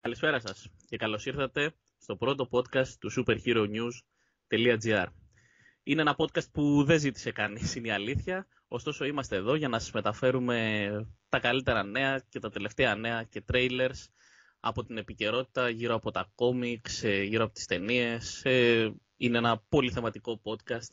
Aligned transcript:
Καλησπέρα 0.00 0.40
σας 0.40 0.68
και 0.88 0.96
καλώς 0.96 1.26
ήρθατε 1.26 1.74
στο 1.98 2.16
πρώτο 2.16 2.48
podcast 2.50 2.88
του 2.88 3.10
superheronews.gr. 3.16 5.06
Είναι 5.82 6.00
ένα 6.00 6.16
podcast 6.18 6.50
που 6.52 6.84
δεν 6.84 6.98
ζήτησε 6.98 7.32
κανείς, 7.32 7.74
είναι 7.74 7.88
η 7.88 7.90
αλήθεια. 7.90 8.46
Ωστόσο 8.68 9.04
είμαστε 9.04 9.36
εδώ 9.36 9.54
για 9.54 9.68
να 9.68 9.78
σας 9.78 9.90
μεταφέρουμε 9.90 10.90
τα 11.28 11.38
καλύτερα 11.38 11.82
νέα 11.82 12.24
και 12.28 12.38
τα 12.38 12.50
τελευταία 12.50 12.94
νέα 12.94 13.22
και 13.22 13.44
trailers 13.52 14.06
από 14.60 14.84
την 14.84 14.96
επικαιρότητα 14.98 15.68
γύρω 15.68 15.94
από 15.94 16.10
τα 16.10 16.32
κόμιξ, 16.34 17.02
ε, 17.02 17.22
γύρω 17.22 17.44
από 17.44 17.52
τις 17.52 17.66
ταινίες. 17.66 18.44
Ε, 18.44 18.92
είναι 19.16 19.38
ένα 19.38 19.62
πολύ 19.68 19.90
θεματικό 19.90 20.40
podcast. 20.44 20.92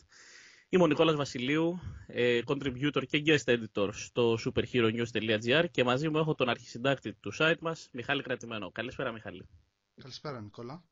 Είμαι 0.75 0.83
ο 0.83 0.87
Νικόλας 0.87 1.15
Βασιλείου, 1.15 1.79
ε, 2.07 2.39
contributor 2.45 3.03
και 3.07 3.23
guest 3.25 3.55
editor 3.55 3.89
στο 3.91 4.37
superheronews.gr 4.45 5.65
και 5.71 5.83
μαζί 5.83 6.09
μου 6.09 6.17
έχω 6.17 6.35
τον 6.35 6.49
αρχισυντάκτη 6.49 7.13
του 7.13 7.31
site 7.37 7.59
μας, 7.59 7.89
Μιχάλη 7.91 8.21
Κρατημένο. 8.21 8.71
Καλησπέρα 8.71 9.11
Μιχάλη. 9.11 9.47
Καλησπέρα 10.01 10.41
Νικόλα. 10.41 10.83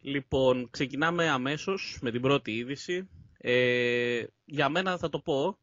Λοιπόν, 0.00 0.70
ξεκινάμε 0.70 1.28
αμέσως 1.28 1.98
με 2.02 2.10
την 2.10 2.20
πρώτη 2.20 2.56
είδηση. 2.56 3.08
Ε, 3.38 4.24
για 4.44 4.68
μένα 4.68 4.98
θα 4.98 5.08
το 5.08 5.18
πω, 5.18 5.58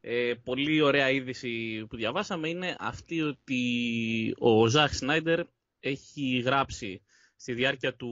ε, 0.00 0.34
πολύ 0.44 0.80
ωραία 0.80 1.10
είδηση 1.10 1.86
που 1.88 1.96
διαβάσαμε 1.96 2.48
είναι 2.48 2.76
αυτή 2.78 3.22
ότι 3.22 4.34
ο 4.38 4.66
Ζαχ 4.66 4.94
Σνάιντερ 4.94 5.40
έχει 5.80 6.38
γράψει 6.38 7.02
στη 7.36 7.52
διάρκεια 7.52 7.94
του 7.94 8.10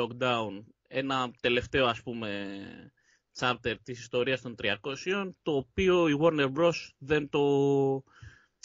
lockdown 0.00 0.64
ένα 0.88 1.30
τελευταίο 1.40 1.86
ας 1.86 2.02
πούμε 2.02 2.58
chapter 3.38 3.74
της 3.82 4.00
ιστορίας 4.00 4.40
των 4.40 4.54
300 4.58 5.32
το 5.42 5.56
οποίο 5.56 6.08
η 6.08 6.18
Warner 6.20 6.52
Bros. 6.56 6.72
δεν 6.98 7.28
το, 7.28 7.40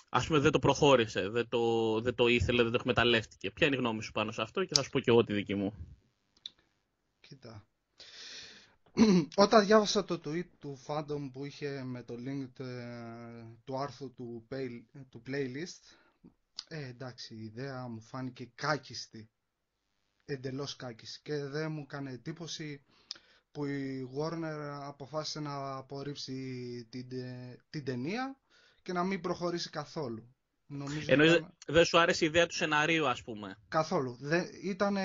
ας 0.10 0.28
πούμε, 0.28 0.40
δεν 0.40 0.52
το 0.52 0.60
προχώρησε, 0.60 1.30
δεν 1.30 1.48
το, 1.50 2.02
δεν 2.02 2.16
το 2.16 2.28
ήθελε, 2.28 2.64
δεν 2.64 2.72
το 2.72 2.78
εκμεταλλεύτηκε. 2.80 3.52
Ποια 3.52 3.68
είναι 3.68 3.76
η 3.76 3.80
γνώμη 3.80 4.04
σου 4.04 4.12
πάνω 4.12 4.32
σε 4.32 4.42
αυτό 4.42 4.66
και 4.66 4.76
θα 4.76 4.84
σου 4.84 4.90
πω 4.90 5.00
και 5.00 5.10
εγώ 5.10 5.24
τη 5.24 5.34
δική 5.34 5.56
μου. 5.56 5.74
Κοίτα. 7.20 7.66
Όταν 9.36 9.66
διάβασα 9.66 10.06
το 10.06 10.22
tweet 10.26 10.48
του 10.60 10.80
Phantom 10.88 11.30
που 11.34 11.46
είχε 11.46 11.84
με 11.84 12.04
το 12.04 12.16
link 12.18 12.66
του 13.64 13.78
άρθρου 13.78 14.14
του, 14.14 14.48
του 15.10 15.22
playlist, 15.28 15.96
ε, 16.68 16.88
εντάξει, 16.88 17.36
η 17.36 17.44
ιδέα 17.44 17.88
μου 17.88 18.02
φάνηκε 18.02 18.52
κάκιστη. 18.56 19.30
Εντελώς 20.26 20.76
κάκιστη. 20.76 21.20
Και 21.24 21.44
δεν 21.44 21.72
μου 21.72 21.82
έκανε 21.82 22.12
εντύπωση 22.12 22.84
που 23.54 23.66
η 23.66 24.10
Warner 24.18 24.80
αποφάσισε 24.84 25.40
να 25.40 25.76
απορρίψει 25.76 26.34
την, 26.90 27.08
την 27.70 27.86
ταινία 27.86 28.38
και 28.82 28.94
να 28.94 29.04
μην 29.04 29.22
προχωρήσει 29.22 29.70
καθόλου. 29.70 30.36
Νομίζω 30.68 31.52
δεν 31.68 31.86
σου 31.86 32.00
άρεσε 32.00 32.26
η 32.26 32.28
ιδέα 32.28 32.48
του 32.48 32.56
σεναρίου, 32.56 33.08
ας 33.08 33.24
πούμε; 33.24 33.58
Καθόλου. 33.68 34.18
Ήταν 34.64 34.98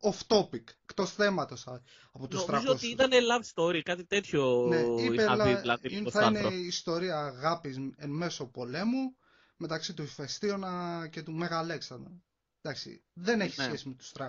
off 0.00 0.36
topic, 0.36 0.62
εκτός 0.82 1.12
θέματος 1.12 1.66
από 2.12 2.28
τους 2.28 2.46
Νομίζω 2.46 2.70
ότι 2.72 2.86
ήταν 2.90 3.10
love 3.10 3.44
story, 3.54 3.80
κάτι 3.82 4.04
τέτοιο 4.04 4.66
ναι, 4.68 5.02
είπε, 5.02 5.22
είχα 5.22 5.36
δει. 5.44 5.54
Δηλαδή, 5.54 6.10
θα 6.10 6.24
είναι 6.24 6.54
η 6.54 6.66
ιστορία 6.66 7.18
αγάπης 7.18 7.76
εν 7.96 8.10
μέσω 8.10 8.46
πολέμου 8.46 9.16
μεταξύ 9.56 9.94
του 9.94 10.02
Ηφαιστίωνα 10.02 11.08
και 11.10 11.22
του 11.22 11.32
Μέγα 11.32 11.58
Αλέξανδρα. 11.58 12.22
Εντάξει, 12.62 13.04
δεν 13.12 13.40
έχει 13.40 13.60
ναι. 13.60 13.64
σχέση 13.66 13.88
με 13.88 13.94
τους 13.94 14.12
300, 14.18 14.26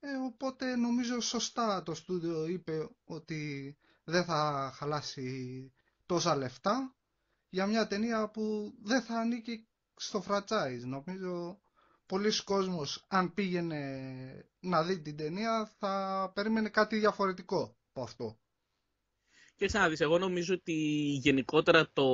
ε, 0.00 0.08
οπότε 0.26 0.76
νομίζω 0.76 1.20
σωστά 1.20 1.82
το 1.82 1.94
στούντιο 1.94 2.46
είπε 2.46 2.88
ότι 3.04 3.76
δεν 4.04 4.24
θα 4.24 4.72
χαλάσει 4.74 5.72
τόσα 6.06 6.36
λεφτά 6.36 6.94
για 7.48 7.66
μια 7.66 7.86
ταινία 7.86 8.28
που 8.30 8.74
δεν 8.82 9.02
θα 9.02 9.14
ανήκει 9.18 9.66
στο 9.96 10.24
franchise. 10.28 10.80
Νομίζω 10.84 11.58
πολλοί 12.06 12.42
κόσμος 12.44 13.04
αν 13.08 13.34
πήγαινε 13.34 13.80
να 14.60 14.82
δει 14.82 15.00
την 15.00 15.16
ταινία 15.16 15.70
θα 15.78 16.30
περίμενε 16.34 16.68
κάτι 16.68 16.98
διαφορετικό 16.98 17.76
από 17.92 18.02
αυτό. 18.02 18.38
Και 19.56 19.68
να 19.72 19.88
δεις, 19.88 20.00
εγώ 20.00 20.18
νομίζω 20.18 20.54
ότι 20.54 20.72
γενικότερα 21.22 21.90
το... 21.92 22.04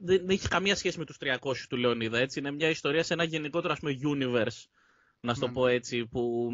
δεν 0.00 0.28
έχει 0.28 0.48
καμία 0.48 0.76
σχέση 0.76 0.98
με 0.98 1.04
τους 1.04 1.16
300 1.20 1.36
του 1.68 1.76
Λεωνίδα, 1.76 2.18
έτσι. 2.18 2.38
Είναι 2.38 2.50
μια 2.50 2.68
ιστορία 2.68 3.02
σε 3.02 3.12
ένα 3.12 3.24
γενικότερο, 3.24 3.72
ας 3.72 3.78
πούμε, 3.78 3.98
universe 4.02 4.64
να 5.24 5.34
στο 5.34 5.46
ναι. 5.46 5.52
πω 5.52 5.66
έτσι, 5.66 6.06
που 6.06 6.50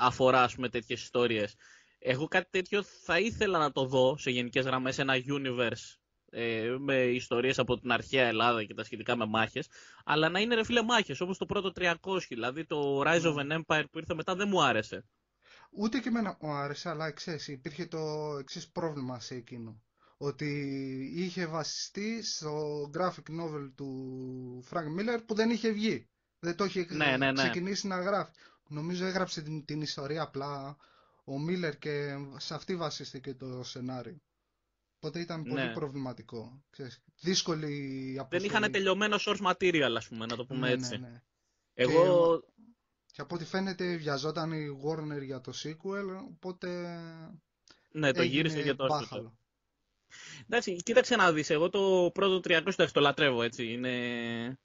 αφορά 0.00 0.42
ας 0.42 0.54
πούμε, 0.54 0.68
τέτοιες 0.68 1.02
ιστορίες. 1.02 1.54
Εγώ 1.98 2.28
κάτι 2.28 2.48
τέτοιο 2.50 2.82
θα 2.82 3.18
ήθελα 3.18 3.58
να 3.58 3.72
το 3.72 3.84
δω 3.84 4.16
σε 4.18 4.30
γενικές 4.30 4.64
γραμμές, 4.64 4.98
ένα 4.98 5.14
universe 5.28 5.96
ε, 6.30 6.76
με 6.78 6.96
ιστορίες 7.02 7.58
από 7.58 7.80
την 7.80 7.92
αρχαία 7.92 8.26
Ελλάδα 8.26 8.64
και 8.64 8.74
τα 8.74 8.84
σχετικά 8.84 9.16
με 9.16 9.26
μάχες, 9.26 9.68
αλλά 10.04 10.28
να 10.28 10.40
είναι 10.40 10.54
ρε 10.54 10.64
φίλε 10.64 10.82
μάχες, 10.82 11.20
όπως 11.20 11.38
το 11.38 11.46
πρώτο 11.46 11.72
300, 11.74 11.94
δηλαδή 12.28 12.64
το 12.66 13.02
Rise 13.06 13.22
of 13.22 13.34
an 13.34 13.58
Empire 13.58 13.84
που 13.90 13.98
ήρθε 13.98 14.14
μετά 14.14 14.34
δεν 14.34 14.48
μου 14.48 14.62
άρεσε. 14.62 15.04
Ούτε 15.70 15.98
και 15.98 16.08
εμένα 16.08 16.36
μου 16.40 16.50
άρεσε, 16.50 16.88
αλλά 16.88 17.10
ξέρεις, 17.10 17.48
υπήρχε 17.48 17.86
το 17.86 17.98
εξής 18.40 18.70
πρόβλημα 18.70 19.20
σε 19.20 19.34
εκείνο. 19.34 19.82
Ότι 20.16 20.48
είχε 21.14 21.46
βασιστεί 21.46 22.22
στο 22.24 22.82
graphic 22.94 23.40
novel 23.40 23.70
του 23.74 24.64
Frank 24.70 25.00
Miller 25.00 25.20
που 25.26 25.34
δεν 25.34 25.50
είχε 25.50 25.70
βγει. 25.70 26.08
Δεν 26.38 26.56
το 26.56 26.64
είχε 26.64 26.86
ναι, 26.90 27.16
ναι, 27.16 27.32
ναι. 27.32 27.32
ξεκινήσει 27.32 27.86
να 27.86 28.00
γράφει. 28.00 28.30
Νομίζω 28.68 29.06
έγραψε 29.06 29.42
την, 29.42 29.64
την 29.64 29.80
ιστορία 29.80 30.22
απλά 30.22 30.76
ο 31.24 31.38
Μίλλερ 31.38 31.78
και 31.78 32.14
σε 32.36 32.54
αυτή 32.54 32.76
βασίστηκε 32.76 33.34
το 33.34 33.62
σενάριο. 33.62 34.20
Οπότε 34.96 35.20
ήταν 35.20 35.42
πολύ 35.42 35.62
ναι. 35.62 35.72
προβληματικό. 35.72 36.64
Ξέρεις, 36.70 37.02
δύσκολη 37.20 38.16
αποστολή. 38.18 38.48
Δεν 38.48 38.50
είχαν 38.50 38.72
τελειωμένο 38.72 39.16
source 39.20 39.52
material, 39.52 39.94
ας 39.96 40.08
πούμε, 40.08 40.26
να 40.26 40.36
το 40.36 40.46
πούμε 40.46 40.66
ναι, 40.66 40.72
έτσι. 40.72 40.98
Ναι, 40.98 41.08
ναι. 41.08 41.22
Εγώ... 41.74 42.40
Και, 42.40 42.62
και 43.12 43.20
από 43.20 43.34
ό,τι 43.34 43.44
φαίνεται 43.44 43.96
βιαζόταν 43.96 44.52
η 44.52 44.80
Warner 44.84 45.22
για 45.22 45.40
το 45.40 45.52
sequel, 45.62 46.24
οπότε... 46.28 46.98
Ναι, 47.90 48.12
το 48.12 48.22
γύρισε 48.22 48.60
για 48.60 48.76
το 48.76 48.86
μπάχαλο. 48.86 49.38
Εντάξει, 50.42 50.76
κοίταξε 50.76 51.16
να 51.16 51.32
δεις, 51.32 51.50
εγώ 51.50 51.68
το 51.70 52.10
πρώτο 52.14 52.40
300 52.76 52.86
το 52.92 53.00
λατρεύω, 53.00 53.42
έτσι. 53.42 53.72
Είναι 53.72 54.58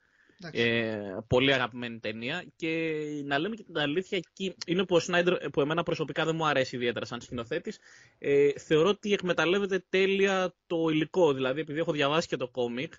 ε, 0.50 1.16
πολύ 1.26 1.52
αγαπημένη 1.52 1.98
ταινία 1.98 2.44
και 2.56 3.02
να 3.24 3.38
λέμε 3.38 3.54
και 3.54 3.62
την 3.62 3.78
αλήθεια 3.78 4.18
εκεί 4.18 4.54
είναι 4.66 4.84
που 4.84 4.96
ο 4.96 5.00
Σνάιντερ 5.00 5.50
που 5.50 5.60
εμένα 5.60 5.82
προσωπικά 5.82 6.24
δεν 6.24 6.36
μου 6.36 6.46
αρέσει 6.46 6.76
ιδιαίτερα 6.76 7.04
σαν 7.04 7.20
σκηνοθέτης 7.20 7.78
ε, 8.18 8.58
θεωρώ 8.58 8.88
ότι 8.88 9.12
εκμεταλλεύεται 9.12 9.84
τέλεια 9.88 10.54
το 10.66 10.88
υλικό 10.88 11.32
δηλαδή 11.32 11.60
επειδή 11.60 11.78
έχω 11.78 11.92
διαβάσει 11.92 12.28
και 12.28 12.36
το 12.36 12.48
κόμικ 12.48 12.92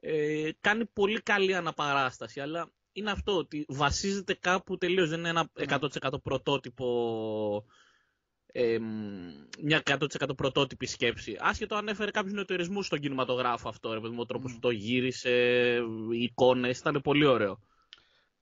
ε, 0.00 0.50
κάνει 0.60 0.86
πολύ 0.86 1.20
καλή 1.20 1.54
αναπαράσταση 1.54 2.40
αλλά 2.40 2.70
είναι 2.92 3.10
αυτό 3.10 3.36
ότι 3.36 3.64
βασίζεται 3.68 4.34
κάπου 4.34 4.78
τελείως 4.78 5.08
δεν 5.08 5.18
είναι 5.18 5.28
ένα 5.28 5.50
100% 5.54 6.12
ναι. 6.12 6.18
πρωτότυπο 6.18 7.64
ε, 8.56 8.78
μια 9.62 9.82
100% 9.84 10.36
πρωτότυπη 10.36 10.86
σκέψη. 10.86 11.36
Άσχετο 11.40 11.74
αν 11.74 11.88
έφερε 11.88 12.10
κάποιους 12.10 12.32
νεοτερισμούς 12.32 12.86
στον 12.86 13.00
κινηματογράφο 13.00 13.68
αυτό, 13.68 13.92
ρε 13.92 14.00
παιδί 14.00 14.14
ο 14.18 14.26
τρόπος 14.26 14.52
που 14.52 14.58
το 14.58 14.70
γύρισε, 14.70 15.30
οι 16.12 16.22
εικόνες, 16.22 16.78
ήταν 16.78 17.00
πολύ 17.02 17.26
ωραίο. 17.26 17.60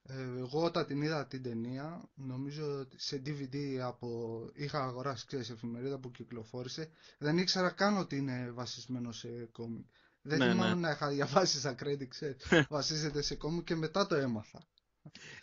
Ε, 0.02 0.22
εγώ 0.38 0.64
όταν 0.64 0.86
την 0.86 1.02
είδα 1.02 1.26
την 1.26 1.42
ταινία, 1.42 2.10
νομίζω 2.14 2.78
ότι 2.80 3.00
σε 3.00 3.22
DVD 3.26 3.56
από... 3.82 4.40
είχα 4.54 4.84
αγοράσει 4.84 5.26
ξέρεις, 5.26 5.50
εφημερίδα 5.50 5.98
που 5.98 6.10
κυκλοφόρησε, 6.10 6.90
δεν 7.18 7.38
ήξερα 7.38 7.70
καν 7.70 7.96
ότι 7.98 8.16
είναι 8.16 8.50
βασισμένο 8.54 9.12
σε 9.12 9.28
κόμικ. 9.52 9.86
Δεν 10.22 10.38
ναι, 10.38 10.50
θυμάμαι 10.50 10.74
ναι. 10.74 10.80
να 10.80 10.90
είχα 10.90 11.08
διαβάσει 11.08 11.58
σαν 11.58 11.76
credit, 11.82 12.34
βασίζεται 12.68 13.22
σε 13.22 13.34
κόμικ 13.34 13.64
και 13.64 13.74
μετά 13.74 14.06
το 14.06 14.14
έμαθα. 14.14 14.66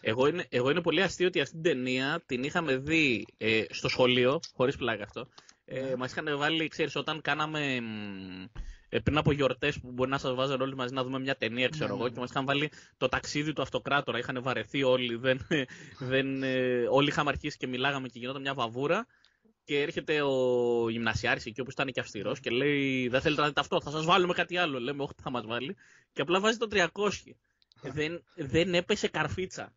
Εγώ 0.01 0.27
είναι, 0.27 0.45
εγώ 0.49 0.69
είναι 0.69 0.81
πολύ 0.81 1.01
αστείο 1.01 1.27
ότι 1.27 1.39
αυτή 1.39 1.53
την 1.53 1.63
ταινία 1.63 2.23
την 2.25 2.43
είχαμε 2.43 2.77
δει 2.77 3.25
ε, 3.37 3.63
στο 3.69 3.89
σχολείο, 3.89 4.39
χωρίς 4.55 4.75
πλάκα 4.75 5.03
αυτό. 5.03 5.27
Ε, 5.65 5.81
ναι. 5.81 5.95
Μας 5.95 6.11
είχαν 6.11 6.37
βάλει, 6.37 6.67
ξέρεις, 6.67 6.95
όταν 6.95 7.21
κάναμε 7.21 7.79
ε, 8.89 8.99
πριν 8.99 9.17
από 9.17 9.31
γιορτές 9.31 9.79
που 9.79 9.91
μπορεί 9.91 10.09
να 10.09 10.17
σας 10.17 10.33
βάζαν 10.33 10.61
όλοι 10.61 10.75
μαζί 10.75 10.93
να 10.93 11.03
δούμε 11.03 11.19
μια 11.19 11.35
ταινία, 11.35 11.69
ξέρω 11.69 11.87
ναι, 11.87 11.93
εγώ, 11.93 12.03
ναι. 12.03 12.09
και 12.09 12.19
μας 12.19 12.29
είχαν 12.29 12.45
βάλει 12.45 12.71
το 12.97 13.07
ταξίδι 13.07 13.53
του 13.53 13.61
αυτοκράτορα. 13.61 14.17
Είχαν 14.17 14.41
βαρεθεί 14.41 14.83
όλοι, 14.83 15.15
δεν, 15.15 15.47
δεν, 15.99 16.43
ε, 16.43 16.85
όλοι 16.89 17.07
είχαμε 17.07 17.29
αρχίσει 17.29 17.57
και 17.57 17.67
μιλάγαμε 17.67 18.07
και 18.07 18.19
γινόταν 18.19 18.41
μια 18.41 18.53
βαβούρα. 18.53 19.07
Και 19.63 19.81
έρχεται 19.81 20.21
ο 20.21 20.89
γυμνασιάρης 20.89 21.45
εκεί 21.45 21.61
όπως 21.61 21.73
ήταν 21.73 21.91
και 21.91 21.99
αυστηρός 21.99 22.39
και 22.39 22.49
λέει 22.49 23.07
δεν 23.07 23.21
θέλετε 23.21 23.41
να 23.41 23.47
δείτε 23.47 23.59
αυτό, 23.59 23.81
θα 23.81 23.91
σας 23.91 24.05
βάλουμε 24.05 24.33
κάτι 24.33 24.57
άλλο. 24.57 24.79
Λέμε 24.79 25.03
όχι 25.03 25.13
θα 25.21 25.29
μας 25.29 25.45
βάλει. 25.45 25.75
Και 26.13 26.21
απλά 26.21 26.39
βάζει 26.39 26.57
το 26.57 26.67
300 26.71 26.87
δεν, 27.97 28.23
δεν 28.35 28.73
έπεσε 28.73 29.07
καρφίτσα. 29.07 29.73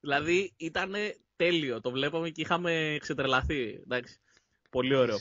Δηλαδή 0.00 0.52
ήταν 0.56 0.94
τέλειο. 1.36 1.80
Το 1.80 1.90
βλέπαμε 1.90 2.30
και 2.30 2.40
είχαμε 2.40 2.96
ξετρελαθεί. 3.00 3.80
Εντάξει. 3.82 4.20
Πολύ 4.70 4.94
ωραίο. 4.94 5.16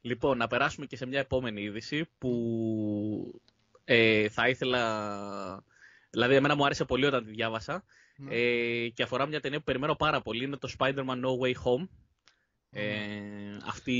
Λοιπόν, 0.00 0.36
να 0.36 0.46
περάσουμε 0.46 0.86
και 0.86 0.96
σε 0.96 1.06
μια 1.06 1.18
επόμενη 1.18 1.62
είδηση 1.62 2.08
που 2.18 3.40
ε, 3.84 4.28
θα 4.28 4.48
ήθελα... 4.48 5.64
Δηλαδή, 6.10 6.34
εμένα 6.34 6.54
μου 6.54 6.64
άρεσε 6.64 6.84
πολύ 6.84 7.06
όταν 7.06 7.24
τη 7.24 7.30
διάβασα. 7.30 7.84
Ναι. 8.16 8.34
Ε, 8.34 8.88
και 8.88 9.02
αφορά 9.02 9.26
μια 9.26 9.40
ταινία 9.40 9.58
που 9.58 9.64
περιμένω 9.64 9.94
πάρα 9.94 10.20
πολύ. 10.20 10.44
Είναι 10.44 10.56
το 10.56 10.72
Spider-Man 10.78 11.20
No 11.24 11.38
Way 11.42 11.52
Home. 11.52 11.88
Ε, 12.72 12.84
αυτή 13.66 13.92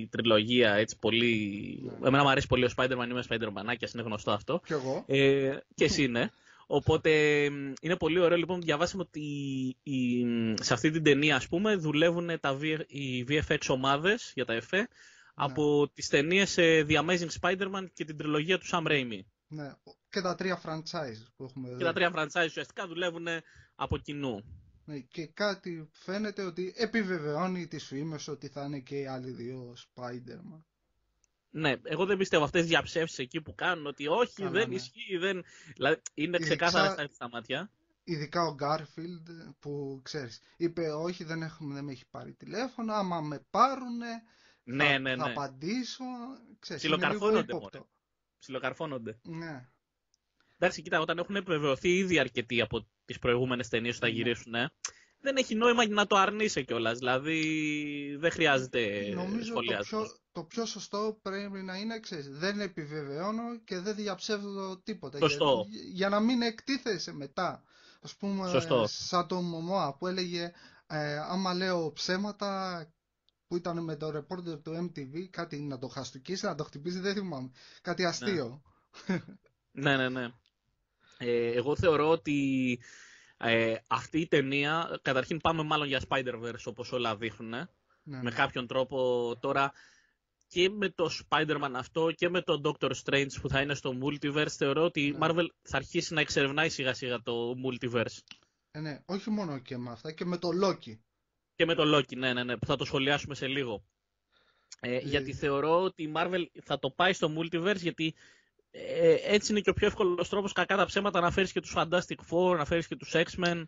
η 0.00 0.06
τριλογία 0.06 0.72
έτσι 0.72 0.98
πολύ. 0.98 1.80
Ναι. 2.00 2.06
Εμένα 2.06 2.22
μου 2.22 2.28
αρέσει 2.28 2.46
πολύ 2.46 2.64
ο 2.64 2.68
Spider-Man, 2.76 3.06
είμαι 3.10 3.24
Spider-Man, 3.28 3.92
είναι 3.94 4.02
γνωστό 4.02 4.30
αυτό. 4.30 4.60
Και 4.64 4.74
εγώ. 4.74 5.04
Ε, 5.06 5.56
και 5.74 5.84
εσύ 5.84 6.06
ναι. 6.06 6.28
Οπότε 6.66 7.10
είναι 7.80 7.96
πολύ 7.98 8.18
ωραίο 8.18 8.36
λοιπόν 8.36 8.60
διαβάσαμε 8.60 9.02
ότι 9.02 9.20
η, 9.82 10.24
σε 10.60 10.74
αυτή 10.74 10.90
την 10.90 11.02
ταινία 11.02 11.36
ας 11.36 11.48
πούμε 11.48 11.76
δουλεύουν 11.76 12.40
τα, 12.40 12.58
οι 12.86 13.24
VFX 13.28 13.58
ομάδες 13.68 14.32
για 14.34 14.44
τα 14.44 14.52
εφέ 14.52 14.76
ναι. 14.76 14.86
από 15.34 15.90
τις 15.94 16.08
ταινίες 16.08 16.54
The 16.58 17.04
Amazing 17.04 17.28
Spider-Man 17.40 17.86
και 17.92 18.04
την 18.04 18.16
τριλογία 18.16 18.58
του 18.58 18.66
Sam 18.70 18.86
Raimi. 18.86 19.20
Ναι, 19.48 19.72
και 20.10 20.20
τα 20.20 20.34
τρία 20.34 20.60
franchise 20.64 21.32
που 21.36 21.44
έχουμε 21.44 21.68
δει. 21.68 21.76
Και 21.76 21.84
τα 21.84 21.92
τρία 21.92 22.12
franchise 22.14 22.46
ουσιαστικά 22.46 22.86
δουλεύουν 22.86 23.26
από 23.74 23.98
κοινού. 23.98 24.44
Ναι, 24.84 24.98
και 24.98 25.26
κάτι 25.26 25.88
φαίνεται 25.92 26.42
ότι 26.42 26.74
επιβεβαιώνει 26.76 27.66
τις 27.66 27.84
φήμες 27.86 28.28
ότι 28.28 28.48
θα 28.48 28.64
είναι 28.64 28.78
και 28.78 28.98
οι 28.98 29.06
άλλοι 29.06 29.30
δύο 29.30 29.76
Spider-Man. 29.76 30.62
Ναι, 31.50 31.74
εγώ 31.82 32.06
δεν 32.06 32.16
πιστεύω 32.16 32.44
αυτές 32.44 32.60
τις 32.60 32.70
διαψεύσεις 32.70 33.18
εκεί 33.18 33.40
που 33.40 33.54
κάνουν 33.54 33.86
ότι 33.86 34.06
όχι, 34.06 34.48
δεν 34.48 34.68
ναι. 34.68 34.74
ισχύει, 34.74 35.16
δεν... 35.16 35.44
Δηλαδή, 35.74 36.00
είναι 36.14 36.38
ξεκάθαρα 36.38 37.08
στα 37.12 37.28
μάτια. 37.28 37.70
Ειδικά 38.04 38.42
ο 38.42 38.54
Γκάρφιλντ 38.54 39.28
που 39.58 40.00
ξέρεις, 40.02 40.40
είπε 40.56 40.92
όχι 40.92 41.24
δεν, 41.24 41.42
έχουμε, 41.42 41.74
δεν 41.74 41.84
με 41.84 41.92
έχει 41.92 42.06
πάρει 42.10 42.32
τηλέφωνο, 42.32 42.92
άμα 42.92 43.20
με 43.20 43.46
πάρουνε 43.50 44.22
ναι, 44.64 44.84
θα, 44.84 44.98
ναι, 44.98 45.16
ναι. 45.16 45.22
θα 45.22 45.30
απαντήσω. 45.30 46.04
Ξέρεις, 46.58 46.82
Ψιλοκαρφώνονται. 48.38 49.18
Ναι. 49.22 49.68
Εντάξει, 50.58 50.82
κοίτα, 50.82 51.00
όταν 51.00 51.18
έχουν 51.18 51.36
επιβεβαιωθεί 51.36 51.96
ήδη 51.96 52.18
αρκετοί 52.18 52.60
από 52.60 52.86
τις 53.10 53.18
προηγούμενες 53.18 53.68
ταινίες 53.68 53.94
που 53.94 54.00
θα 54.00 54.06
ναι. 54.06 54.12
γυρίσουν, 54.12 54.50
ναι 54.50 54.66
δεν 55.20 55.36
έχει 55.36 55.54
νόημα 55.54 55.88
να 55.88 56.06
το 56.06 56.16
αρνείσαι 56.16 56.62
κιόλας. 56.62 56.98
Δηλαδή 56.98 58.16
δεν 58.18 58.30
χρειάζεται 58.30 59.12
Νομίζω 59.14 59.54
το 59.54 59.60
πιο, 59.60 60.06
το 60.32 60.44
πιο 60.44 60.64
σωστό 60.66 61.18
πρέπει 61.22 61.62
να 61.62 61.76
είναι 61.76 61.94
εξή. 61.94 62.20
Δεν 62.30 62.60
επιβεβαιώνω 62.60 63.58
και 63.64 63.78
δεν 63.78 63.94
διαψεύδω 63.94 64.78
τίποτα. 64.78 65.18
Σωστό. 65.18 65.66
Για, 65.68 65.80
για 65.92 66.08
να 66.08 66.20
μην 66.20 66.42
εκτίθεσαι 66.42 67.12
μετά. 67.12 67.62
Α 68.00 68.16
πούμε, 68.18 68.48
Σωστό. 68.48 68.84
σαν 68.88 69.26
το 69.26 69.40
Μωμόα 69.40 69.96
που 69.96 70.06
έλεγε 70.06 70.52
ε, 70.86 71.16
άμα 71.16 71.54
λέω 71.54 71.92
ψέματα 71.92 72.86
που 73.46 73.56
ήταν 73.56 73.84
με 73.84 73.96
το 73.96 74.10
ρεπόρτερ 74.10 74.62
του 74.62 74.90
MTV, 74.90 75.26
κάτι 75.30 75.60
να 75.60 75.78
το 75.78 75.88
χαστοκίσει, 75.88 76.44
να 76.44 76.54
το 76.54 76.64
χτυπήσει, 76.64 76.98
δεν 76.98 77.14
θυμάμαι. 77.14 77.50
Κάτι 77.82 78.04
αστείο. 78.04 78.62
ναι, 79.72 79.96
ναι, 79.96 80.08
ναι. 80.08 80.24
Ε, 80.24 80.32
εγώ 81.26 81.76
θεωρώ 81.76 82.08
ότι 82.08 82.78
ε, 83.36 83.74
αυτή 83.88 84.20
η 84.20 84.26
ταινία, 84.26 84.98
καταρχήν 85.02 85.38
πάμε 85.38 85.62
μάλλον 85.62 85.86
για 85.86 86.02
Spider-Verse 86.08 86.64
όπως 86.64 86.92
όλα 86.92 87.16
δείχνουν, 87.16 87.48
ναι, 87.48 87.66
με 88.02 88.22
ναι. 88.22 88.30
κάποιον 88.30 88.66
τρόπο 88.66 89.36
τώρα 89.40 89.72
και 90.48 90.70
με 90.70 90.88
το 90.88 91.10
Spider-Man 91.28 91.70
αυτό 91.74 92.10
και 92.12 92.28
με 92.28 92.42
το 92.42 92.60
Doctor 92.64 92.90
Strange 93.04 93.40
που 93.40 93.48
θα 93.48 93.60
είναι 93.60 93.74
στο 93.74 93.98
Multiverse, 94.02 94.50
θεωρώ 94.56 94.84
ότι 94.84 95.06
η 95.06 95.10
ναι. 95.10 95.18
Marvel 95.20 95.46
θα 95.62 95.76
αρχίσει 95.76 96.14
να 96.14 96.20
εξερευνάει 96.20 96.68
σιγά 96.68 96.94
σιγά 96.94 97.22
το 97.22 97.54
Multiverse. 97.64 98.18
Ε, 98.70 98.80
ναι, 98.80 99.02
όχι 99.04 99.30
μόνο 99.30 99.58
και 99.58 99.76
με 99.76 99.90
αυτά, 99.90 100.12
και 100.12 100.24
με 100.24 100.38
το 100.38 100.48
Loki. 100.62 100.98
Και 101.54 101.64
με 101.64 101.74
το 101.74 101.96
Loki, 101.96 102.16
ναι, 102.16 102.32
ναι, 102.32 102.44
ναι, 102.44 102.56
που 102.56 102.66
θα 102.66 102.76
το 102.76 102.84
σχολιάσουμε 102.84 103.34
σε 103.34 103.46
λίγο. 103.46 103.84
Ε, 104.80 104.94
ε... 104.94 104.98
Γιατί 104.98 105.32
θεωρώ 105.32 105.82
ότι 105.82 106.02
η 106.02 106.12
Marvel 106.14 106.44
θα 106.62 106.78
το 106.78 106.90
πάει 106.90 107.12
στο 107.12 107.34
Multiverse 107.36 107.80
γιατί 107.80 108.14
ε, 108.70 109.16
έτσι 109.22 109.52
είναι 109.52 109.60
και 109.60 109.70
ο 109.70 109.72
πιο 109.72 109.86
εύκολος 109.86 110.28
τρόπος 110.28 110.52
κακά 110.52 110.76
τα 110.76 110.86
ψέματα 110.86 111.20
να 111.20 111.30
φέρεις 111.30 111.52
και 111.52 111.60
τους 111.60 111.74
Fantastic 111.76 112.18
Four, 112.30 112.56
να 112.56 112.64
φέρεις 112.64 112.86
και 112.86 112.96
τους 112.96 113.12
X-Men. 113.14 113.64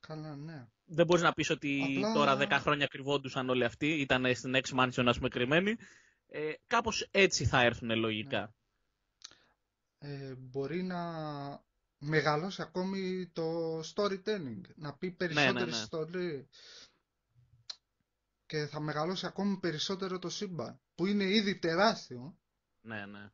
Καλά, 0.00 0.36
ναι. 0.36 0.66
Δεν 0.84 1.06
μπορείς 1.06 1.22
να 1.22 1.32
πεις 1.32 1.50
ότι 1.50 2.00
τώρα 2.14 2.36
10 2.36 2.48
χρόνια 2.50 2.86
κρυβόντουσαν 2.86 3.48
όλοι 3.48 3.64
αυτοί, 3.64 3.86
ήταν 3.86 4.34
στην 4.34 4.54
X 4.54 4.78
Mansion 4.78 5.04
ας 5.06 5.16
πούμε 5.16 5.28
κρυμμένοι. 5.28 5.76
Ε, 6.26 6.52
Κάπως 6.66 7.08
έτσι 7.10 7.44
θα 7.44 7.60
έρθουν 7.60 7.98
λογικά. 7.98 8.54
Ναι. 9.98 10.12
Ε, 10.12 10.34
μπορεί 10.34 10.82
να 10.82 11.02
μεγαλώσει 11.98 12.62
ακόμη 12.62 13.30
το 13.32 13.78
storytelling, 13.78 14.60
να 14.74 14.94
πει 14.94 15.10
περισσότερες 15.10 15.54
ναι, 15.54 15.60
ναι, 15.60 15.70
ναι. 15.70 15.76
ιστορίες 15.76 16.46
και 18.46 18.66
θα 18.66 18.80
μεγαλώσει 18.80 19.26
ακόμη 19.26 19.58
περισσότερο 19.58 20.18
το 20.18 20.28
σύμπαν, 20.28 20.80
που 20.94 21.06
είναι 21.06 21.24
ήδη 21.24 21.58
τεράστιο. 21.58 22.38
Ναι, 22.80 23.06
ναι 23.06 23.30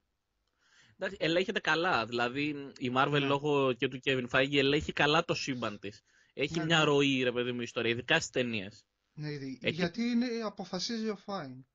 ελέγχεται 1.18 1.60
καλά. 1.60 2.06
Δηλαδή 2.06 2.72
η 2.78 2.92
Marvel 2.96 3.10
ναι. 3.10 3.18
λόγω 3.18 3.72
και 3.72 3.88
του 3.88 4.00
Kevin 4.04 4.28
Feige 4.30 4.56
ελέγχει 4.56 4.92
καλά 4.92 5.24
το 5.24 5.34
σύμπαν 5.34 5.78
της. 5.78 6.02
Έχει 6.32 6.58
ναι, 6.58 6.64
μια 6.64 6.78
ναι. 6.78 6.84
ροή, 6.84 7.22
ρε 7.22 7.32
παιδί 7.32 7.52
μου, 7.52 7.60
ιστορία, 7.60 7.90
ειδικά 7.90 8.16
στις 8.16 8.30
ταινίες. 8.30 8.84
Ναι, 9.14 9.30
γιατί 9.70 10.02
είναι, 10.02 10.26
αποφασίζει 10.44 11.08
ο 11.08 11.16
Φάιν. 11.16 11.66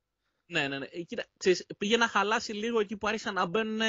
Ναι, 0.46 0.68
ναι, 0.68 0.80
ναι. 0.80 0.86
Κοίτα, 0.86 1.25
ξέρεις, 1.38 1.66
πήγε 1.78 1.98
να 1.98 2.08
χαλάσει 2.08 2.54
λίγο 2.54 2.80
εκεί 2.80 2.98
που 2.98 3.08
άρχισαν 3.08 3.34
να 3.34 3.46
μπαίνουν 3.46 3.81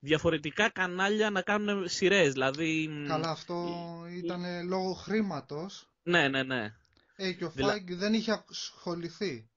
διαφορετικά 0.00 0.70
κανάλια 0.70 1.30
να 1.30 1.42
κάνουν 1.42 1.88
σειρές. 1.88 2.32
Δηλαδή... 2.32 2.88
Καλά, 3.06 3.30
αυτό 3.30 3.68
ήταν 4.10 4.66
λόγω 4.66 4.92
χρήματος. 4.92 5.92
Ναι, 6.02 6.28
ναι, 6.28 6.42
ναι. 6.42 6.74
Ε, 7.16 7.32
και 7.32 7.44
ο 7.44 7.50
Φάιγκ 7.50 7.92
δεν 7.92 8.14
είχε 8.14 8.44
ασχοληθεί. 8.48 9.50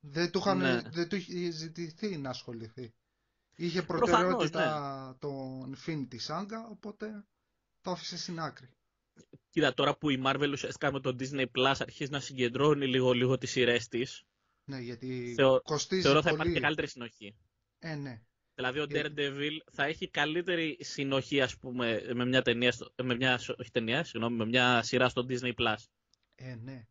Δεν 0.00 0.30
του, 0.30 0.38
είχαν, 0.38 0.58
ναι. 0.58 0.80
δεν 0.92 1.08
του 1.08 1.16
είχε 1.16 1.50
ζητηθεί 1.50 2.16
να 2.16 2.30
ασχοληθεί. 2.30 2.94
Είχε 3.56 3.82
προτεραιότητα 3.82 5.06
ναι. 5.08 5.14
το 5.18 5.62
Infinity 5.62 6.26
Saga, 6.26 6.70
οπότε 6.70 7.24
το 7.80 7.90
άφησε 7.90 8.18
στην 8.18 8.40
άκρη. 8.40 8.68
Κοίτα, 9.50 9.74
τώρα 9.74 9.96
που 9.96 10.10
η 10.10 10.22
Marvel 10.26 10.50
ουσιαστικά 10.52 10.92
με 10.92 11.00
το 11.00 11.16
Disney 11.18 11.46
Plus 11.56 11.74
αρχίζει 11.78 12.10
να 12.10 12.20
συγκεντρώνει 12.20 12.86
λίγο-λίγο 12.86 13.38
τις 13.38 13.50
σειρές 13.50 13.88
της, 13.88 14.24
ναι, 14.64 14.78
γιατί 14.78 15.34
Θεω... 15.36 15.60
κοστίζει 15.60 16.02
θεωρώ 16.02 16.22
θα 16.22 16.30
υπάρχει 16.30 16.52
και 16.52 16.60
καλύτερη 16.60 16.88
συνοχή. 16.88 17.36
Ε, 17.78 17.94
ναι. 17.94 18.22
Δηλαδή 18.54 18.78
ο 18.78 18.84
γιατί... 18.84 19.12
Daredevil 19.16 19.72
θα 19.72 19.84
έχει 19.84 20.08
καλύτερη 20.08 20.76
συνοχή, 20.80 21.40
ας 21.40 21.56
πούμε, 21.56 22.02
με 22.14 22.24
μια 22.24 22.42
ταινία, 22.42 22.74
με 23.02 23.14
μια, 23.14 23.40
όχι 23.58 23.70
ταινία, 23.70 24.04
συγγνώμη, 24.04 24.36
με 24.36 24.44
μια 24.46 24.82
σειρά 24.82 25.08
στο 25.08 25.26
Disney 25.28 25.52
Plus. 25.54 25.76
Ε, 26.34 26.54
ναι. 26.54 26.86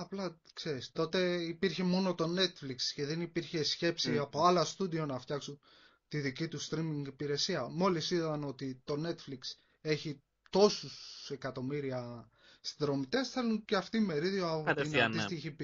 Απλά, 0.00 0.40
ξέρεις, 0.54 0.92
τότε 0.92 1.42
υπήρχε 1.42 1.82
μόνο 1.82 2.14
το 2.14 2.24
Netflix 2.38 2.76
και 2.94 3.06
δεν 3.06 3.20
υπήρχε 3.20 3.62
σκέψη 3.62 4.12
mm. 4.14 4.18
από 4.18 4.44
άλλα 4.44 4.64
στούντιο 4.64 5.06
να 5.06 5.18
φτιάξουν 5.18 5.60
τη 6.08 6.18
δική 6.20 6.48
τους 6.48 6.68
streaming 6.70 7.02
υπηρεσία. 7.06 7.68
Μόλις 7.68 8.10
είδαν 8.10 8.44
ότι 8.44 8.80
το 8.84 8.94
Netflix 9.06 9.38
έχει 9.80 10.22
τόσους 10.50 11.28
εκατομμύρια 11.30 12.28
συνδρομητές, 12.60 13.28
θέλουν 13.30 13.64
και 13.64 13.76
αυτή 13.76 14.00
μερίδιο 14.00 14.52
από 14.66 14.80
την 14.82 14.90
ναι. 14.90 15.02
αντίστοιχη 15.02 15.56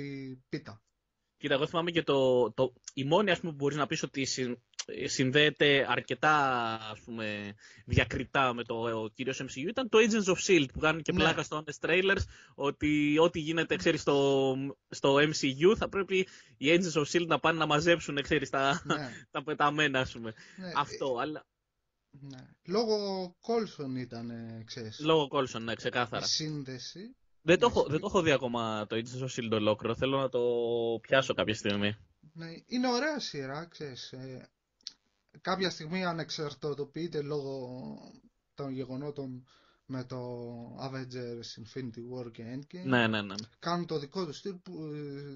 πίτα. 0.49 0.83
Κοίτα, 1.37 1.55
εγώ 1.55 1.67
θυμάμαι 1.67 1.91
και 1.91 2.03
το, 2.03 2.51
το, 2.53 2.73
η 2.95 3.05
μόνη 3.05 3.31
ας 3.31 3.41
πούμε, 3.41 3.51
που 3.53 3.59
μπορείς 3.59 3.77
να 3.77 3.87
πεις 3.87 4.03
ότι 4.03 4.27
συνδέεται 5.05 5.87
αρκετά 5.89 6.35
ας 6.91 7.01
πούμε, 7.01 7.55
διακριτά 7.85 8.55
με 8.55 8.65
το 8.65 9.09
κύριο 9.15 9.33
MCU 9.39 9.69
ήταν 9.69 9.89
το 9.89 9.99
Agents 9.99 10.33
of 10.33 10.37
S.H.I.E.L.D. 10.37 10.67
που 10.73 10.79
κάνουν 10.79 11.03
και 11.03 11.13
ναι. 11.13 11.19
πλάκα 11.19 11.43
στο 11.43 11.65
Honest 11.65 11.89
Trailers 11.89 12.23
ότι 12.55 13.19
ό,τι 13.19 13.39
γίνεται 13.39 13.77
ξέρεις, 13.77 14.01
στο, 14.01 14.57
στο 14.89 15.17
MCU 15.17 15.77
θα 15.77 15.89
πρέπει 15.89 16.29
οι 16.57 16.67
Agents 16.69 17.01
of 17.01 17.05
S.H.I.E.L.D. 17.05 17.27
να 17.27 17.41
πάνε 17.41 17.59
να 17.59 17.67
μαζέψουν 17.67 18.23
ξέρεις, 18.23 18.51
τα, 18.51 18.83
ναι. 18.85 19.11
τα 19.31 19.43
πεταμένα 19.43 20.01
ας 20.01 20.13
πούμε. 20.13 20.33
Ναι. 20.57 20.73
Αυτό, 20.77 21.17
αλλά... 21.21 21.47
Ναι. 22.21 22.39
Λόγω 22.65 22.97
Κόλσον 23.41 23.97
ήταν, 23.97 24.31
ξέρεις. 24.65 25.01
Λόγω 25.01 25.29
Κόλσον, 25.29 25.65
ναι, 25.65 25.75
ξεκάθαρα. 25.75 26.25
Η 26.25 26.29
σύνδεση. 26.29 27.17
Δεν 27.43 27.59
το, 27.59 27.67
έχω, 27.67 27.87
δεν 27.89 28.01
το 28.01 28.07
έχω 28.07 28.23
δει 28.23 28.31
ακόμα 28.31 28.87
το 28.87 28.97
Agents 28.97 29.23
of 29.23 29.29
S.H.I.E.L.D. 29.29 29.51
ολόκληρο. 29.53 29.95
Θέλω 29.95 30.19
να 30.19 30.29
το 30.29 30.41
πιάσω 31.01 31.35
κάποια 31.35 31.55
στιγμή. 31.55 31.97
Ναι, 32.33 32.47
είναι 32.67 32.89
ωραία 32.89 33.21
σειρά, 33.21 33.67
ξέρεις. 33.67 34.13
Ε, 34.13 34.49
κάποια 35.41 35.71
στιγμή 35.71 36.05
ανεξαρτητοποιείται 36.05 37.23
λόγω 37.23 37.79
των 38.55 38.71
γεγονότων 38.71 39.47
με 39.87 40.05
το 40.05 40.19
Avengers 40.81 41.63
Infinity 41.63 42.19
War 42.19 42.33
και 42.33 42.43
Endgame. 42.55 42.85
Ναι, 42.85 43.07
ναι, 43.07 43.23
ναι. 43.23 43.35
Κάνουν 43.59 43.87
το 43.87 43.99
δικό 43.99 44.27
τους 44.27 44.37
στυλ, 44.37 44.55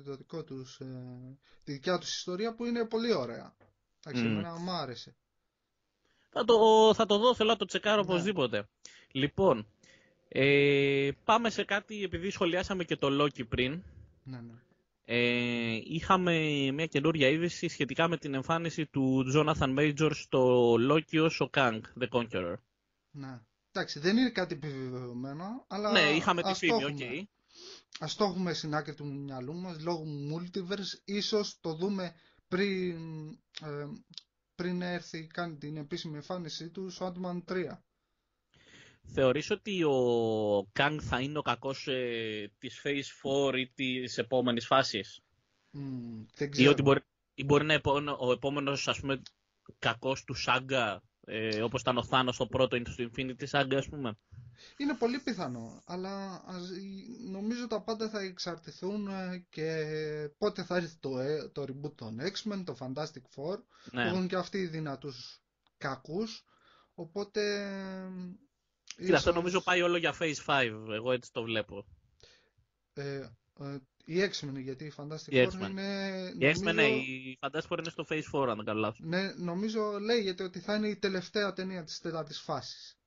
το 0.04 0.16
δικό 0.16 0.44
τους, 0.44 0.80
ε, 0.80 1.38
τη 1.64 1.72
δικιά 1.72 1.98
τους 1.98 2.16
ιστορία 2.16 2.54
που 2.54 2.64
είναι 2.64 2.86
πολύ 2.86 3.14
ωραία. 3.14 3.56
Εντάξει, 4.04 4.22
mm. 4.26 4.30
εμένα 4.30 4.58
μου 4.58 4.70
άρεσε. 4.70 5.16
Θα 6.30 6.44
το, 6.44 6.54
θα 6.94 7.06
το 7.06 7.18
δω, 7.18 7.34
θέλω 7.34 7.50
να 7.50 7.56
το 7.56 7.64
τσεκάρω 7.64 8.02
ναι. 8.02 8.08
οπωσδήποτε. 8.08 8.68
Λοιπόν, 9.12 9.66
ε, 10.28 11.10
πάμε 11.24 11.50
σε 11.50 11.64
κάτι, 11.64 12.02
επειδή 12.02 12.30
σχολιάσαμε 12.30 12.84
και 12.84 12.96
το 12.96 13.24
Loki 13.24 13.48
πριν. 13.48 13.82
Ναι, 14.22 14.40
ναι. 14.40 14.54
Ε, 15.10 15.80
είχαμε 15.84 16.32
μια 16.72 16.86
καινούρια 16.86 17.28
είδηση 17.28 17.68
σχετικά 17.68 18.08
με 18.08 18.16
την 18.16 18.34
εμφάνιση 18.34 18.86
του 18.86 19.24
Jonathan 19.34 19.78
Majors 19.78 20.10
στο 20.12 20.72
Loki 20.90 21.22
ως 21.22 21.40
ο 21.40 21.50
Kang, 21.54 21.80
The 22.00 22.08
Conqueror. 22.08 22.54
Ναι. 23.10 23.40
Εντάξει, 23.72 23.98
δεν 23.98 24.16
είναι 24.16 24.30
κάτι 24.30 24.54
επιβεβαιωμένο, 24.54 25.64
αλλά 25.68 25.90
Ναι, 25.90 26.00
είχαμε 26.00 26.42
τη 26.42 26.54
φήμη, 26.54 26.84
OK. 26.84 26.96
Okay. 27.00 27.22
Ας 27.98 28.14
το 28.14 28.24
έχουμε 28.24 28.52
στην 28.52 28.74
άκρη 28.74 28.94
του 28.94 29.06
μυαλού 29.06 29.54
μας, 29.54 29.80
λόγω 29.80 30.04
multiverse, 30.32 31.00
ίσως 31.04 31.58
το 31.60 31.74
δούμε 31.74 32.14
πριν, 32.48 33.28
ε, 33.62 33.86
πριν 34.54 34.82
έρθει 34.82 35.26
κάνει 35.26 35.56
την 35.56 35.76
επίσημη 35.76 36.16
εμφάνισή 36.16 36.68
του 36.68 36.90
στο 36.90 37.12
Ant-Man 37.14 37.42
3. 37.52 37.78
Θεωρείς 39.12 39.50
ότι 39.50 39.84
ο 39.84 40.70
Κang 40.72 40.96
θα 41.00 41.20
είναι 41.20 41.38
ο 41.38 41.42
κακός 41.42 41.86
ε, 41.88 42.52
της 42.58 42.80
Phase 42.84 43.50
4 43.50 43.58
ή 43.58 43.68
της 43.68 44.18
επόμενης 44.18 44.66
φάσης; 44.66 45.22
Mm, 45.74 46.26
δεν 46.36 46.50
ξέρω. 46.50 46.68
Ή 46.68 46.72
ότι 46.72 46.82
μπορεί, 46.82 47.00
ή 47.34 47.44
μπορεί 47.44 47.64
να 47.64 47.72
είναι 47.72 48.16
ο 48.18 48.32
επόμενος 48.32 48.88
ας 48.88 49.00
πούμε 49.00 49.22
κακός 49.78 50.24
του 50.24 50.34
Σάγκα 50.34 51.02
Ε, 51.30 51.62
όπως 51.62 51.80
ήταν 51.80 51.96
ο 51.96 52.02
Θάνος 52.04 52.34
στο 52.34 52.46
πρώτο 52.46 52.76
στο 52.84 53.08
Infinity 53.10 53.48
Saga, 53.50 53.74
ας 53.74 53.88
πούμε; 53.88 54.18
Είναι 54.76 54.94
πολύ 54.94 55.18
πιθανό, 55.18 55.82
αλλά 55.86 56.42
νομίζω 57.30 57.66
τα 57.66 57.80
πάντα 57.80 58.08
θα 58.08 58.20
εξαρτηθούν 58.20 59.08
ε, 59.08 59.46
και 59.50 59.84
πότε 60.38 60.62
θα 60.62 60.76
έρθει 60.76 60.96
το, 61.00 61.18
ε, 61.18 61.48
το 61.48 61.62
reboot 61.62 61.94
των 61.94 62.18
X-Men, 62.20 62.62
το 62.64 62.76
Fantastic 62.80 63.22
Four, 63.36 63.58
ναι. 63.92 64.02
που 64.02 64.08
έχουν 64.08 64.28
και 64.28 64.36
αυτοί 64.36 64.58
οι 64.58 64.66
δυνατούς 64.66 65.40
κακούς, 65.78 66.44
οπότε... 66.94 67.42
Κοίτα, 68.98 69.10
ίσως... 69.10 69.26
αυτό 69.26 69.32
νομίζω 69.32 69.60
πάει 69.60 69.82
όλο 69.82 69.96
για 69.96 70.14
Phase 70.20 70.44
5, 70.46 70.70
εγώ 70.90 71.12
έτσι 71.12 71.32
το 71.32 71.42
βλέπω. 71.42 71.84
Ε, 72.94 73.30
ε, 73.60 73.78
η 74.04 74.30
X-Men, 74.30 74.62
γιατί 74.62 74.84
η 74.84 74.92
Fantastic 74.96 75.32
η 75.32 75.46
Four 75.46 75.68
είναι... 75.68 75.82
Η 76.38 76.44
νομίζω... 76.44 76.60
X-Men, 76.62 76.74
ναι, 76.74 76.86
η 76.86 77.38
Fantastic 77.40 77.68
Four 77.68 77.78
είναι 77.78 77.90
στο 77.90 78.04
Phase 78.08 78.42
4, 78.42 78.48
αν 78.48 78.56
δεν 78.56 78.64
κάνω 78.64 78.80
λάθος. 78.80 79.00
Ναι, 79.02 79.32
νομίζω 79.36 79.98
λέγεται 79.98 80.42
ότι 80.42 80.58
θα 80.60 80.74
είναι 80.74 80.88
η 80.88 80.96
τελευταία 80.96 81.52
ταινία 81.52 81.84
της 81.84 81.98
τέταρτης 81.98 82.40
φάσης. 82.40 82.98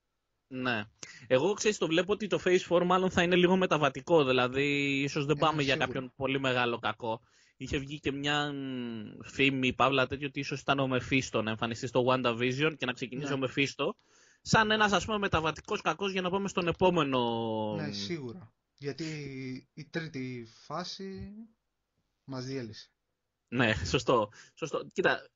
Ναι. 0.47 0.83
Εγώ 1.27 1.53
ξέρεις 1.53 1.77
το 1.77 1.87
βλέπω 1.87 2.11
ότι 2.11 2.27
το 2.27 2.39
Phase 2.45 2.67
4 2.69 2.83
μάλλον 2.85 3.11
θα 3.11 3.23
είναι 3.23 3.35
λίγο 3.35 3.55
μεταβατικό, 3.55 4.25
δηλαδή 4.25 5.01
ίσως 5.03 5.25
δεν 5.25 5.35
ε, 5.35 5.39
πάμε 5.39 5.63
για 5.63 5.75
κάποιον 5.75 6.13
πολύ 6.15 6.39
μεγάλο 6.39 6.79
κακό. 6.79 7.21
Είχε 7.57 7.77
βγει 7.77 7.99
και 7.99 8.11
μια 8.11 8.53
φήμη, 9.23 9.73
παύλα 9.73 10.07
τέτοιο, 10.07 10.27
ότι 10.27 10.39
ίσως 10.39 10.59
ήταν 10.59 10.79
ο 10.79 10.87
Μεφίστο 10.87 11.41
να 11.41 11.49
εμφανιστεί 11.49 11.87
στο 11.87 12.05
WandaVision 12.07 12.73
και 12.77 12.85
να 12.85 12.91
ξεκινήσει 12.91 13.27
ναι. 13.27 13.33
ο 13.33 13.37
Μεφίστο. 13.37 13.95
Σαν 14.41 14.71
ένας 14.71 14.91
ας 14.91 15.05
πούμε 15.05 15.17
μεταβατικός 15.17 15.81
κακός 15.81 16.11
για 16.11 16.21
να 16.21 16.29
πάμε 16.29 16.47
στον 16.47 16.67
επόμενο... 16.67 17.19
Ναι, 17.75 17.91
σίγουρα. 17.91 18.53
Γιατί 18.77 19.05
η 19.73 19.85
τρίτη 19.85 20.47
φάση 20.65 21.31
μας 22.23 22.45
διέλυσε. 22.45 22.89
Ναι, 23.47 23.73
σωστό. 23.73 24.31
σωστό. 24.53 24.89
Κοίτα, 24.93 25.29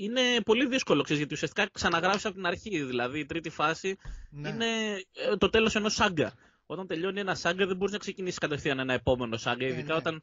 είναι 0.00 0.40
πολύ 0.44 0.66
δύσκολο, 0.66 1.02
ξέρεις, 1.02 1.18
γιατί 1.18 1.34
ουσιαστικά 1.34 1.68
ξαναγράφεις 1.72 2.24
από 2.24 2.34
την 2.34 2.46
αρχή. 2.46 2.84
Δηλαδή, 2.84 3.18
η 3.18 3.26
τρίτη 3.26 3.50
φάση 3.50 3.96
ναι. 4.30 4.48
είναι 4.48 4.66
ε, 5.12 5.36
το 5.38 5.50
τέλος 5.50 5.74
ενός 5.74 5.94
σάγκα. 5.94 6.34
Όταν 6.66 6.86
τελειώνει 6.86 7.20
ένα 7.20 7.34
σάγκα, 7.34 7.66
δεν 7.66 7.76
μπορείς 7.76 7.92
να 7.92 7.98
ξεκινήσεις 7.98 8.38
κατευθείαν 8.38 8.78
ένα 8.78 8.92
επόμενο 8.92 9.36
σάγκα, 9.36 9.64
ε, 9.64 9.68
ειδικά 9.68 9.92
ναι. 9.92 9.98
όταν 9.98 10.22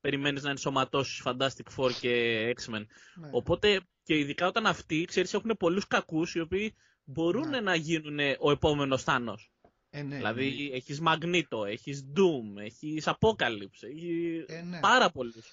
περιμένεις 0.00 0.42
να 0.42 0.50
ενσωματώσεις 0.50 1.22
Fantastic 1.24 1.76
Four 1.76 1.92
και 2.00 2.54
X-Men. 2.56 2.84
Ναι. 3.14 3.28
Οπότε, 3.30 3.80
και 4.02 4.18
ειδικά 4.18 4.46
όταν 4.46 4.66
αυτοί, 4.66 5.04
ξέρεις, 5.04 5.34
έχουν 5.34 5.56
πολλούς 5.58 5.86
κακούς 5.86 6.34
οι 6.34 6.40
οποίοι 6.40 6.74
μπορούν 7.08 7.48
ναι. 7.48 7.60
να 7.60 7.74
γίνουν 7.74 8.18
ο 8.38 8.50
επόμενος 8.50 9.02
Θάνος. 9.02 9.52
Ε, 9.90 10.02
ναι, 10.02 10.16
δηλαδή, 10.16 10.68
ναι. 10.70 10.76
έχεις 10.76 11.00
Magneto, 11.06 11.66
έχεις 11.66 12.06
Doom, 12.16 12.60
έχεις 12.60 13.08
Apocalypse, 13.08 13.82
έχεις 13.82 14.44
ε, 14.46 14.62
ναι. 14.62 14.80
πάρα 14.80 15.10
πολλούς. 15.10 15.52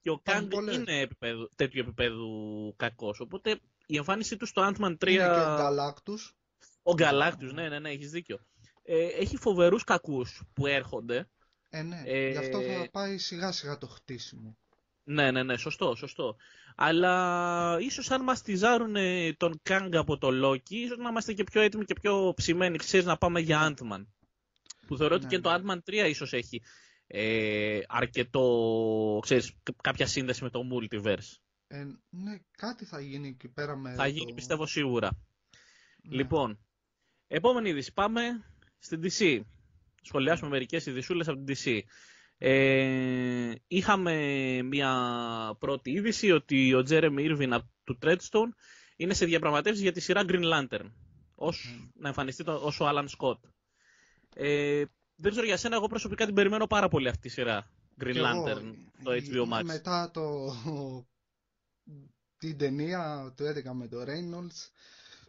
Και 0.00 0.10
ο 0.10 0.20
Κάγκ 0.22 0.52
είναι 0.52 1.00
επίπεδο, 1.00 1.50
τέτοιου 1.54 1.80
επίπεδου 1.80 2.74
κακός. 2.76 3.20
Οπότε 3.20 3.60
η 3.86 3.96
εμφάνισή 3.96 4.36
του 4.36 4.46
στο 4.46 4.72
Ant-Man 4.72 4.96
3. 5.04 5.08
Είναι 5.08 5.16
και 5.16 5.22
ο 5.22 5.56
Galactus. 5.56 6.18
Ο 6.82 6.94
Galactus, 6.94 7.46
ναι, 7.46 7.68
ναι, 7.68 7.78
ναι, 7.78 7.90
έχεις 7.90 8.10
δίκιο. 8.10 8.38
Ε, 8.82 9.06
έχει 9.06 9.36
φοβερούς 9.36 9.84
κακούς 9.84 10.42
που 10.52 10.66
έρχονται. 10.66 11.28
Ε, 11.70 11.82
ναι. 11.82 12.02
Ε, 12.04 12.30
Γι' 12.30 12.36
αυτό 12.36 12.60
θα 12.60 12.88
πάει 12.90 13.18
σιγά 13.18 13.52
σιγά 13.52 13.78
το 13.78 13.86
χτίσιμο. 13.86 14.58
Ναι, 15.08 15.30
ναι, 15.30 15.42
ναι, 15.42 15.56
σωστό, 15.56 15.94
σωστό. 15.94 16.36
Αλλά 16.76 17.76
ίσως 17.80 18.10
αν 18.10 18.20
μας 18.24 18.34
τιζάρουν 18.34 18.96
τον 19.36 19.60
Κάγκ 19.62 19.94
από 19.94 20.18
το 20.18 20.30
Loki, 20.30 20.76
ίσως 20.76 20.98
να 20.98 21.08
είμαστε 21.08 21.32
και 21.32 21.44
πιο 21.44 21.60
έτοιμοι 21.60 21.84
και 21.84 21.94
πιο 22.00 22.32
ψημένοι, 22.36 22.78
ξέρεις 22.78 23.06
να 23.06 23.16
πάμε 23.16 23.40
για 23.40 23.74
Ant-Man. 23.74 24.06
Που 24.86 24.96
θεωρώ 24.96 25.14
ότι 25.14 25.24
ναι, 25.24 25.30
και 25.30 25.38
το 25.38 25.58
ναι. 25.58 25.74
Ant-Man 25.74 25.90
3 25.90 26.08
ίσως 26.08 26.32
έχει 26.32 26.62
ε, 27.06 27.80
αρκετό, 27.86 29.18
ξέρεις, 29.22 29.52
κάποια 29.82 30.06
σύνδεση 30.06 30.42
με 30.42 30.50
το 30.50 30.60
multiverse. 30.72 31.36
Ε, 31.66 31.84
ναι, 32.10 32.38
κάτι 32.50 32.84
θα 32.84 33.00
γίνει 33.00 33.28
εκεί 33.28 33.48
πέρα 33.48 33.76
με 33.76 33.94
Θα 33.94 34.06
γίνει 34.06 34.34
πιστεύω 34.34 34.66
σίγουρα. 34.66 35.18
Ναι. 36.02 36.16
Λοιπόν, 36.16 36.58
επόμενη 37.26 37.68
είδηση. 37.68 37.92
Πάμε 37.92 38.20
στην 38.78 39.02
DC. 39.02 39.40
Σχολιάσουμε 40.02 40.50
μερικές 40.50 40.86
ειδησούλες 40.86 41.28
από 41.28 41.44
την 41.44 41.56
DC. 41.56 41.80
Ε, 42.38 43.52
είχαμε 43.66 44.14
μια 44.62 44.92
πρώτη 45.58 45.90
είδηση 45.90 46.30
ότι 46.30 46.74
ο 46.74 46.84
Jeremy 46.88 47.18
Irvin 47.18 47.58
του 47.84 47.98
Treadstone 48.02 48.50
είναι 48.96 49.14
σε 49.14 49.24
διαπραγματεύσεις 49.24 49.82
για 49.82 49.92
τη 49.92 50.00
σειρά 50.00 50.22
Green 50.28 50.52
Lantern. 50.52 50.92
Ως, 51.34 51.68
mm. 51.68 51.90
Να 51.94 52.08
εμφανιστεί 52.08 52.44
το, 52.44 52.52
ως 52.52 52.80
ο 52.80 52.88
Alan 52.88 53.06
Scott. 53.18 53.38
Ε, 54.34 54.84
δεν 55.16 55.30
ξέρω 55.30 55.46
για 55.46 55.56
σένα, 55.56 55.76
εγώ 55.76 55.86
προσωπικά 55.86 56.26
την 56.26 56.34
περιμένω 56.34 56.66
πάρα 56.66 56.88
πολύ 56.88 57.08
αυτή 57.08 57.20
τη 57.20 57.28
σειρά. 57.28 57.70
Green 58.00 58.16
Lantern, 58.16 58.74
το 59.02 59.12
HBO 59.12 59.58
Max. 59.58 59.64
Μετά 59.64 60.10
το... 60.10 60.52
την 62.38 62.58
ταινία 62.58 63.32
του 63.36 63.44
11 63.44 63.72
με 63.72 63.88
το 63.88 64.02
Reynolds, 64.02 64.70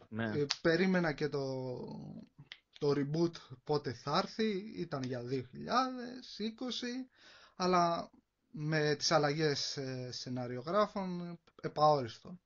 ναι. 0.08 0.24
ε, 0.24 0.46
περίμενα 0.62 1.12
και 1.12 1.28
το... 1.28 1.40
το 2.78 2.92
reboot 2.96 3.56
πότε 3.64 3.92
θα 3.92 4.18
έρθει, 4.18 4.72
ήταν 4.76 5.02
για 5.02 5.22
2020, 5.22 5.32
αλλά 7.56 8.10
με 8.50 8.94
τις 8.98 9.10
αλλαγές 9.10 9.76
ε, 9.76 10.12
σεναριογράφων 10.12 11.38
επαόριστο. 11.62 12.38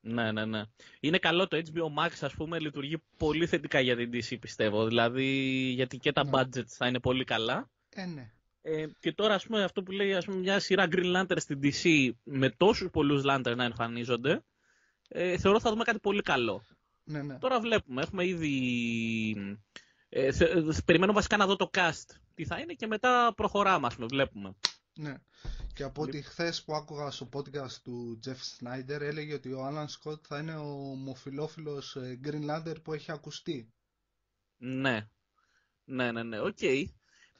Ναι, 0.00 0.32
ναι, 0.32 0.44
ναι. 0.44 0.62
Είναι 1.00 1.18
καλό 1.18 1.48
το 1.48 1.56
HBO 1.56 2.04
Max, 2.04 2.10
ας 2.20 2.34
πούμε, 2.34 2.58
λειτουργεί 2.58 3.02
πολύ 3.16 3.46
θετικά 3.46 3.80
για 3.80 3.96
την 3.96 4.10
DC, 4.12 4.36
πιστεύω. 4.40 4.86
Δηλαδή, 4.86 5.24
γιατί 5.74 5.98
και 5.98 6.12
τα 6.12 6.24
ναι. 6.24 6.30
budgets 6.32 6.66
θα 6.66 6.86
είναι 6.86 7.00
πολύ 7.00 7.24
καλά. 7.24 7.70
Ε, 7.88 8.04
ναι. 8.04 8.32
Ε, 8.62 8.86
και 9.00 9.12
τώρα, 9.12 9.34
ας 9.34 9.46
πούμε, 9.46 9.62
αυτό 9.62 9.82
που 9.82 9.90
λέει, 9.90 10.14
ας 10.14 10.24
πούμε, 10.24 10.36
μια 10.36 10.60
σειρά 10.60 10.88
Green 10.90 11.16
Lantern 11.16 11.36
στην 11.36 11.60
DC 11.62 12.10
με 12.22 12.50
τόσους 12.50 12.90
πολλούς 12.90 13.22
Lantern 13.26 13.54
να 13.56 13.64
εμφανίζονται, 13.64 14.44
ε, 15.08 15.38
θεωρώ 15.38 15.60
θα 15.60 15.70
δούμε 15.70 15.84
κάτι 15.84 15.98
πολύ 15.98 16.22
καλό. 16.22 16.64
Ναι, 17.04 17.22
ναι. 17.22 17.38
Τώρα 17.38 17.60
βλέπουμε, 17.60 18.02
έχουμε 18.02 18.26
ήδη... 18.26 19.58
Ε, 20.08 20.30
περιμένω 20.84 21.12
βασικά 21.12 21.36
να 21.36 21.46
δω 21.46 21.56
το 21.56 21.70
cast 21.72 22.16
τι 22.34 22.44
θα 22.44 22.58
είναι 22.58 22.72
και 22.72 22.86
μετά 22.86 23.32
προχωράμε, 23.36 23.86
ας 23.86 23.94
πούμε, 23.94 24.06
βλέπουμε. 24.06 24.54
Ναι. 24.94 25.14
Και 25.74 25.82
από 25.82 26.02
ότι 26.02 26.22
χθες 26.22 26.64
που 26.64 26.74
άκουγα 26.74 27.10
στο 27.10 27.28
podcast 27.32 27.72
του 27.82 28.20
Jeff 28.26 28.30
Snyder 28.58 29.00
έλεγε 29.00 29.34
ότι 29.34 29.52
ο 29.52 29.68
Alan 29.68 29.86
Scott 29.86 30.20
θα 30.22 30.38
είναι 30.38 30.56
ο 30.56 30.64
ομοφυλόφιλος 30.94 31.96
ε, 31.96 32.20
Green 32.24 32.46
Lantern 32.46 32.76
που 32.82 32.92
έχει 32.92 33.12
ακουστεί. 33.12 33.72
Ναι. 34.56 35.08
Ναι, 35.84 36.12
ναι, 36.12 36.22
ναι. 36.22 36.40
OK. 36.40 36.56
Okay. 36.60 36.84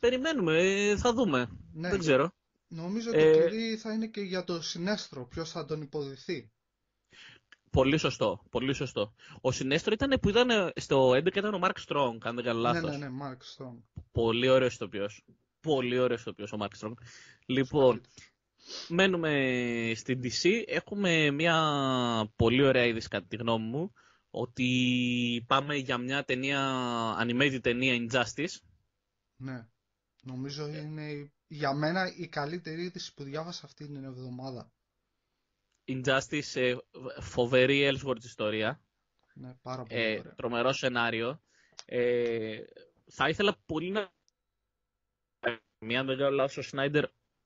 Περιμένουμε. 0.01 0.59
Ε, 0.59 0.97
θα 0.97 1.13
δούμε. 1.13 1.49
Ναι. 1.73 1.91
Δεν 1.91 1.99
ξέρω. 1.99 2.35
Νομίζω 2.69 3.11
ότι 3.11 3.19
ε... 3.19 3.49
το 3.49 3.79
θα 3.79 3.93
είναι 3.93 4.07
και 4.07 4.21
για 4.21 4.45
το 4.45 4.63
Sinestro. 4.63 5.27
Ποιος 5.27 5.51
θα 5.51 5.65
τον 5.65 5.83
υποδυθεί. 5.83 6.53
Πολύ 7.75 7.97
σωστό. 7.97 8.45
Πολύ 8.51 8.73
σωστό. 8.73 9.15
Ο 9.41 9.53
Sinestro 9.53 9.93
ήταν 9.93 10.21
που 10.21 10.29
ήταν 10.29 10.73
στο 10.77 11.11
11 11.11 11.37
ήταν 11.37 11.55
ο 11.55 11.61
Mark 11.63 11.77
Strong, 11.87 12.17
αν 12.21 12.35
δεν 12.35 12.45
κάνω 12.45 12.61
λάθος. 12.61 12.91
Ναι, 12.91 12.97
ναι, 12.97 13.09
ναι, 13.09 13.17
Mark 13.23 13.37
Strong. 13.37 14.03
Πολύ 14.13 14.49
ωραίος 14.49 14.75
ηθοποιός. 14.75 15.25
Πολύ 15.61 15.99
ωραίος 15.99 16.21
ηθοποιός 16.21 16.53
ο 16.53 16.57
Mark 16.61 16.79
Strong. 16.81 16.93
Λοιπόν, 17.47 18.01
μένουμε 18.89 19.93
στην 19.95 20.21
DC. 20.23 20.63
Έχουμε 20.67 21.31
μια 21.31 21.57
πολύ 22.37 22.63
ωραία 22.63 22.85
είδηση 22.85 23.09
κατά 23.09 23.27
τη 23.27 23.37
γνώμη 23.37 23.67
μου 23.67 23.93
ότι 24.31 25.45
πάμε 25.47 25.75
για 25.75 25.99
μια 25.99 26.25
ταινία, 26.25 26.61
animated 27.23 27.59
ταινία 27.63 28.07
Injustice. 28.09 28.57
Ναι. 29.37 29.67
Νομίζω 30.23 30.67
είναι 30.67 31.33
για 31.47 31.75
μένα 31.75 32.15
η 32.17 32.29
καλύτερη 32.29 32.83
είδηση 32.83 33.15
που 33.15 33.23
διάβασα 33.23 33.67
αυτή 33.67 33.87
την 33.87 34.05
εβδομάδα. 34.05 34.73
Injustice, 35.87 36.55
ε, 36.55 36.77
φοβερή 37.21 37.91
Ellsworth 37.91 38.25
ιστορία. 38.25 38.81
Ναι, 39.35 39.55
πάρα 39.63 39.83
πολύ 39.83 40.01
ε, 40.01 40.19
ωραία. 40.19 40.35
Τρομερό 40.35 40.73
σενάριο. 40.73 41.41
Ε, 41.85 42.59
θα 43.11 43.29
ήθελα 43.29 43.57
πολύ 43.67 43.91
να... 43.91 44.13
Μια 45.79 46.05
δεν 46.05 46.41
ο 46.41 46.49
Σνάιντερ 46.49 47.05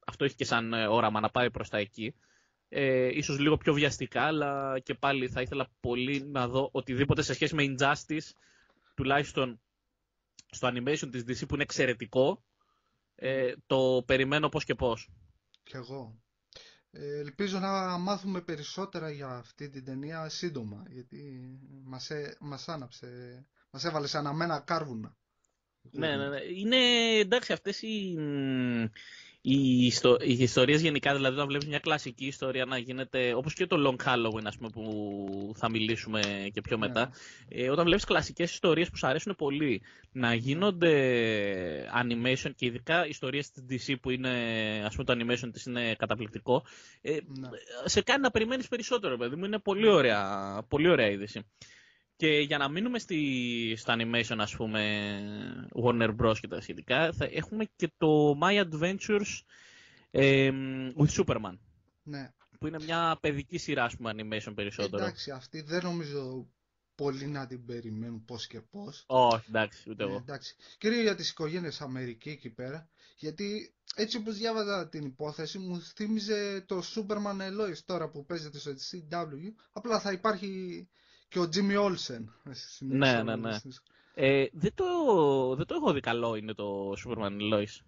αυτό 0.08 0.24
έχει 0.24 0.34
και 0.34 0.44
σαν 0.44 0.72
ε, 0.72 0.86
όραμα 0.86 1.20
να 1.20 1.30
πάει 1.30 1.50
προς 1.50 1.68
τα 1.68 1.78
εκεί. 1.78 2.14
Ε, 2.68 3.06
ίσως 3.06 3.38
λίγο 3.38 3.56
πιο 3.56 3.72
βιαστικά, 3.72 4.22
αλλά 4.22 4.78
και 4.78 4.94
πάλι 4.94 5.28
θα 5.28 5.40
ήθελα 5.40 5.68
πολύ 5.80 6.22
να 6.22 6.48
δω 6.48 6.68
οτιδήποτε 6.72 7.22
σε 7.22 7.34
σχέση 7.34 7.54
με 7.54 7.64
Injustice, 7.64 8.30
τουλάχιστον 8.94 9.60
στο 10.50 10.68
animation 10.68 11.08
της 11.10 11.22
DC 11.22 11.48
που 11.48 11.54
είναι 11.54 11.62
εξαιρετικό, 11.62 12.44
ε, 13.14 13.52
το 13.66 14.02
περιμένω 14.06 14.48
πώς 14.48 14.64
και 14.64 14.74
πώς. 14.74 15.10
Κι 15.62 15.76
εγώ. 15.76 16.18
Ε, 16.90 17.18
ελπίζω 17.18 17.58
να 17.58 17.98
μάθουμε 17.98 18.40
περισσότερα 18.40 19.10
για 19.10 19.28
αυτή 19.28 19.68
την 19.68 19.84
ταινία 19.84 20.28
σύντομα, 20.28 20.84
γιατί 20.88 21.40
μας, 21.84 22.10
ε, 22.10 22.36
μας 22.40 22.68
άναψε, 22.68 23.06
μας 23.70 23.84
έβαλε 23.84 24.06
σαν 24.06 24.26
αμένα 24.26 24.60
κάρβουνα. 24.60 25.16
Ναι, 25.90 26.16
ναι, 26.16 26.28
ναι. 26.28 26.40
Είναι, 26.44 26.76
εντάξει, 27.18 27.52
αυτές 27.52 27.82
οι, 27.82 28.16
οι, 29.40 29.86
ιστο, 29.86 30.16
οι 30.20 30.32
ιστορίες 30.32 30.80
γενικά, 30.80 31.14
δηλαδή 31.14 31.34
όταν 31.34 31.46
βλέπεις 31.46 31.68
μια 31.68 31.78
κλασική 31.78 32.26
ιστορία 32.26 32.64
να 32.64 32.78
γίνεται, 32.78 33.34
όπως 33.34 33.54
και 33.54 33.66
το 33.66 33.76
Long 33.86 34.06
Halloween 34.06 34.44
ας 34.44 34.56
πούμε, 34.56 34.68
που 34.68 35.52
θα 35.56 35.70
μιλήσουμε 35.70 36.20
και 36.52 36.60
πιο 36.60 36.76
ναι. 36.76 36.86
μετά, 36.86 37.10
ε, 37.48 37.70
όταν 37.70 37.84
βλέπεις 37.84 38.04
κλασικές 38.04 38.52
ιστορίες 38.52 38.90
που 38.90 38.96
σου 38.96 39.06
αρέσουν 39.06 39.34
πολύ 39.36 39.82
να 40.12 40.34
γίνονται 40.34 40.92
animation 42.02 42.50
και 42.56 42.66
ειδικά 42.66 43.06
ιστορίες 43.06 43.50
της 43.50 43.64
DC 43.88 43.94
που 44.00 44.10
είναι, 44.10 44.30
ας 44.84 44.94
πούμε 44.94 45.04
το 45.04 45.12
animation 45.12 45.48
της 45.52 45.64
είναι 45.64 45.94
καταπληκτικό, 45.94 46.64
ε, 47.00 47.12
ναι. 47.12 47.48
σε 47.84 48.02
κάνει 48.02 48.22
να 48.22 48.30
περιμένεις 48.30 48.68
περισσότερο 48.68 49.16
παιδί 49.16 49.36
μου, 49.36 49.44
είναι 49.44 49.58
πολύ 49.58 49.88
ωραία, 49.88 50.62
πολύ 50.68 50.88
ωραία 50.88 51.10
είδηση. 51.10 51.44
Και 52.18 52.40
για 52.40 52.58
να 52.58 52.68
μείνουμε 52.68 52.98
στη, 52.98 53.74
στο 53.76 53.94
animation, 53.98 54.36
ας 54.38 54.56
πούμε, 54.56 54.82
Warner 55.84 56.16
Bros. 56.20 56.38
και 56.40 56.48
τα 56.48 56.60
σχετικά, 56.60 57.12
θα 57.12 57.28
έχουμε 57.30 57.68
και 57.76 57.90
το 57.98 58.38
My 58.42 58.64
Adventures 58.64 59.40
ε, 60.10 60.50
with 60.98 61.22
Superman. 61.22 61.58
Ναι. 62.02 62.32
Που 62.58 62.66
είναι 62.66 62.78
μια 62.84 63.18
παιδική 63.20 63.58
σειρά, 63.58 63.84
ας 63.84 63.96
πούμε, 63.96 64.12
animation 64.14 64.52
περισσότερο. 64.54 65.02
Εντάξει, 65.02 65.30
αυτή 65.30 65.60
δεν 65.62 65.80
νομίζω 65.82 66.48
πολύ 66.94 67.26
να 67.26 67.46
την 67.46 67.64
περιμένουν 67.64 68.24
πώς 68.24 68.46
και 68.46 68.60
πώς. 68.60 69.04
Όχι, 69.06 69.44
εντάξει, 69.48 69.90
ούτε 69.90 70.04
ε, 70.04 70.06
εγώ. 70.06 70.16
εντάξει. 70.16 70.56
Κυρίως 70.78 71.02
για 71.02 71.14
τις 71.14 71.30
οικογένειες 71.30 71.80
Αμερική 71.80 72.30
εκεί 72.30 72.50
πέρα. 72.50 72.88
Γιατί 73.16 73.74
έτσι 73.94 74.16
όπως 74.16 74.36
διάβαζα 74.36 74.88
την 74.88 75.04
υπόθεση 75.04 75.58
μου 75.58 75.80
θύμιζε 75.80 76.64
το 76.66 76.82
Superman & 76.94 77.40
Lois 77.40 77.78
τώρα 77.84 78.08
που 78.08 78.24
παίζεται 78.24 78.58
στο 78.58 78.72
CW. 78.72 79.52
Απλά 79.72 80.00
θα 80.00 80.12
υπάρχει 80.12 80.88
και 81.28 81.38
ο 81.38 81.48
Jimmy 81.54 81.86
Olsen. 81.86 82.24
Ναι, 82.78 83.22
ναι, 83.22 83.36
ναι. 83.36 83.58
Ε, 84.14 84.46
δεν, 84.52 84.74
το, 84.74 84.84
δεν 85.56 85.66
το 85.66 85.74
έχω 85.74 85.92
δει 85.92 86.00
καλό 86.00 86.34
είναι 86.34 86.54
το 86.54 86.92
Superman & 86.92 87.38
Lois. 87.40 87.80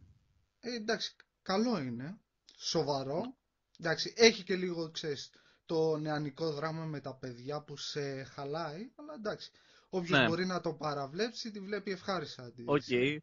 Ε, 0.61 0.75
εντάξει, 0.75 1.17
καλό 1.43 1.81
είναι. 1.81 2.19
Σοβαρό. 2.57 3.35
Εντάξει, 3.79 4.13
έχει 4.17 4.43
και 4.43 4.57
λίγο, 4.57 4.91
ξέρεις, 4.91 5.31
το 5.67 5.97
νεανικό 5.97 6.53
δράμα 6.53 6.85
με 6.85 7.01
τα 7.01 7.15
παιδιά 7.15 7.61
που 7.61 7.77
σε 7.77 8.23
χαλάει, 8.23 8.91
αλλά 8.95 9.15
εντάξει. 9.15 9.51
Όποιος 9.89 10.19
ναι. 10.19 10.27
μπορεί 10.27 10.47
να 10.47 10.61
το 10.61 10.73
παραβλέψει, 10.73 11.51
τη 11.51 11.61
βλέπει 11.61 11.91
ευχάριστα. 11.91 12.53
OK. 12.65 12.83
Okay. 12.89 13.17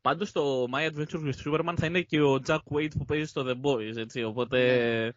Πάντως 0.00 0.32
το 0.32 0.66
My 0.74 0.90
Adventures 0.90 1.32
with 1.32 1.46
Superman 1.46 1.74
θα 1.76 1.86
είναι 1.86 2.02
και 2.02 2.20
ο 2.20 2.42
Jack 2.46 2.60
Wade 2.70 2.90
που 2.98 3.04
παίζει 3.04 3.24
στο 3.24 3.44
The 3.46 3.60
Boys, 3.66 3.96
έτσι. 3.96 4.22
Οπότε. 4.22 4.76
Ναι. 4.76 5.10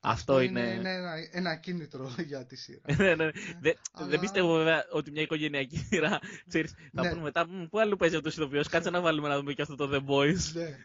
Αυτό, 0.00 0.40
είναι... 0.40 0.60
είναι 0.60 0.94
ένα, 0.94 1.12
ένα 1.30 1.56
κίνητρο 1.56 2.14
για 2.28 2.46
τη 2.46 2.56
σειρά. 2.56 2.80
ναι, 2.96 3.14
ναι. 3.14 3.30
Δεν 3.60 3.76
Αλλά... 3.92 4.18
πιστεύω 4.18 4.56
βέβαια 4.56 4.84
ότι 4.90 5.10
μια 5.10 5.22
οικογενειακή 5.22 5.76
σειρά. 5.90 6.18
Ξέρεις, 6.48 6.74
θα 6.94 7.02
ναι. 7.02 7.08
πούμε 7.10 7.22
μετά, 7.22 7.46
πού 7.70 7.78
άλλο 7.78 7.96
παίζει 7.96 8.16
αυτό 8.16 8.28
ο 8.28 8.32
ηθοποιός. 8.32 8.68
Κάτσε 8.68 8.90
να 8.90 9.00
βάλουμε 9.00 9.28
να 9.28 9.36
δούμε 9.36 9.52
και 9.52 9.62
αυτό 9.62 9.74
το 9.74 9.90
The 9.92 10.10
Boys. 10.10 10.52
Ναι. 10.52 10.76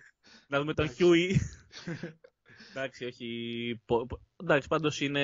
να 0.48 0.60
δούμε 0.60 0.74
τον 0.74 0.89
Huey. 0.98 1.36
Εντάξει, 2.69 3.05
όχι. 3.05 3.81
Εντάξει, 4.41 4.67
πάντως 4.67 5.01
είναι. 5.01 5.24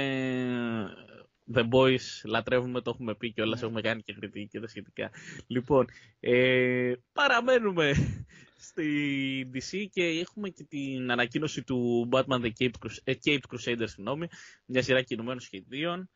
The 1.53 1.69
Boys 1.69 2.21
λατρεύουμε, 2.23 2.81
το 2.81 2.89
έχουμε 2.89 3.15
πει 3.15 3.31
και 3.31 3.41
όλα, 3.41 3.55
ναι. 3.55 3.65
έχουμε 3.65 3.81
κάνει 3.81 4.01
και 4.01 4.13
κριτική 4.13 4.47
και 4.47 4.59
τα 4.59 4.67
σχετικά. 4.67 5.11
Λοιπόν, 5.47 5.87
ε, 6.19 6.93
παραμένουμε 7.13 7.93
στη 8.69 9.51
DC 9.53 9.85
και 9.91 10.03
έχουμε 10.03 10.49
και 10.49 10.63
την 10.63 11.11
ανακοίνωση 11.11 11.63
του 11.63 12.09
Batman 12.11 12.41
The 12.41 12.51
Caped, 12.59 12.71
Crus 12.85 12.97
ε, 13.03 13.13
Crusader, 13.23 13.83
συγγνώμη, 13.83 14.27
μια 14.65 14.81
σειρά 14.81 15.01
κινουμένων 15.01 15.39
σχεδίων. 15.39 16.09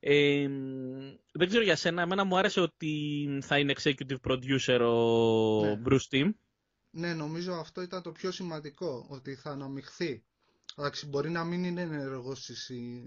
Ε, 0.00 0.48
δεν 1.32 1.48
ξέρω 1.48 1.62
για 1.62 1.76
σένα, 1.76 2.02
εμένα 2.02 2.24
μου 2.24 2.38
άρεσε 2.38 2.60
ότι 2.60 3.26
θα 3.42 3.58
είναι 3.58 3.72
executive 3.76 4.30
producer 4.30 4.80
ο 4.80 5.64
ναι. 5.64 5.80
Bruce 5.84 6.08
Timm. 6.10 6.30
Ναι, 6.90 7.14
νομίζω 7.14 7.52
αυτό 7.52 7.82
ήταν 7.82 8.02
το 8.02 8.12
πιο 8.12 8.30
σημαντικό, 8.30 9.06
ότι 9.08 9.34
θα 9.34 9.50
αναμειχθεί 9.50 10.22
Εντάξει, 10.78 11.06
μπορεί 11.06 11.30
να 11.30 11.44
μην 11.44 11.64
είναι 11.64 11.80
ενεργός 11.80 12.50
στη, 12.54 13.04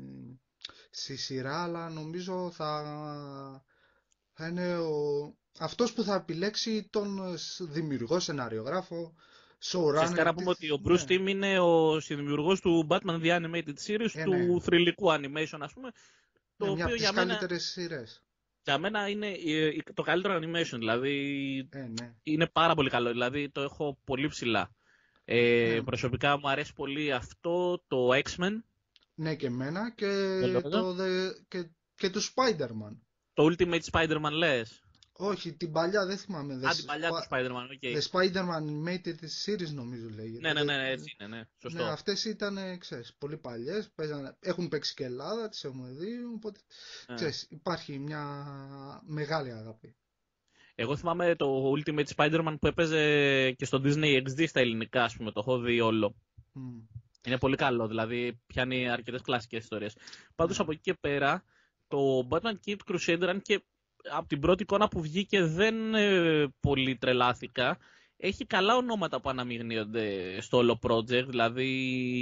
στη 0.92 1.16
σειρά, 1.16 1.64
αλλά 1.64 1.90
νομίζω 1.90 2.52
θα, 2.52 2.84
θα 4.34 4.48
είναι 4.48 4.78
ο, 4.78 4.92
αυτός 5.60 5.94
που 5.94 6.04
θα 6.04 6.16
επιλέξει 6.16 6.88
τον 6.90 7.20
δημιουργό, 7.60 8.20
σεναριογράφο, 8.20 9.16
showrunner. 9.64 10.00
Φυσικά 10.00 10.24
να 10.24 10.34
πούμε 10.34 10.50
ότι 10.50 10.72
ο 10.72 10.82
Bruce 10.86 11.06
ναι. 11.08 11.16
Timm 11.16 11.28
είναι 11.28 11.60
ο 11.60 12.00
συνδημιουργός 12.00 12.62
του 12.62 12.88
Batman 12.90 13.22
The 13.22 13.42
Animated 13.42 13.76
Series, 13.88 14.10
ε, 14.14 14.24
του 14.24 14.34
ναι. 14.34 14.60
θρηλυκού 14.60 15.12
animation 15.12 15.60
ας 15.60 15.74
πούμε. 15.74 15.92
Το 16.58 16.66
ναι, 16.66 16.72
οποίο 16.72 16.74
μια 16.74 16.86
από 16.86 16.94
τις 16.94 17.02
για 17.02 17.12
μένα... 17.12 17.28
καλύτερες 17.28 17.64
σειρές. 17.64 18.24
Για 18.64 18.78
μένα 18.78 19.10
είναι 19.10 19.28
ε, 19.28 19.72
το 19.94 20.02
καλύτερο 20.02 20.38
animation, 20.38 20.78
δηλαδή 20.78 21.70
ε, 21.72 21.80
ναι. 21.80 22.14
είναι 22.24 22.48
πάρα 22.48 22.76
πολύ 22.76 22.90
καλό, 22.90 23.10
δηλαδή 23.10 23.50
το 23.50 23.62
έχω 23.62 23.98
πολύ 24.04 24.28
ψηλά. 24.28 24.72
Ε, 25.26 25.72
ναι. 25.74 25.82
Προσωπικά 25.82 26.40
μου 26.40 26.50
αρέσει 26.50 26.74
πολύ 26.74 27.14
αυτό, 27.14 27.84
το 27.88 28.10
X-Men. 28.14 28.62
Ναι 29.16 29.36
και 29.36 29.46
εμένα 29.46 29.92
και, 29.92 30.40
το, 30.62 30.96
και, 31.48 31.70
και 31.96 32.10
το 32.10 32.20
Spider-Man. 32.20 32.98
Το 33.34 33.44
Ultimate 33.46 33.82
Spider-Man 33.92 34.32
λες; 34.32 34.84
Όχι, 35.12 35.54
την 35.54 35.72
παλιά 35.72 36.06
δεν 36.06 36.18
θυμάμαι. 36.18 36.54
Α, 36.54 36.76
την 36.76 36.86
παλιά 36.86 37.10
του 37.10 37.24
Spider-Man, 37.30 37.66
OK. 37.72 37.80
Okay. 37.82 37.98
The 37.98 38.02
Spider-Man 38.12 38.62
Animated 38.62 39.20
Series 39.46 39.74
νομίζω 39.74 40.10
λέγεται. 40.10 40.40
Ναι, 40.40 40.54
ναι, 40.54 40.64
ναι, 40.64 40.78
ναι, 40.78 40.90
έτσι 40.90 41.16
είναι, 41.20 41.36
ναι. 41.36 41.44
Σωστό. 41.62 41.84
Ναι, 41.84 41.90
αυτές 41.90 42.26
ήταν, 42.26 42.78
ξέρεις, 42.78 43.16
πολύ 43.18 43.38
παλιές, 43.38 43.92
έχουν 44.40 44.68
παίξει 44.68 44.94
και 44.94 45.04
Ελλάδα, 45.04 45.50
τις 45.50 45.64
έχουμε 45.64 45.90
δει, 45.92 46.24
οπότε, 46.36 46.60
ναι. 47.08 47.16
ξέρεις, 47.16 47.48
υπάρχει 47.50 48.00
μια 48.00 48.46
μεγάλη 49.06 49.52
αγάπη. 49.52 49.96
Εγώ 50.76 50.98
θυμάμαι 50.98 51.36
το 51.36 51.74
Ultimate 51.78 52.08
Spider-Man 52.16 52.56
που 52.60 52.68
έπαιζε 52.68 53.52
και 53.52 53.66
στο 53.66 53.82
Disney 53.84 54.22
XD 54.24 54.48
στα 54.48 54.60
ελληνικά, 54.60 55.04
ας 55.04 55.16
πούμε, 55.16 55.32
το 55.32 55.40
έχω 55.40 55.60
δει 55.60 55.80
όλο. 55.80 56.16
Είναι 57.28 57.38
πολύ 57.38 57.56
καλό, 57.56 57.88
δηλαδή 57.88 58.40
πιάνει 58.48 58.90
αρκετές 58.90 59.22
κλασικές 59.22 59.64
ιστορίες. 59.64 59.96
Πάντως 60.36 60.60
από 60.60 60.72
εκεί 60.72 60.82
και 60.82 60.94
πέρα, 60.94 61.44
το 61.88 62.28
Batman 62.30 62.54
Kid 62.66 62.78
Crusader, 62.92 63.26
αν 63.28 63.42
και 63.42 63.64
από 64.12 64.28
την 64.28 64.40
πρώτη 64.40 64.64
εικόνα 64.64 64.88
που 64.88 65.02
βγήκε 65.02 65.44
δεν 65.44 65.96
ε, 65.96 66.48
πολύ 66.60 66.98
τρελάθηκα, 66.98 67.78
έχει 68.18 68.46
καλά 68.46 68.76
ονόματα 68.76 69.22
που 69.22 69.30
αναμειγνύονται 69.30 70.38
στο 70.42 70.58
όλο 70.58 70.80
project. 70.82 71.26
Δηλαδή 71.28 71.70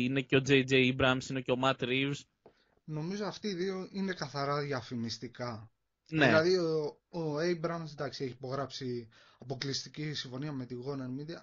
είναι 0.04 0.22
και 0.22 0.36
ο 0.36 0.42
J.J. 0.48 0.96
Abrams, 0.96 1.30
είναι 1.30 1.42
και 1.42 1.52
ο 1.52 1.58
Matt 1.64 1.80
Reeves. 1.80 2.20
Νομίζω 2.84 3.26
αυτοί 3.26 3.48
οι 3.48 3.54
δύο 3.54 3.88
είναι 3.92 4.14
καθαρά 4.14 4.62
διαφημιστικά. 4.62 5.72
Ναι. 6.10 6.26
Δηλαδή 6.26 6.58
ο, 6.58 7.00
ο 7.10 7.38
Abrams 7.38 7.92
εντάξει, 7.92 8.24
έχει 8.24 8.34
υπογράψει 8.34 9.08
αποκλειστική 9.40 10.14
συμφωνία 10.14 10.52
με 10.52 10.66
τη 10.66 10.76
Warner 10.86 11.22
Media. 11.22 11.38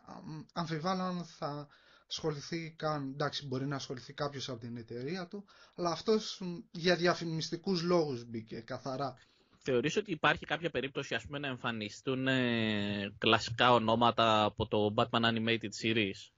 Αμφιβάλλω 0.53 1.03
αν 1.03 1.25
θα 1.25 1.69
ασχοληθεί 2.09 2.75
καν, 2.77 3.11
εντάξει 3.13 3.47
μπορεί 3.47 3.67
να 3.67 3.77
ασχοληθεί 3.77 4.13
κάποιος 4.13 4.49
από 4.49 4.61
την 4.61 4.77
εταιρεία 4.77 5.27
του, 5.27 5.45
αλλά 5.75 5.91
αυτός 5.91 6.43
για 6.71 6.97
διαφημιστικούς 6.97 7.83
λόγους 7.83 8.25
μπήκε 8.25 8.61
καθαρά. 8.61 9.17
Θεωρείς 9.59 9.97
ότι 9.97 10.11
υπάρχει 10.11 10.47
κάποια 10.47 10.71
περίπτωση 10.71 11.15
ας 11.15 11.25
πούμε, 11.25 11.39
να 11.39 11.47
εμφανιστούν 11.49 12.27
ε, 12.29 13.15
κλασικά 13.19 13.73
ονόματα 13.73 14.45
από 14.45 14.67
το 14.67 14.95
Batman 14.97 15.21
Animated 15.23 15.71
Series? 15.83 16.31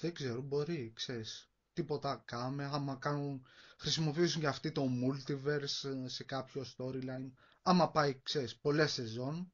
Δεν 0.00 0.14
ξέρω, 0.14 0.40
μπορεί, 0.40 0.92
ξέρεις. 0.94 1.46
Τίποτα 1.72 2.22
κάμε, 2.24 2.64
άμα 2.72 2.96
κάνουν, 3.00 3.46
χρησιμοποιήσουν 3.78 4.40
και 4.40 4.46
αυτοί 4.46 4.72
το 4.72 4.82
multiverse 5.04 5.90
ε, 6.04 6.08
σε 6.08 6.24
κάποιο 6.24 6.62
storyline 6.76 7.30
άμα 7.62 7.90
πάει, 7.90 8.20
ξέρεις, 8.22 8.56
πολλές 8.56 8.92
σεζόν. 8.92 9.52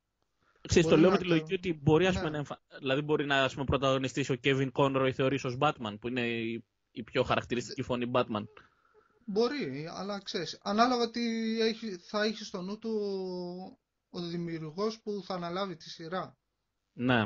Ξέρεις, 0.68 0.88
το 0.88 0.96
λέω 0.96 1.10
με 1.10 1.18
τη 1.18 1.24
λογική 1.24 1.54
ότι 1.54 1.80
μπορεί, 1.82 2.06
ας 2.06 2.14
ναι. 2.14 2.20
πούμε, 2.20 2.38
να, 2.38 2.44
δηλαδή 2.78 3.00
μπορεί 3.00 3.26
να 3.26 3.42
ας 3.42 3.52
πούμε, 3.52 3.64
πρωταγωνιστήσει 3.64 4.32
ο 4.32 4.36
Kevin 4.44 4.70
Conroy 4.72 5.10
θεωρείς 5.14 5.44
ως 5.44 5.56
Batman, 5.60 5.96
που 6.00 6.08
είναι 6.08 6.26
η, 6.28 6.64
η 6.90 7.02
πιο 7.02 7.22
χαρακτηριστική 7.22 7.82
φωνή 7.82 8.10
Batman. 8.14 8.44
Μπορεί, 9.24 9.88
αλλά 9.90 10.20
ξέρεις, 10.22 10.58
ανάλογα 10.62 11.10
τι 11.10 11.20
έχει, 11.60 11.96
θα 11.96 12.24
έχει 12.24 12.44
στο 12.44 12.62
νου 12.62 12.78
του 12.78 12.90
ο 14.10 14.20
δημιουργός 14.20 15.00
που 15.00 15.22
θα 15.24 15.34
αναλάβει 15.34 15.76
τη 15.76 15.90
σειρά. 15.90 16.36
Ναι. 16.92 17.24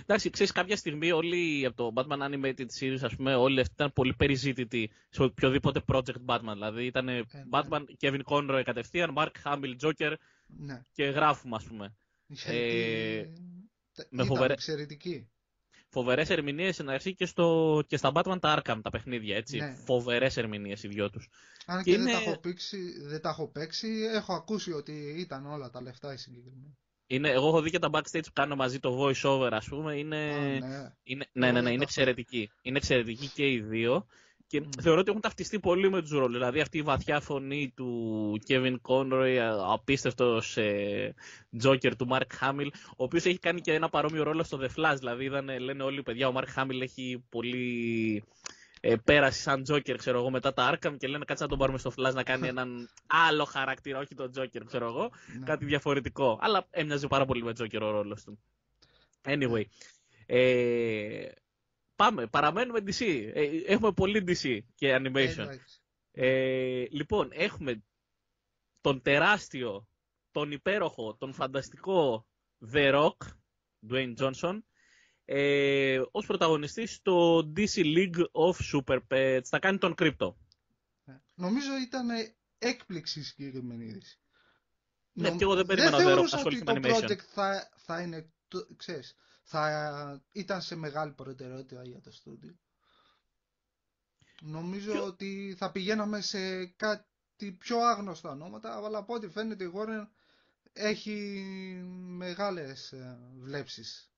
Εντάξει, 0.00 0.30
ξέρεις, 0.30 0.52
κάποια 0.52 0.76
στιγμή 0.76 1.12
όλοι 1.12 1.66
από 1.66 1.76
το 1.76 1.92
Batman 1.94 2.18
Animated 2.18 2.66
Series, 2.80 2.98
ας 3.02 3.16
πούμε, 3.16 3.34
όλοι 3.34 3.60
αυτοί 3.60 3.72
ήταν 3.74 3.92
πολύ 3.92 4.14
περιζήτητοι 4.14 4.90
σε 5.10 5.22
οποιοδήποτε 5.22 5.80
project 5.86 6.24
Batman. 6.26 6.52
Δηλαδή 6.52 6.86
ήταν 6.86 7.08
ε, 7.08 7.16
ναι. 7.16 7.24
Batman, 7.50 7.82
Kevin 8.00 8.20
Conroy 8.24 8.62
κατευθείαν, 8.64 9.14
Mark 9.16 9.30
Hamill, 9.44 9.76
Joker 9.80 10.14
ναι. 10.46 10.84
και 10.92 11.04
γράφουμε, 11.04 11.56
ας 11.56 11.64
πούμε. 11.64 11.94
Γιατί... 12.42 12.56
Ε, 12.56 14.02
με 14.10 14.24
φοβερέ... 14.24 14.52
εξαιρετική. 14.52 15.28
Φοβερές 15.88 16.30
ερμηνείες 16.30 16.78
να 16.78 16.92
έρθει 16.92 17.14
και, 17.14 17.26
στο... 17.26 17.82
και 17.86 17.96
στα 17.96 18.12
Batman 18.14 18.40
τα 18.40 18.58
Arkham 18.58 18.80
τα 18.82 18.90
παιχνίδια. 18.90 19.36
Έτσι. 19.36 19.56
Ναι. 19.56 19.74
Φοβερές 19.86 20.36
ερμηνείες 20.36 20.82
οι 20.82 20.88
δυο 20.88 21.10
τους. 21.10 21.28
Αν 21.66 21.82
και, 21.82 21.90
και 21.90 21.96
είναι... 21.96 22.10
δεν, 22.10 22.12
τα 22.12 22.30
έχω 22.30 22.40
παίξει, 22.40 23.00
δεν 23.02 23.20
τα 23.20 23.28
έχω 23.28 23.48
παίξει, 23.48 23.88
έχω 24.12 24.34
ακούσει 24.34 24.72
ότι 24.72 25.14
ήταν 25.18 25.46
όλα 25.46 25.70
τα 25.70 25.82
λεφτά 25.82 26.12
οι 26.12 26.16
συγκεκριμένοι. 26.16 26.78
Είναι, 27.06 27.30
εγώ 27.30 27.48
έχω 27.48 27.62
δει 27.62 27.70
και 27.70 27.78
τα 27.78 27.90
backstage 27.92 28.24
που 28.24 28.32
κάνω 28.32 28.56
μαζί 28.56 28.78
το 28.78 28.98
voice 29.02 29.22
over, 29.22 29.48
ας 29.52 29.68
πούμε. 29.68 29.96
Είναι, 29.96 30.32
ναι. 30.58 30.92
είναι, 31.02 31.26
ναι, 31.32 31.52
ναι, 31.52 31.60
ναι, 31.60 31.70
είναι 31.70 31.82
εξαιρετική. 31.82 32.50
Είναι 32.62 32.76
εξαιρετική 32.76 33.28
και 33.28 33.50
οι 33.50 33.60
δύο. 33.60 34.06
Και 34.54 34.62
mm. 34.64 34.80
θεωρώ 34.82 35.00
ότι 35.00 35.10
έχουν 35.10 35.22
ταυτιστεί 35.22 35.60
πολύ 35.60 35.90
με 35.90 36.00
τους 36.00 36.10
ρόλους. 36.10 36.32
Δηλαδή 36.32 36.60
αυτή 36.60 36.78
η 36.78 36.82
βαθιά 36.82 37.20
φωνή 37.20 37.72
του 37.76 38.40
Kevin 38.48 38.76
Conroy, 38.82 39.36
απίστευτος 39.72 40.56
ε, 40.56 41.14
Joker 41.62 41.92
του 41.98 42.08
Mark 42.10 42.26
Hamill, 42.40 42.68
ο 42.90 43.04
οποίος 43.04 43.24
έχει 43.24 43.38
κάνει 43.38 43.60
και 43.60 43.72
ένα 43.72 43.88
παρόμοιο 43.88 44.22
ρόλο 44.22 44.42
στο 44.42 44.58
The 44.60 44.68
Flash. 44.76 44.96
Δηλαδή 44.98 45.24
είδαν, 45.24 45.58
λένε 45.60 45.82
όλοι 45.82 45.98
οι 45.98 46.02
παιδιά, 46.02 46.28
ο 46.28 46.32
Mark 46.36 46.60
Hamill 46.60 46.80
έχει 46.80 47.24
πολύ 47.28 48.24
ε, 48.80 48.96
πέρασε 49.04 49.40
σαν 49.40 49.62
Τζόκερ, 49.62 49.96
ξέρω 49.96 50.18
εγώ, 50.18 50.30
μετά 50.30 50.52
τα 50.52 50.72
Arkham 50.72 50.96
και 50.98 51.06
λένε 51.06 51.24
κάτσε 51.24 51.42
να 51.42 51.48
τον 51.48 51.58
πάρουμε 51.58 51.78
στο 51.78 51.92
Flash 51.96 52.14
να 52.14 52.22
κάνει 52.22 52.48
έναν 52.54 52.90
άλλο 53.06 53.44
χαρακτήρα, 53.44 53.98
όχι 53.98 54.14
τον 54.14 54.30
Τζόκερ, 54.30 54.64
ξέρω 54.64 54.86
εγώ, 54.86 55.10
ναι. 55.38 55.44
κάτι 55.44 55.64
διαφορετικό. 55.64 56.38
Αλλά 56.40 56.66
έμοιαζε 56.70 57.06
πάρα 57.06 57.24
πολύ 57.24 57.42
με 57.42 57.52
Τζόκερ 57.52 57.82
ο 57.82 57.90
ρόλος 57.90 58.24
του. 58.24 58.38
Anyway, 59.24 59.62
ε, 60.26 61.28
πάμε, 61.96 62.26
παραμένουμε 62.26 62.80
DC. 62.80 63.30
Ε, 63.34 63.42
έχουμε 63.66 63.92
πολύ 63.92 64.24
DC 64.26 64.58
και 64.74 64.96
animation. 65.00 65.58
Ε, 66.10 66.84
λοιπόν, 66.90 67.28
έχουμε 67.32 67.82
τον 68.80 69.02
τεράστιο 69.02 69.88
τον 70.30 70.50
υπέροχο, 70.52 71.16
τον 71.16 71.32
φανταστικό 71.32 72.26
The 72.72 72.94
Rock, 72.94 73.16
Dwayne 73.90 74.14
Johnson, 74.16 74.58
ε, 75.24 76.00
ως 76.10 76.26
πρωταγωνιστής 76.26 76.94
στο 76.94 77.38
DC 77.56 77.76
League 77.76 78.24
of 78.32 78.54
Super 78.72 78.98
Pets. 79.08 79.44
Θα 79.44 79.58
κάνει 79.58 79.78
τον 79.78 79.94
κρύπτο. 79.94 80.38
Ναι. 81.04 81.20
Νομίζω 81.34 81.76
ήταν 81.86 82.08
έκπληξη 82.58 83.22
συγκεκριμένη 83.22 83.84
είδηση. 83.84 84.18
Ναι, 85.12 85.30
και 85.30 85.42
εγώ 85.44 85.54
δεν 85.54 85.66
περίμενα 85.66 85.96
δεν 85.96 86.06
θεωρούσα 86.06 86.42
ότι 86.44 86.62
το 86.64 86.72
project 86.82 87.20
θα, 87.32 87.70
θα 87.76 88.00
είναι, 88.00 88.32
ξέρεις, 88.76 89.16
θα 89.46 90.22
ήταν 90.32 90.62
σε 90.62 90.74
μεγάλη 90.76 91.12
προτεραιότητα 91.12 91.82
για 91.84 92.00
το 92.00 92.12
στούντιο. 92.12 92.54
Νομίζω 94.40 95.04
ότι 95.04 95.54
θα 95.58 95.70
πηγαίναμε 95.70 96.20
σε 96.20 96.66
κάτι 96.66 97.52
πιο 97.58 97.78
άγνωστα 97.78 98.30
ονόματα, 98.30 98.76
αλλά 98.84 98.98
από 98.98 99.14
ό,τι 99.14 99.28
φαίνεται 99.28 99.64
η 99.64 99.72
Warner 99.74 100.06
έχει 100.72 101.42
μεγάλες 102.06 102.92
ε, 102.92 103.18
βλέψεις. 103.38 104.10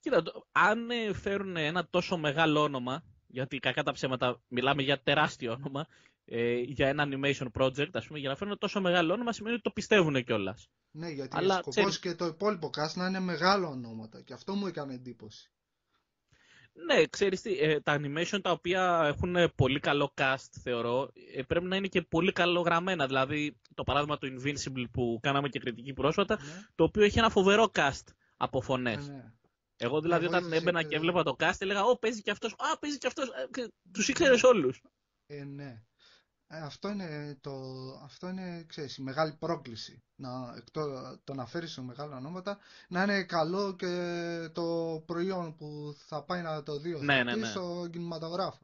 Κοίτα, 0.00 0.22
αν 0.52 0.88
φέρουν 1.14 1.56
ένα 1.56 1.88
τόσο 1.90 2.16
μεγάλο 2.16 2.62
όνομα, 2.62 3.02
γιατί 3.26 3.58
κακά 3.58 3.82
τα 3.82 3.92
ψέματα 3.92 4.40
μιλάμε 4.48 4.82
για 4.82 5.02
τεράστιο 5.02 5.52
όνομα, 5.52 5.86
ε, 6.30 6.60
για 6.60 6.88
ένα 6.88 7.08
animation 7.10 7.46
project, 7.60 7.90
ας 7.92 8.06
πούμε, 8.06 8.18
για 8.18 8.28
να 8.28 8.36
φέρουν 8.36 8.58
τόσο 8.58 8.80
μεγάλο 8.80 9.12
όνομα 9.12 9.32
σημαίνει 9.32 9.54
ότι 9.54 9.62
το 9.62 9.70
πιστεύουν 9.70 10.24
κιόλας. 10.24 10.68
Ναι, 10.90 11.08
γιατί 11.08 11.36
Αλλά, 11.36 11.60
ο 11.64 11.72
σκοπός 11.72 11.98
και 11.98 12.14
το 12.14 12.26
υπόλοιπο 12.26 12.70
cast 12.76 12.94
να 12.94 13.06
είναι 13.06 13.20
μεγάλο 13.20 13.68
ονόματα 13.68 14.22
και 14.22 14.32
αυτό 14.32 14.54
μου 14.54 14.66
έκανε 14.66 14.94
εντύπωση. 14.94 15.52
Ναι, 16.86 17.06
ξέρεις 17.06 17.40
τι, 17.42 17.58
ε, 17.58 17.80
τα 17.80 18.00
animation 18.00 18.38
τα 18.42 18.50
οποία 18.50 19.02
έχουν 19.04 19.54
πολύ 19.54 19.80
καλό 19.80 20.12
cast, 20.16 20.48
θεωρώ, 20.62 21.10
ε, 21.34 21.42
πρέπει 21.42 21.66
να 21.66 21.76
είναι 21.76 21.86
και 21.86 22.02
πολύ 22.02 22.32
καλογραμμένα. 22.32 23.06
Δηλαδή, 23.06 23.60
το 23.74 23.82
παράδειγμα 23.82 24.18
του 24.18 24.26
Invincible 24.26 24.84
που 24.90 25.18
κάναμε 25.22 25.48
και 25.48 25.58
κριτική 25.58 25.92
πρόσφατα, 25.92 26.38
ναι. 26.40 26.66
το 26.74 26.84
οποίο 26.84 27.02
έχει 27.02 27.18
ένα 27.18 27.30
φοβερό 27.30 27.70
cast 27.74 28.04
από 28.36 28.60
φωνές. 28.60 29.08
Ναι. 29.08 29.32
Εγώ 29.76 30.00
δηλαδή 30.00 30.26
όταν 30.26 30.52
έμπαινα 30.52 30.82
και 30.82 30.96
έβλεπα 30.96 31.22
το 31.22 31.36
cast 31.38 31.56
έλεγα 31.58 31.84
«Ω, 31.84 31.98
παίζει 31.98 32.22
και 32.22 32.30
αυτός, 32.30 32.52
α, 32.52 32.78
παίζει 32.78 32.98
και 32.98 33.06
αυτός». 33.06 33.28
Ε, 33.28 33.66
τους 33.92 34.08
ήξερες 34.08 34.42
όλους. 34.42 34.82
Ε, 35.26 35.44
ναι. 35.44 35.82
Ε, 36.50 36.58
αυτό 36.58 36.88
είναι, 36.88 37.38
το, 37.40 37.52
αυτό 38.04 38.28
είναι 38.28 38.64
ξέρεις, 38.68 38.96
η 38.96 39.02
μεγάλη 39.02 39.32
πρόκληση. 39.38 40.02
Να, 40.16 40.54
εκτό, 40.56 40.82
το 41.24 41.34
να 41.34 41.46
φέρεις 41.46 41.72
σε 41.72 41.82
μεγάλα 41.82 42.16
ονόματα, 42.16 42.58
να 42.88 43.02
είναι 43.02 43.24
καλό 43.24 43.74
και 43.76 44.50
το 44.52 44.62
προϊόν 45.06 45.54
που 45.56 45.94
θα 46.06 46.22
πάει 46.22 46.42
να 46.42 46.62
το 46.62 46.78
δει 46.78 46.98
ναι, 47.00 47.22
ναι, 47.22 47.36
ναι. 47.36 47.46
στο 47.46 47.88
κινηματογράφο. 47.92 48.58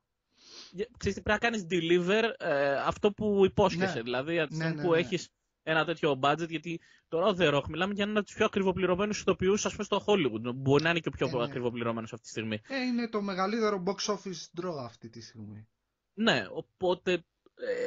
Ξέρεις 0.97 1.17
τι 1.17 1.23
πρέπει 1.23 1.43
να 1.43 1.51
κάνεις 1.51 1.67
deliver 1.71 2.23
ε, 2.39 2.77
αυτό 2.77 3.13
που 3.13 3.45
υπόσχεσαι. 3.45 3.95
Ναι. 3.97 4.03
Δηλαδή, 4.03 4.41
από 4.41 4.57
ναι, 4.57 4.69
ναι, 4.69 4.83
που 4.83 4.95
έχεις 4.95 5.29
ένα 5.63 5.85
τέτοιο 5.85 6.21
budget, 6.23 6.49
γιατί 6.49 6.81
τώρα 7.09 7.27
ο 7.27 7.35
The 7.39 7.55
Rock 7.55 7.69
μιλάμε 7.69 7.95
για 7.95 8.05
ένα 8.05 8.19
από 8.19 8.27
τους 8.27 8.35
πιο 8.35 8.45
ακριβοπληρωμένους 8.45 9.21
ηθοποιούς, 9.21 9.67
ας 9.67 9.73
πούμε, 9.73 9.85
στο 9.85 10.05
Hollywood. 10.07 10.55
Μπορεί 10.55 10.83
να 10.83 10.91
είναι 10.91 11.01
και 11.01 11.09
ο 11.09 11.11
πιο 11.11 11.27
ε, 11.27 11.37
ναι. 11.37 11.45
ακριβοπληρωμένος 11.45 12.13
αυτή 12.13 12.25
τη 12.25 12.31
στιγμή. 12.31 12.61
Ε, 12.69 12.81
είναι 12.81 13.09
το 13.09 13.23
μεγαλύτερο 13.23 13.83
box 13.87 14.15
office 14.15 14.61
draw 14.61 14.77
αυτή 14.85 15.09
τη 15.09 15.21
στιγμή. 15.21 15.69
Ναι, 16.15 16.47
οπότε 16.51 17.13
ε, 17.13 17.25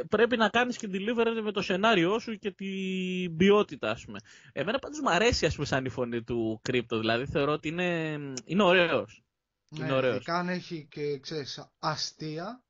πρέπει 0.10 0.38
να 0.38 0.50
κάνεις 0.50 0.78
και 0.78 0.90
deliver 0.92 1.42
με 1.44 1.52
το 1.52 1.62
σενάριό 1.62 2.20
σου 2.20 2.36
και 2.38 2.52
την 2.52 3.38
ποιότητα, 3.38 3.90
ας 3.90 4.06
πούμε. 4.06 4.20
Εμένα 4.54 4.80
πάντως 4.80 5.00
μου 5.00 5.10
αρέσει, 5.10 5.46
ας 5.46 5.54
πούμε, 5.54 5.66
σαν 5.66 5.86
η 5.86 5.90
φωνή 5.90 6.24
του 6.24 6.62
Crypto, 6.70 6.86
δηλαδή 6.90 7.26
θεωρώ 7.26 7.52
ότι 7.52 7.68
είναι, 7.68 8.20
είναι 8.46 8.64
ωραίος. 8.64 9.24
Ναι, 9.70 9.86
είναι 9.86 9.94
ωραίος. 9.94 10.28
αν 10.28 10.50
έχει 10.50 10.88
και, 10.92 11.20
ξέρεις, 11.20 11.70
αστεία. 11.80 12.64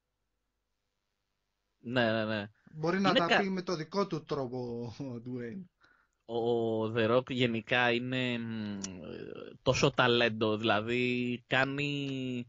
Ναι, 1.80 2.12
ναι, 2.12 2.26
ναι. 2.26 2.50
Μπορεί 2.72 3.00
να 3.00 3.14
τα 3.14 3.38
πει 3.38 3.50
με 3.50 3.62
το 3.62 3.76
δικό 3.76 4.08
του 4.08 4.24
τρόπο 4.24 4.58
ο 5.00 5.04
Dwayne. 5.26 5.66
Ο 6.30 6.84
The 6.96 7.16
Rock 7.16 7.30
γενικά 7.30 7.92
είναι 7.92 8.40
τόσο 9.62 9.92
ταλέντο, 9.92 10.58
δηλαδή 10.58 11.44
κάνει, 11.48 12.48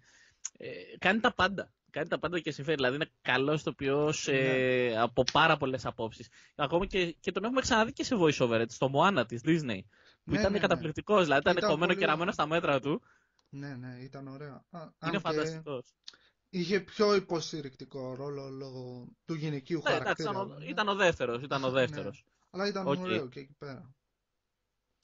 ε, 0.59 0.69
κάνει 0.99 1.21
τα 1.21 1.35
πάντα 1.35 1.73
κάνει 1.91 2.09
τα 2.09 2.19
πάντα 2.19 2.41
και 2.41 2.51
συμφέρει. 2.51 2.77
Δηλαδή 2.77 2.95
είναι 2.95 3.11
καλός 3.23 3.63
τοπιό 3.63 4.13
ε, 4.27 4.89
ναι. 4.91 5.01
από 5.01 5.25
πάρα 5.33 5.57
πολλές 5.57 5.87
απόψεις. 5.87 6.29
Ακόμα 6.55 6.87
και, 6.87 7.17
και 7.21 7.33
τον 7.33 7.45
έχουμε 7.45 7.61
ξαναδεί 7.61 7.93
και 7.93 8.05
σε 8.05 8.17
voiceover, 8.21 8.59
έτσι, 8.59 8.77
στο 8.77 8.91
Moana 8.95 9.25
της 9.29 9.41
Disney. 9.45 9.81
Που 10.25 10.35
ναι, 10.35 10.39
ήταν 10.39 10.53
ναι, 10.53 10.59
καταπληκτικός, 10.59 11.19
ναι. 11.19 11.25
δηλαδή 11.25 11.41
ήταν, 11.41 11.57
ήταν 11.57 11.69
κομμένο 11.69 11.93
πολύ... 11.93 12.05
και 12.05 12.07
ραμμένο 12.07 12.33
στα 12.33 12.47
μέτρα 12.47 12.81
του. 12.81 13.03
Ναι, 13.49 13.75
ναι, 13.75 13.97
ήταν 14.01 14.29
ωραίο. 14.29 14.65
Είναι 15.07 15.19
φανταστικός. 15.19 15.95
Είχε 16.51 16.81
πιο 16.81 17.15
υποστηρικτικό 17.15 18.15
ρόλο 18.15 18.49
λόγω 18.49 19.09
του 19.25 19.35
γυναικείου 19.35 19.83
ναι, 19.85 19.91
χαρακτήρα. 19.91 20.31
Ήταν, 20.31 20.51
ο, 20.51 20.57
ήταν 20.69 20.89
ο 20.89 20.95
δεύτερος. 20.95 21.43
Ήταν 21.43 21.65
ο 21.65 21.71
δεύτερος. 21.71 22.25
Αλλά 22.51 22.67
ήταν 22.67 22.89
okay. 22.89 22.99
ωραίο 22.99 23.29
και 23.29 23.41
εκεί 23.41 23.55
πέρα. 23.59 23.95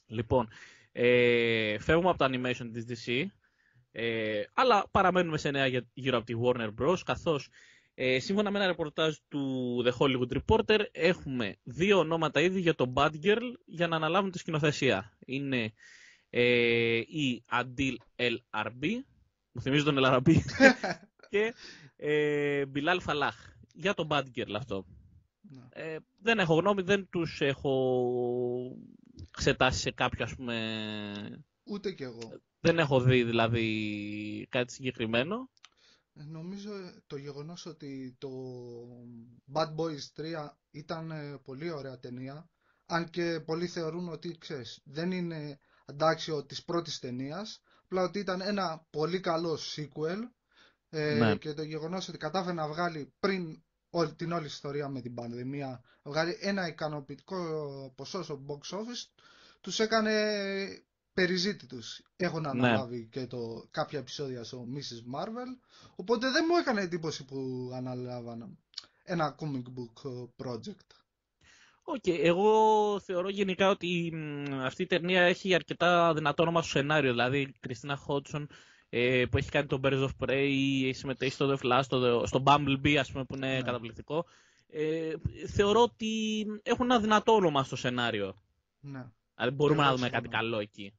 Λοιπόν, 0.07 0.49
ε, 0.93 1.79
φεύγουμε 1.79 2.09
από 2.09 2.19
το 2.19 2.25
animation 2.25 2.71
της 2.73 2.87
DC 2.89 3.27
ε, 3.97 4.43
αλλά 4.55 4.85
παραμένουμε 4.91 5.39
σε 5.39 5.51
νέα 5.51 5.67
γύρω 5.95 6.17
από 6.17 6.27
τη 6.27 6.35
Warner 6.43 6.71
Bros. 6.81 6.99
Καθώς 7.05 7.49
ε, 7.95 8.19
σύμφωνα 8.19 8.51
με 8.51 8.59
ένα 8.59 8.67
ρεπορτάζ 8.67 9.15
του 9.29 9.85
The 9.87 9.93
Hollywood 9.99 10.39
Reporter 10.39 10.81
έχουμε 10.93 11.57
δύο 11.63 11.99
ονόματα 11.99 12.41
ήδη 12.41 12.61
για 12.61 12.75
το 12.75 12.93
Bad 12.97 13.11
Girl 13.23 13.53
για 13.65 13.89
να 13.89 13.97
αναλάβουν 13.97 14.31
τη 14.31 14.39
σκηνοθεσία. 14.39 15.17
Είναι 15.27 15.73
ε, 16.31 16.97
η 16.97 17.45
Adil 17.53 17.95
El 18.17 18.37
Arbi, 18.51 18.93
μου 19.53 19.61
θυμίζει 19.61 19.85
τον 19.85 19.97
El 19.99 20.17
Arbi, 20.17 20.35
και 21.31 21.55
ε, 21.97 22.65
Bilal 22.75 22.99
Falah 23.07 23.55
για 23.75 23.95
το 23.95 24.07
Bad 24.11 24.25
Girl 24.35 24.55
αυτό. 24.57 24.87
Ναι. 25.41 25.63
Ε, 25.71 25.97
δεν 26.21 26.39
έχω 26.39 26.55
γνώμη, 26.55 26.83
δεν 26.83 27.09
τους 27.11 27.41
έχω 27.41 28.77
εξετάσει 29.29 29.81
σε 29.81 29.91
κάποιο 29.91 30.25
ας 30.25 30.35
πούμε... 30.35 31.45
Ούτε 31.65 31.93
κι 31.93 32.03
εγώ. 32.03 32.41
Δεν 32.61 32.79
έχω 32.79 33.01
δει 33.01 33.23
δηλαδή 33.25 34.47
κάτι 34.51 34.73
συγκεκριμένο. 34.73 35.51
Ε, 36.15 36.23
νομίζω 36.25 36.71
το 37.07 37.17
γεγονός 37.17 37.67
ότι 37.67 38.17
το 38.19 38.29
Bad 39.53 39.75
Boys 39.75 40.21
3 40.21 40.49
ήταν 40.71 41.11
ε, 41.11 41.39
πολύ 41.45 41.71
ωραία 41.71 41.99
ταινία, 41.99 42.49
αν 42.87 43.11
και 43.11 43.41
πολλοί 43.41 43.67
θεωρούν 43.67 44.09
ότι 44.09 44.39
ξέρεις, 44.39 44.81
δεν 44.85 45.11
είναι 45.11 45.59
αντάξιο 45.87 46.45
της 46.45 46.65
πρώτης 46.65 46.99
ταινίας, 46.99 47.63
απλά 47.85 48.03
ότι 48.03 48.19
ήταν 48.19 48.41
ένα 48.41 48.87
πολύ 48.91 49.21
καλό 49.21 49.59
sequel 49.77 50.19
ε, 50.91 51.15
ναι. 51.15 51.37
και 51.37 51.53
το 51.55 51.63
γεγονός 51.63 52.09
ότι 52.09 52.19
κατάφερε 52.19 52.55
να 52.55 52.69
βγάλει 52.69 53.13
πριν 53.21 53.63
όλη, 53.91 54.15
την 54.15 54.33
όλη 54.33 54.47
ιστορία 54.47 54.89
με 54.89 55.01
την 55.01 55.15
πανδημία, 55.15 55.83
βγάλει 56.03 56.37
ένα 56.41 56.67
ικανοποιητικό 56.67 57.37
ποσό 57.97 58.23
στο 58.23 58.45
box 58.49 58.77
office, 58.77 59.23
τους 59.61 59.79
έκανε 59.81 60.13
περιζήτητους. 61.15 62.03
Έχουν 62.17 62.41
ναι. 62.41 62.49
αναλάβει 62.49 63.09
και 63.11 63.27
το, 63.27 63.69
κάποια 63.71 63.99
επεισόδια 63.99 64.45
στο 64.45 64.67
Mrs. 64.75 65.19
Marvel, 65.19 65.59
οπότε 65.97 66.31
δεν 66.31 66.45
μου 66.49 66.57
έκανε 66.57 66.81
εντύπωση 66.81 67.25
που 67.25 67.71
αναλάβαν 67.75 68.59
ένα 69.05 69.37
comic 69.39 69.63
book 69.63 70.13
project. 70.45 70.89
OK, 71.87 72.03
okay, 72.05 72.19
εγώ 72.23 73.01
θεωρώ 73.01 73.29
γενικά 73.29 73.69
ότι 73.69 74.13
αυτή 74.63 74.83
η 74.83 74.87
ταινία 74.87 75.23
έχει 75.23 75.55
αρκετά 75.55 76.15
δυνατό 76.15 76.43
όνομα 76.43 76.63
στο 76.63 76.71
σενάριο. 76.71 77.11
Δηλαδή, 77.11 77.41
η 77.41 77.55
Christina 77.61 77.97
Hodson 77.97 78.49
ε, 78.89 79.25
που 79.31 79.37
έχει 79.37 79.51
κάνει 79.51 79.67
τον 79.67 79.81
Birds 79.85 80.09
of 80.09 80.27
Prey, 80.27 80.91
συμμετέχει 80.93 81.33
στο 81.33 81.59
The 81.59 81.67
Flash, 81.67 81.81
στο, 81.83 82.23
στο 82.27 82.43
Bumblebee, 82.47 82.95
ας 82.95 83.13
πούμε, 83.13 83.25
που 83.25 83.35
είναι 83.35 83.55
ναι. 83.55 83.63
καταπληκτικό. 83.63 84.25
Ε, 84.69 85.13
θεωρώ 85.47 85.83
ότι 85.83 86.45
έχουν 86.63 86.91
ένα 86.91 87.01
δυνατό 87.01 87.33
όνομα 87.33 87.65
στο 87.65 87.77
σενάριο. 87.77 88.35
Ναι. 88.81 89.07
Δηλαδή, 89.35 89.55
μπορούμε 89.55 89.83
να 89.83 89.95
δούμε 89.95 90.11
κάτι 90.11 90.29
καλό 90.29 90.59
εκεί. 90.59 90.95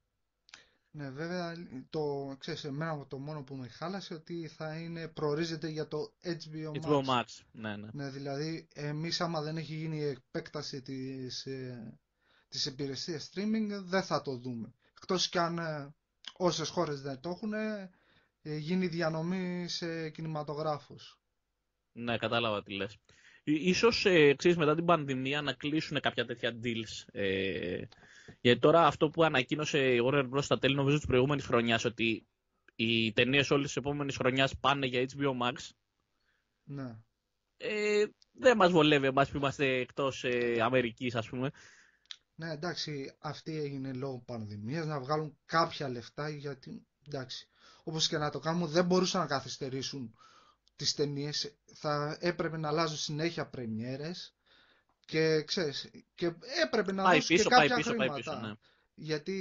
Ναι, 0.97 1.09
βέβαια, 1.09 1.53
το, 1.89 2.35
ξέρεις, 2.39 2.63
εμένα 2.63 3.05
το 3.07 3.17
μόνο 3.17 3.43
που 3.43 3.55
με 3.55 3.67
χάλασε 3.67 4.13
ότι 4.13 4.47
θα 4.47 4.75
είναι, 4.75 5.07
προορίζεται 5.07 5.67
για 5.67 5.87
το 5.87 6.13
HBO, 6.23 6.81
HBO 6.81 6.99
Max. 6.99 7.05
Max. 7.05 7.25
Ναι, 7.51 7.75
ναι. 7.75 7.87
ναι, 7.91 8.09
δηλαδή, 8.09 8.67
εμείς 8.73 9.21
άμα 9.21 9.41
δεν 9.41 9.57
έχει 9.57 9.75
γίνει 9.75 9.97
η 9.97 10.03
επέκταση 10.07 10.81
της, 10.81 11.45
ε, 11.45 11.99
της 12.49 12.65
υπηρεσίας 12.65 13.29
streaming, 13.33 13.67
δεν 13.83 14.03
θα 14.03 14.21
το 14.21 14.35
δούμε. 14.37 14.73
Εκτός 14.97 15.29
κι 15.29 15.37
αν 15.37 15.57
ε, 15.57 15.93
όσες 16.37 16.69
χώρες 16.69 17.01
δεν 17.01 17.19
το 17.19 17.29
έχουν, 17.29 17.53
ε, 17.53 17.89
γίνει 18.41 18.87
διανομή 18.87 19.67
σε 19.67 20.09
κινηματογράφους. 20.09 21.19
Ναι, 21.91 22.17
κατάλαβα 22.17 22.63
τι 22.63 22.73
λες. 22.73 22.97
Ίσως, 23.47 24.05
ε, 24.05 24.33
ξέρεις, 24.33 24.57
μετά 24.57 24.75
την 24.75 24.85
πανδημία 24.85 25.41
να 25.41 25.53
κλείσουν 25.53 25.99
κάποια 25.99 26.25
τέτοια 26.25 26.59
deals 26.63 27.05
ε, 27.11 27.81
γιατί 28.41 28.59
τώρα 28.59 28.87
αυτό 28.87 29.09
που 29.09 29.23
ανακοίνωσε 29.23 29.93
η 29.93 29.99
Warner 30.05 30.29
Bros. 30.29 30.43
στα 30.43 30.59
τέλη 30.59 30.75
νομίζω 30.75 30.97
της 30.97 31.05
προηγούμενης 31.05 31.45
χρονιάς 31.45 31.85
ότι 31.85 32.27
οι 32.75 33.13
ταινίες 33.13 33.51
όλης 33.51 33.65
της 33.65 33.75
επόμενης 33.75 34.15
χρονιάς 34.15 34.57
πάνε 34.57 34.85
για 34.85 35.05
HBO 35.15 35.31
Max. 35.41 35.55
Ναι. 36.63 36.95
Ε, 37.57 38.05
δεν 38.31 38.57
μας 38.57 38.71
βολεύει 38.71 39.05
εμάς 39.07 39.29
που 39.29 39.37
είμαστε 39.37 39.65
εκτός 39.65 40.23
ε, 40.23 40.61
Αμερικής, 40.61 41.15
ας 41.15 41.29
πούμε. 41.29 41.51
Ναι, 42.35 42.51
εντάξει, 42.51 43.15
αυτή 43.19 43.57
έγινε 43.57 43.93
λόγω 43.93 44.23
πανδημίας 44.25 44.85
να 44.85 44.99
βγάλουν 44.99 45.37
κάποια 45.45 45.89
λεφτά 45.89 46.29
γιατί. 46.29 46.87
Εντάξει, 47.07 47.47
όπως 47.83 48.07
και 48.07 48.17
να 48.17 48.29
το 48.29 48.39
κάνουν, 48.39 48.67
δεν 48.67 48.85
μπορούσαν 48.85 49.21
να 49.21 49.27
καθυστερήσουν 49.27 50.15
τις 50.75 50.93
ταινίες. 50.93 51.55
Θα 51.73 52.17
έπρεπε 52.19 52.57
να 52.57 52.67
αλλάζουν 52.67 52.97
συνέχεια 52.97 53.45
πρεμιέρες 53.47 54.35
Και 55.05 55.43
ξέρεις, 55.43 55.89
και 56.15 56.33
έπρεπε 56.63 56.91
να 56.91 57.03
πάει 57.03 57.15
δώσει 57.15 57.33
πίσω, 57.33 57.43
και 57.43 57.49
κάποια 57.55 57.67
πάει 57.69 57.77
πίσω, 57.77 57.89
χρήματα. 57.89 58.11
πάει 58.13 58.21
πίσω, 58.21 58.35
ναι. 58.47 58.53
Γιατί 58.97 59.35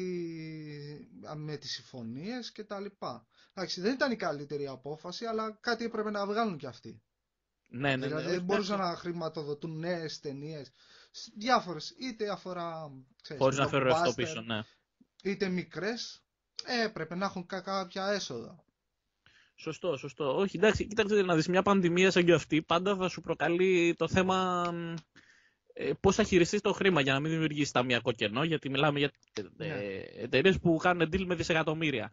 με 1.36 1.56
τις 1.56 1.70
συμφωνίες 1.72 2.52
και 2.52 2.64
τα 2.64 2.80
λοιπά. 2.80 3.26
Εντάξει, 3.54 3.80
δεν 3.80 3.92
ήταν 3.92 4.12
η 4.12 4.16
καλύτερη 4.16 4.66
απόφαση, 4.66 5.24
αλλά 5.24 5.58
κάτι 5.60 5.84
έπρεπε 5.84 6.10
να 6.10 6.26
βγάλουν 6.26 6.58
κι 6.58 6.66
αυτοί. 6.66 7.02
Ναι, 7.68 7.88
ναι, 7.88 7.96
ναι. 7.96 8.06
Δηλαδή 8.06 8.30
δεν 8.30 8.42
μπορούσαν 8.44 8.78
να 8.78 8.96
χρηματοδοτούν 8.96 9.78
νέες 9.78 10.20
ταινίες. 10.20 10.72
Διάφορες. 11.36 11.94
Είτε 11.98 12.28
αφορά. 12.30 12.90
Χωρίς 13.38 13.58
να 13.58 13.68
φέρουν 13.68 13.90
αυτό 13.90 14.12
πίσω, 14.14 14.40
ναι. 14.40 14.60
Είτε 15.22 15.48
μικρές. 15.48 16.22
Ε, 16.64 16.84
έπρεπε 16.84 17.14
να 17.14 17.24
έχουν 17.24 17.46
κάποια 17.46 18.06
έσοδα. 18.06 18.63
Σωστό, 19.54 19.96
σωστό. 19.96 20.36
Όχι, 20.36 20.56
εντάξει, 20.56 20.86
κοίταξε 20.86 21.14
να 21.14 21.34
δεις 21.34 21.48
μια 21.48 21.62
πανδημία 21.62 22.10
σαν 22.10 22.24
και 22.24 22.32
αυτή, 22.32 22.62
πάντα 22.62 22.96
θα 22.96 23.08
σου 23.08 23.20
προκαλεί 23.20 23.94
το 23.98 24.08
θέμα 24.08 24.64
ε, 25.72 25.92
πώς 26.00 26.14
θα 26.14 26.22
χειριστείς 26.22 26.60
το 26.60 26.72
χρήμα 26.72 27.00
για 27.00 27.12
να 27.12 27.20
μην 27.20 27.30
δημιουργήσει 27.30 27.72
ταμιακό 27.72 28.12
κενό, 28.12 28.44
γιατί 28.44 28.70
μιλάμε 28.70 28.98
για 28.98 29.10
ναι. 29.56 29.66
ε, 29.66 30.22
εταιρείες 30.22 30.58
που 30.58 30.76
κάνουν 30.76 31.08
deal 31.12 31.24
με 31.24 31.34
δισεκατομμύρια. 31.34 32.12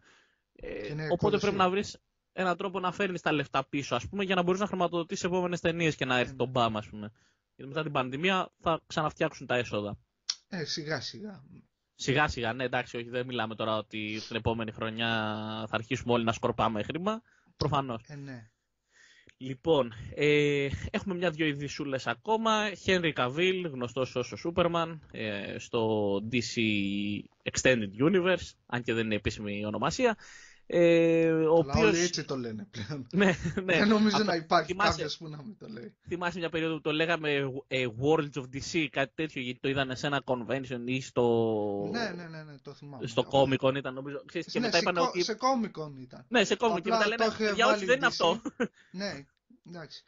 Ε, 0.54 0.94
οπότε 1.10 1.38
πρέπει 1.38 1.56
να 1.56 1.70
βρεις 1.70 1.98
έναν 2.32 2.56
τρόπο 2.56 2.80
να 2.80 2.92
φέρνεις 2.92 3.20
τα 3.20 3.32
λεφτά 3.32 3.64
πίσω, 3.68 3.94
ας 3.94 4.08
πούμε, 4.08 4.24
για 4.24 4.34
να 4.34 4.42
μπορείς 4.42 4.60
να 4.60 4.66
χρηματοδοτήσεις 4.66 5.24
επόμενες 5.24 5.60
ταινίες 5.60 5.96
και 5.96 6.04
να 6.04 6.18
έρθει 6.18 6.34
το 6.34 6.46
μπαμ, 6.46 6.76
ας 6.76 6.88
πούμε. 6.88 7.12
Γιατί 7.54 7.70
μετά 7.70 7.82
την 7.82 7.92
πανδημία 7.92 8.52
θα 8.60 8.80
ξαναφτιάξουν 8.86 9.46
τα 9.46 9.54
έσοδα. 9.54 9.98
Ε, 10.48 10.64
σιγά 10.64 11.00
σιγά. 11.00 11.44
Σιγά 12.02 12.28
σιγά, 12.28 12.52
ναι, 12.52 12.64
εντάξει, 12.64 12.96
όχι, 12.96 13.08
δεν 13.08 13.26
μιλάμε 13.26 13.54
τώρα 13.54 13.76
ότι 13.76 14.20
την 14.28 14.36
επόμενη 14.36 14.72
χρονιά 14.72 15.08
θα 15.68 15.74
αρχίσουμε 15.76 16.12
όλοι 16.12 16.24
να 16.24 16.32
σκορπάμε 16.32 16.82
χρήμα. 16.82 17.22
Προφανώς. 17.56 18.02
Ε, 18.06 18.14
ναι. 18.14 18.50
Λοιπόν, 19.36 19.92
ε, 20.14 20.68
έχουμε 20.90 21.14
μια-δυο 21.14 21.46
ειδισούλε 21.46 21.98
ακόμα. 22.04 22.50
Henry 22.86 23.12
Cavill, 23.12 23.64
γνωστός 23.72 24.16
ως 24.16 24.32
ο 24.32 24.36
Superman, 24.44 24.98
ε, 25.10 25.58
στο 25.58 26.14
DC 26.32 26.60
Extended 27.52 28.10
Universe, 28.10 28.50
αν 28.66 28.82
και 28.82 28.92
δεν 28.94 29.04
είναι 29.04 29.14
επίσημη 29.14 29.66
ονομασία. 29.66 30.16
Ε, 30.66 31.32
ο 31.32 31.54
οποίος... 31.54 31.76
όλοι 31.76 31.98
έτσι 31.98 32.24
το 32.24 32.36
λένε 32.36 32.68
πλέον. 32.70 33.06
ναι, 33.12 33.26
ναι. 33.64 33.78
Δεν 33.78 33.88
νομίζω 33.88 34.18
να 34.24 34.34
υπάρχει 34.34 34.70
θυμάσαι... 34.70 34.90
κάποιος 34.90 35.16
που 35.16 35.28
να 35.28 35.42
μην 35.42 35.56
το 35.58 35.68
λέει. 35.68 35.94
Θυμάσαι 36.08 36.38
μια 36.38 36.48
περίοδο 36.48 36.74
που 36.74 36.80
το 36.80 36.92
λέγαμε 36.92 37.52
ε, 37.68 37.86
Worlds 38.00 38.32
of 38.34 38.44
DC, 38.52 38.86
κάτι 38.90 39.12
τέτοιο, 39.14 39.42
γιατί 39.42 39.60
το 39.60 39.68
είδανε 39.68 39.94
σε 39.94 40.06
ένα 40.06 40.22
convention 40.24 40.80
ή 40.84 41.00
στο... 41.00 41.88
Ναι, 41.92 42.12
ναι, 42.16 42.28
ναι, 42.28 42.42
ναι 42.42 42.58
το 42.62 42.74
θυμάμαι. 42.74 43.06
Στο 43.06 43.28
Comic 43.30 43.56
Con 43.56 43.76
ήταν 43.76 43.94
νομίζω. 43.94 44.22
Ξέρεις, 44.26 44.52
και 44.52 44.58
ναι, 44.58 44.66
μετά 44.66 44.76
σε, 44.76 44.82
είπαν 44.82 44.96
ότι... 44.96 45.22
σε 45.22 45.36
Comic 45.38 45.82
Con 45.82 45.92
ήταν. 46.00 46.24
Ναι, 46.28 46.44
σε 46.44 46.56
Comic 46.58 46.72
Con. 46.72 46.82
Και 46.82 46.90
μετά 46.90 47.06
λένε, 47.06 47.24
για 47.54 47.66
όχι 47.66 47.84
δεν 47.84 47.96
είναι 47.96 48.06
αυτό. 48.06 48.42
ναι, 48.90 49.26
εντάξει. 49.66 50.04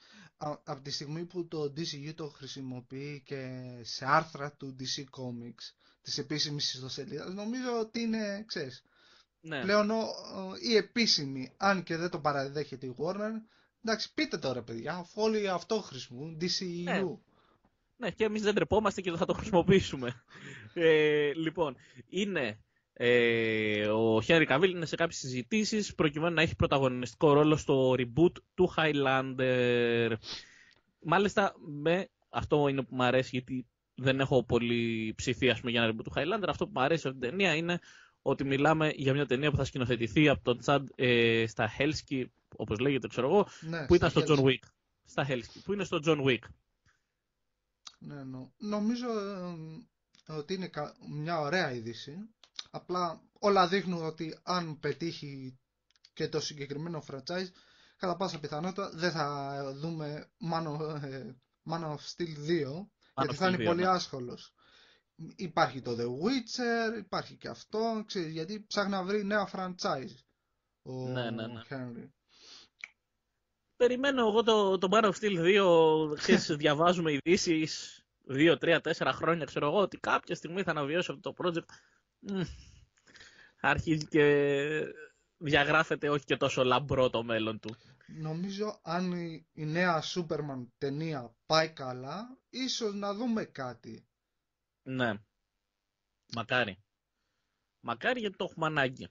Από 0.65 0.81
τη 0.83 0.91
στιγμή 0.91 1.25
που 1.25 1.49
το 1.49 1.63
DCU 1.77 2.15
το 2.15 2.29
χρησιμοποιεί 2.29 3.23
και 3.25 3.61
σε 3.83 4.05
άρθρα 4.09 4.53
του 4.53 4.77
DC 4.79 5.01
Comics, 5.01 5.75
της 6.03 6.19
επίσημης 6.19 6.75
ιστοσελίδας, 6.75 7.35
νομίζω 7.35 7.79
ότι 7.81 8.01
είναι, 8.01 8.45
ξέρεις, 8.47 8.85
ναι. 9.47 9.61
Πλέον 9.61 9.91
η 10.69 10.77
επίσημη, 10.77 11.53
αν 11.57 11.83
και 11.83 11.97
δεν 11.97 12.11
το 12.11 12.19
παραδέχεται 12.19 12.87
η 12.87 12.95
Warner, 12.99 13.41
εντάξει 13.85 14.15
πείτε 14.15 14.39
τώρα 14.39 14.63
παιδιά, 14.63 14.95
αφού 14.95 15.23
όλοι 15.23 15.49
αυτό 15.49 15.81
χρησιμοποιούν, 15.81 16.39
DCU. 16.41 16.83
Ναι. 16.85 17.03
ναι, 17.97 18.11
και 18.11 18.25
εμείς 18.25 18.43
δεν 18.43 18.55
τρεπόμαστε 18.55 19.01
και 19.01 19.11
δεν 19.11 19.19
θα 19.19 19.27
το 19.27 19.33
χρησιμοποιήσουμε. 19.33 20.23
ε, 20.75 21.33
λοιπόν, 21.35 21.77
είναι 22.09 22.59
ε, 22.93 23.87
ο 23.87 24.21
Χένρι 24.23 24.47
Καβίλ 24.47 24.71
είναι 24.71 24.87
σε 24.87 24.97
κάποιες 24.97 25.19
συζητήσεις 25.19 25.95
προκειμένου 25.95 26.35
να 26.35 26.43
έχει 26.43 26.57
πρωταγωνιστικό 26.57 27.33
ρόλο 27.33 27.57
στο 27.57 27.95
reboot 27.99 28.33
του 28.55 28.75
Highlander. 28.77 30.13
Μάλιστα, 31.03 31.55
με, 31.83 32.09
αυτό 32.29 32.69
είναι 32.69 32.83
που 32.83 32.95
μου 32.95 33.03
αρέσει 33.03 33.29
γιατί 33.33 33.67
δεν 33.95 34.21
έχω 34.21 34.45
πολύ 34.45 35.15
ψηθεί 35.17 35.51
ας 35.51 35.61
πούμε, 35.61 35.71
για 35.71 35.83
ένα 35.83 35.93
reboot 35.93 36.05
του 36.05 36.13
Highlander. 36.17 36.49
Αυτό 36.49 36.65
που 36.65 36.73
μου 36.75 36.83
αρέσει 36.83 37.09
από 37.09 37.19
την 37.19 37.31
ταινία 37.31 37.55
είναι 37.55 37.79
ότι 38.27 38.45
μιλάμε 38.45 38.89
για 38.89 39.13
μια 39.13 39.27
ταινία 39.27 39.51
που 39.51 39.57
θα 39.57 39.65
σκηνοθετηθεί 39.65 40.29
από 40.29 40.43
τον 40.45 40.59
Τσάντ 40.59 40.89
ε, 40.95 41.45
στα 41.47 41.71
Helsky, 41.79 42.25
όπως 42.57 42.79
λέγεται, 42.79 43.09
ξέρω 43.09 43.27
εγώ, 43.27 43.49
ναι, 43.61 43.87
που 43.87 43.95
ήταν 43.95 44.11
στο 44.11 44.23
John 44.27 44.45
Wick. 44.45 44.69
Στα 45.05 45.27
Helsky, 45.29 45.61
που 45.65 45.73
είναι 45.73 45.85
στο 45.85 46.01
John 46.05 46.25
Wick. 46.25 46.39
Ναι, 47.99 48.23
νο, 48.25 48.53
νομίζω 48.57 49.07
ε, 50.27 50.33
ότι 50.33 50.55
είναι 50.55 50.71
μια 51.09 51.41
ωραία 51.41 51.73
είδηση. 51.73 52.17
Απλά 52.71 53.23
όλα 53.39 53.69
δείχνουν 53.69 54.05
ότι 54.05 54.39
αν 54.43 54.79
πετύχει 54.79 55.59
και 56.13 56.29
το 56.29 56.41
συγκεκριμένο 56.41 57.05
franchise, 57.11 57.49
κατά 57.97 58.17
πάσα 58.17 58.39
πιθανότητα 58.39 58.91
δεν 58.95 59.11
θα 59.11 59.57
δούμε 59.75 60.31
Man 60.53 60.67
of, 60.67 61.03
ε, 61.03 61.35
Man 61.71 61.83
of 61.83 61.97
Steel 61.97 62.49
2, 62.49 62.87
γιατί 63.17 63.35
θα 63.35 63.49
είναι 63.49 63.65
πολύ 63.65 63.83
ναι. 63.83 63.89
άσχολος. 63.89 64.55
Υπάρχει 65.37 65.81
το 65.83 65.97
The 65.99 66.07
Witcher, 66.07 66.99
υπάρχει 66.99 67.37
και 67.37 67.49
αυτό, 67.49 68.03
ξέρεις, 68.07 68.33
γιατί 68.33 68.65
ψάχνει 68.67 68.91
να 68.91 69.03
βρει 69.03 69.25
νέα 69.25 69.49
franchise 69.53 70.25
ο 70.83 71.09
ναι, 71.09 71.31
ναι, 71.31 71.47
ναι. 71.47 71.61
Henry. 71.69 72.09
Περιμένω 73.77 74.27
εγώ 74.29 74.43
το, 74.43 74.79
το 74.79 74.89
Man 74.91 75.05
of 75.05 75.13
Steel 75.13 75.63
2, 76.13 76.17
ξέρεις, 76.17 76.47
διαβάζουμε 76.57 77.13
ειδήσεις 77.13 78.05
2, 78.29 78.57
3, 78.61 78.81
4 78.81 79.11
χρόνια, 79.13 79.45
ξέρω 79.45 79.67
εγώ, 79.67 79.79
ότι 79.79 79.97
κάποια 79.99 80.35
στιγμή 80.35 80.63
θα 80.63 80.71
αναβιώσει 80.71 81.13
αυτό 81.13 81.33
το 81.33 81.45
project. 81.45 81.69
αρχίζει 83.61 84.07
και 84.07 84.25
διαγράφεται 85.37 86.09
όχι 86.09 86.25
και 86.25 86.37
τόσο 86.37 86.65
λαμπρό 86.65 87.11
το 87.11 87.23
μέλλον 87.23 87.59
του. 87.59 87.77
Νομίζω 88.07 88.81
αν 88.83 89.13
η 89.53 89.65
νέα 89.65 90.03
Superman 90.03 90.67
ταινία 90.79 91.35
πάει 91.47 91.69
καλά, 91.69 92.39
ίσως 92.51 92.95
να 92.95 93.15
δούμε 93.15 93.45
κάτι. 93.45 94.07
Ναι. 94.85 95.13
Μακάρι. 96.35 96.79
Μακάρι 97.81 98.21
γιατί 98.21 98.37
το 98.37 98.47
έχουμε 98.51 98.67
ανάγκη. 98.67 99.09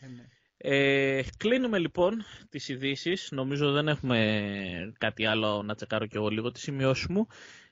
Ε, 0.00 0.06
ναι. 0.06 0.26
ε, 0.56 1.22
κλείνουμε 1.36 1.78
λοιπόν 1.78 2.24
τις 2.48 2.68
ειδήσεις. 2.68 3.30
Νομίζω 3.30 3.72
δεν 3.72 3.88
έχουμε 3.88 4.92
κάτι 4.98 5.26
άλλο 5.26 5.62
να 5.62 5.74
τσεκάρω 5.74 6.06
κι 6.06 6.16
εγώ 6.16 6.28
λίγο 6.28 6.50
τις 6.50 6.62
σημειώσεις 6.62 7.06
μου. 7.06 7.26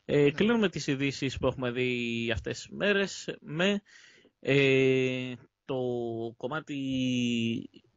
Ε, 0.04 0.22
ναι. 0.22 0.30
Κλείνουμε 0.30 0.68
τις 0.68 0.86
ειδήσεις 0.86 1.38
που 1.38 1.46
έχουμε 1.46 1.70
δει 1.70 2.30
αυτές 2.34 2.56
τις 2.58 2.68
μέρες 2.68 3.36
με 3.40 3.82
ε, 4.40 5.34
το 5.64 5.78
κομμάτι 6.36 6.76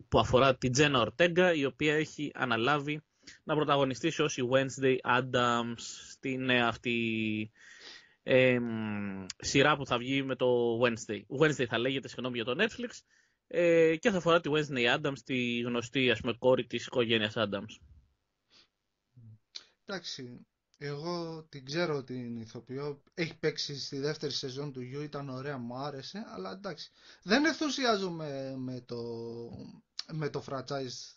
που 0.08 0.20
αφορά 0.20 0.58
την 0.58 0.72
Τζένα 0.72 1.00
Ορτέγκα 1.00 1.54
η 1.54 1.66
οποία 1.66 1.96
έχει 1.96 2.32
αναλάβει 2.34 3.02
να 3.44 3.56
πρωταγωνιστήσει 3.56 4.22
ως 4.22 4.38
η 4.38 4.44
Wednesday 4.52 4.98
Adams 5.04 5.76
στην 6.10 6.52
αυτή 6.52 7.52
ε, 8.28 8.60
σειρά 9.38 9.78
που 9.78 9.86
θα 9.86 9.98
βγει 9.98 10.24
με 10.24 10.36
το 10.36 10.80
Wednesday. 10.82 11.22
Wednesday 11.40 11.66
θα 11.66 11.78
λέγεται, 11.78 12.08
συγγνώμη 12.08 12.36
για 12.36 12.46
το 12.46 12.64
Netflix. 12.64 12.90
Ε, 13.48 13.96
και 13.96 14.10
θα 14.10 14.18
αφορά 14.18 14.42
τη 14.42 14.50
Wednesday 14.54 14.98
Adams, 14.98 15.20
τη 15.26 15.60
γνωστή 15.60 16.12
ας 16.12 16.20
πούμε, 16.22 16.34
κόρη 16.34 16.66
της 16.66 16.86
οικογένειας 16.86 17.34
Adams. 17.36 17.80
Εντάξει, 19.86 20.46
εγώ 20.78 21.46
την 21.50 21.66
ξέρω 21.66 22.04
την 22.04 22.42
ηθοποιώ. 22.42 23.04
Έχει 23.14 23.38
παίξει 23.38 23.80
στη 23.80 24.00
δεύτερη 24.00 24.32
σεζόν 24.34 24.72
του 24.72 24.82
You, 24.82 25.04
ήταν 25.04 25.30
ωραία, 25.30 25.58
μου 25.58 25.76
άρεσε. 25.76 26.24
Αλλά 26.28 26.52
εντάξει, 26.52 26.92
δεν 27.24 27.46
ενθουσιάζομαι 27.46 28.56
με 28.58 28.82
το, 28.82 28.98
με 30.14 30.30
το 30.30 30.44
franchise 30.50 31.16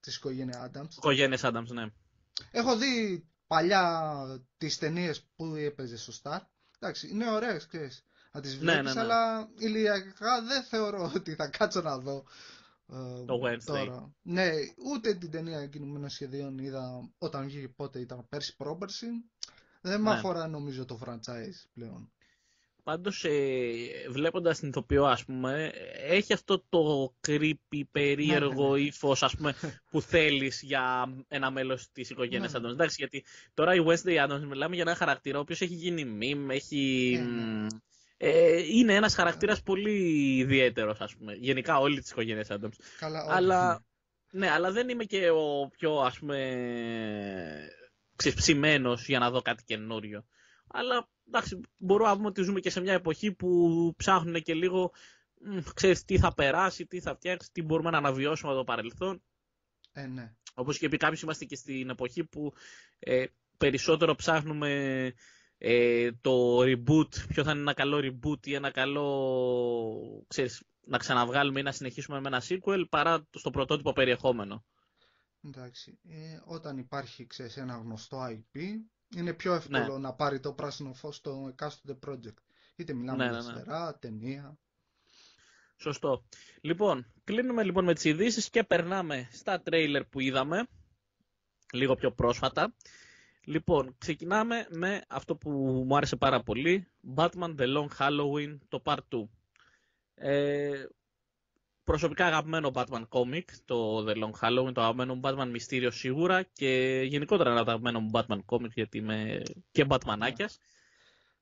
της 0.00 0.16
οικογένειας 0.16 0.70
Adams. 0.70 0.90
Οικογένειας 0.96 1.40
Adams, 1.44 1.68
ναι. 1.72 1.86
Έχω 2.50 2.76
δει 2.76 3.24
παλιά 3.52 4.44
τις 4.58 4.78
ταινίες 4.78 5.22
που 5.36 5.54
έπαιζε 5.54 5.96
στο 5.96 6.12
Star. 6.22 6.38
Εντάξει, 6.78 7.08
είναι 7.08 7.30
ωραίες, 7.30 7.66
ξέρεις. 7.66 8.04
Να 8.32 8.40
τις 8.40 8.58
βλέπει, 8.58 8.76
ναι, 8.76 8.82
ναι, 8.82 8.92
ναι. 8.92 9.00
αλλά 9.00 9.48
ηλιακά 9.58 10.42
δεν 10.42 10.62
θεωρώ 10.62 11.10
ότι 11.16 11.34
θα 11.34 11.48
κάτσω 11.48 11.80
να 11.80 11.98
δω. 11.98 12.24
Ε, 12.92 13.24
το 13.24 13.40
Wednesday. 13.44 13.64
Τώρα. 13.64 14.14
Ναι, 14.22 14.50
ούτε 14.92 15.14
την 15.14 15.30
ταινία 15.30 15.66
κινουμένων 15.66 16.08
σχεδίων 16.08 16.58
είδα 16.58 17.10
όταν 17.18 17.44
βγήκε 17.44 17.68
πότε 17.68 17.98
ήταν 17.98 18.26
πέρσι 18.28 18.56
πρόπερσι. 18.56 19.06
Δεν 19.80 20.00
με 20.00 20.10
ναι. 20.10 20.16
αφορά 20.16 20.46
νομίζω 20.46 20.84
το 20.84 20.98
franchise 21.06 21.66
πλέον. 21.74 22.12
Πάντως 22.82 23.24
ε, 23.24 23.30
βλέποντας 24.08 24.58
την 24.58 24.68
ηθοποιό 24.68 25.04
ας 25.04 25.24
πούμε 25.24 25.72
έχει 26.06 26.32
αυτό 26.32 26.64
το 26.68 27.14
creepy 27.26 27.80
περίεργο 27.90 28.64
ναι, 28.64 28.74
ναι, 28.74 28.80
ναι. 28.80 28.86
ύφος 28.86 29.22
ας 29.22 29.36
πούμε 29.36 29.54
που 29.90 30.00
θέλεις 30.00 30.62
για 30.62 31.14
ένα 31.28 31.50
μέλος 31.50 31.90
της 31.92 32.10
οικογένειας 32.10 32.52
ναι, 32.52 32.58
ναι. 32.58 32.70
Εντάξει 32.70 32.96
γιατί 32.98 33.24
τώρα 33.54 33.74
η 33.74 33.78
Wednesday 33.86 34.26
Adams 34.26 34.44
μιλάμε 34.48 34.74
για 34.74 34.84
ένα 34.86 34.94
χαρακτήρα 34.94 35.38
ο 35.38 35.40
οποίος 35.40 35.60
έχει 35.60 35.74
γίνει 35.74 36.18
meme, 36.20 36.54
έχει... 36.54 37.18
Ναι, 37.22 37.66
ε, 38.16 38.58
είναι 38.58 38.94
ένας 38.94 39.14
χαρακτήρας 39.14 39.62
πολύ 39.62 40.36
ιδιαίτερος 40.36 41.00
ας 41.00 41.16
πούμε 41.16 41.32
γενικά 41.32 41.78
όλη 41.78 42.00
της 42.00 42.10
οικογένειας 42.10 42.48
Adams. 42.50 42.76
Καλά, 42.98 43.26
αλλά, 43.28 43.84
ναι, 44.30 44.50
αλλά 44.50 44.70
δεν 44.70 44.88
είμαι 44.88 45.04
και 45.04 45.30
ο 45.30 45.68
πιο 45.78 45.94
ας 45.94 46.18
πούμε 46.18 46.38
ξεσψημένος 48.16 49.06
για 49.06 49.18
να 49.18 49.30
δω 49.30 49.42
κάτι 49.42 49.62
καινούριο. 49.64 50.24
Αλλά 50.72 51.08
εντάξει, 51.26 51.60
μπορούμε 51.76 52.08
να 52.08 52.16
πούμε 52.16 52.28
ότι 52.28 52.42
ζούμε 52.42 52.60
και 52.60 52.70
σε 52.70 52.80
μια 52.80 52.92
εποχή 52.92 53.32
που 53.32 53.92
ψάχνουν 53.96 54.42
και 54.42 54.54
λίγο 54.54 54.92
ξέρεις 55.74 56.04
τι 56.04 56.18
θα 56.18 56.34
περάσει, 56.34 56.86
τι 56.86 57.00
θα 57.00 57.14
φτιάξει, 57.14 57.50
τι 57.52 57.62
μπορούμε 57.62 57.90
να 57.90 57.98
αναβιώσουμε 57.98 58.50
από 58.50 58.60
το 58.60 58.64
παρελθόν. 58.64 59.22
Ε, 59.92 60.06
ναι. 60.06 60.32
Όπως 60.54 60.78
και 60.78 60.88
πει 60.88 60.96
κάποιος 60.96 61.22
είμαστε 61.22 61.44
και 61.44 61.56
στην 61.56 61.90
εποχή 61.90 62.24
που 62.24 62.52
ε, 62.98 63.24
περισσότερο 63.56 64.14
ψάχνουμε 64.14 65.12
ε, 65.58 66.12
το 66.20 66.58
reboot, 66.60 67.14
ποιο 67.28 67.44
θα 67.44 67.50
είναι 67.50 67.60
ένα 67.60 67.74
καλό 67.74 67.98
reboot 68.02 68.46
ή 68.46 68.54
ένα 68.54 68.70
καλό, 68.70 70.24
ξέρεις, 70.28 70.62
να 70.84 70.98
ξαναβγάλουμε 70.98 71.60
ή 71.60 71.62
να 71.62 71.72
συνεχίσουμε 71.72 72.20
με 72.20 72.28
ένα 72.28 72.42
sequel 72.48 72.84
παρά 72.88 73.26
στο 73.30 73.50
πρωτότυπο 73.50 73.92
περιεχόμενο. 73.92 74.64
Εντάξει, 75.44 75.98
ε, 76.08 76.40
όταν 76.44 76.78
υπάρχει 76.78 77.26
ξέρεις, 77.26 77.56
ένα 77.56 77.76
γνωστό 77.76 78.26
IP, 78.30 78.58
είναι 79.16 79.32
πιο 79.32 79.54
εύκολο 79.54 79.92
ναι. 79.92 79.98
να 79.98 80.12
πάρει 80.12 80.40
το 80.40 80.52
πράσινο 80.52 80.92
φως 80.94 81.16
στο 81.16 81.46
εκάστοτε 81.48 81.98
project. 82.06 82.36
Είτε 82.76 82.92
μιλάμε 82.92 83.24
ναι, 83.24 83.30
για 83.30 83.52
ναι, 83.52 83.84
ναι. 83.84 83.92
ταινία. 83.92 84.58
Σωστό. 85.76 86.24
Λοιπόν, 86.60 87.06
κλείνουμε 87.24 87.62
λοιπόν 87.62 87.84
με 87.84 87.94
τις 87.94 88.04
ειδήσεις 88.04 88.50
και 88.50 88.64
περνάμε 88.64 89.28
στα 89.32 89.60
τρέιλερ 89.60 90.04
που 90.04 90.20
είδαμε, 90.20 90.66
λίγο 91.72 91.94
πιο 91.94 92.12
πρόσφατα. 92.12 92.74
Λοιπόν, 93.44 93.94
ξεκινάμε 93.98 94.66
με 94.70 95.02
αυτό 95.08 95.36
που 95.36 95.50
μου 95.86 95.96
άρεσε 95.96 96.16
πάρα 96.16 96.42
πολύ, 96.42 96.86
Batman 97.14 97.54
The 97.58 97.76
Long 97.76 97.88
Halloween, 97.98 98.58
το 98.68 98.82
Part 98.84 98.98
2. 99.12 99.28
Ε, 100.14 100.84
προσωπικά 101.84 102.26
αγαπημένο 102.26 102.70
Batman 102.74 103.08
comic, 103.08 103.44
το 103.64 104.04
The 104.08 104.14
Long 104.16 104.32
Halloween, 104.40 104.72
το 104.72 104.80
αγαπημένο 104.80 105.14
μου 105.14 105.20
Batman 105.24 105.56
Mysterio 105.56 105.88
σίγουρα 105.92 106.42
και 106.42 107.02
γενικότερα 107.08 107.50
ένα 107.50 107.60
αγαπημένο 107.60 108.00
μου 108.00 108.10
Batman 108.12 108.40
comic 108.46 108.70
γιατί 108.74 108.98
είμαι 108.98 109.42
και 109.70 109.86
Batmanάκιας. 109.88 110.58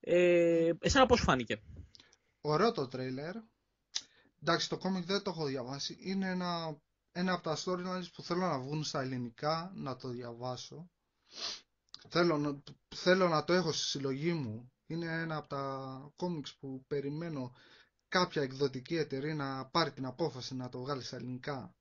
Ε, 0.00 0.72
εσένα 0.80 1.06
πώς 1.06 1.20
φάνηκε; 1.20 1.62
Ωραίο 2.40 2.72
το 2.72 2.88
τρέιλερ. 2.88 3.34
Εντάξει, 4.42 4.68
το 4.68 4.78
comic 4.82 5.04
δεν 5.04 5.22
το 5.22 5.30
έχω 5.30 5.44
διαβάσει. 5.44 5.96
Είναι 6.00 6.28
ένα, 6.30 6.80
ένα 7.12 7.32
από 7.32 7.42
τα 7.42 7.56
storylines 7.56 8.12
που 8.12 8.22
θέλω 8.22 8.40
να 8.40 8.58
βγουν 8.58 8.84
στα 8.84 9.00
ελληνικά, 9.00 9.72
να 9.74 9.96
το 9.96 10.08
διαβάσω. 10.08 10.90
Θέλω 12.08 12.38
να, 12.38 12.62
θέλω 12.94 13.28
να 13.28 13.44
το 13.44 13.52
έχω 13.52 13.72
στη 13.72 13.84
συλλογή 13.84 14.32
μου. 14.32 14.72
Είναι 14.86 15.06
ένα 15.06 15.36
από 15.36 15.48
τα 15.48 16.14
comics 16.16 16.54
που 16.60 16.84
περιμένω 16.86 17.52
κάποια 18.10 18.42
εκδοτική 18.42 18.96
εταιρεία 18.96 19.34
να 19.34 19.64
πάρει 19.66 19.90
την 19.92 20.06
απόφαση 20.06 20.54
να 20.54 20.68
το 20.68 20.78
βγάλει 20.80 21.02
στα 21.02 21.16
ελληνικά. 21.16 21.74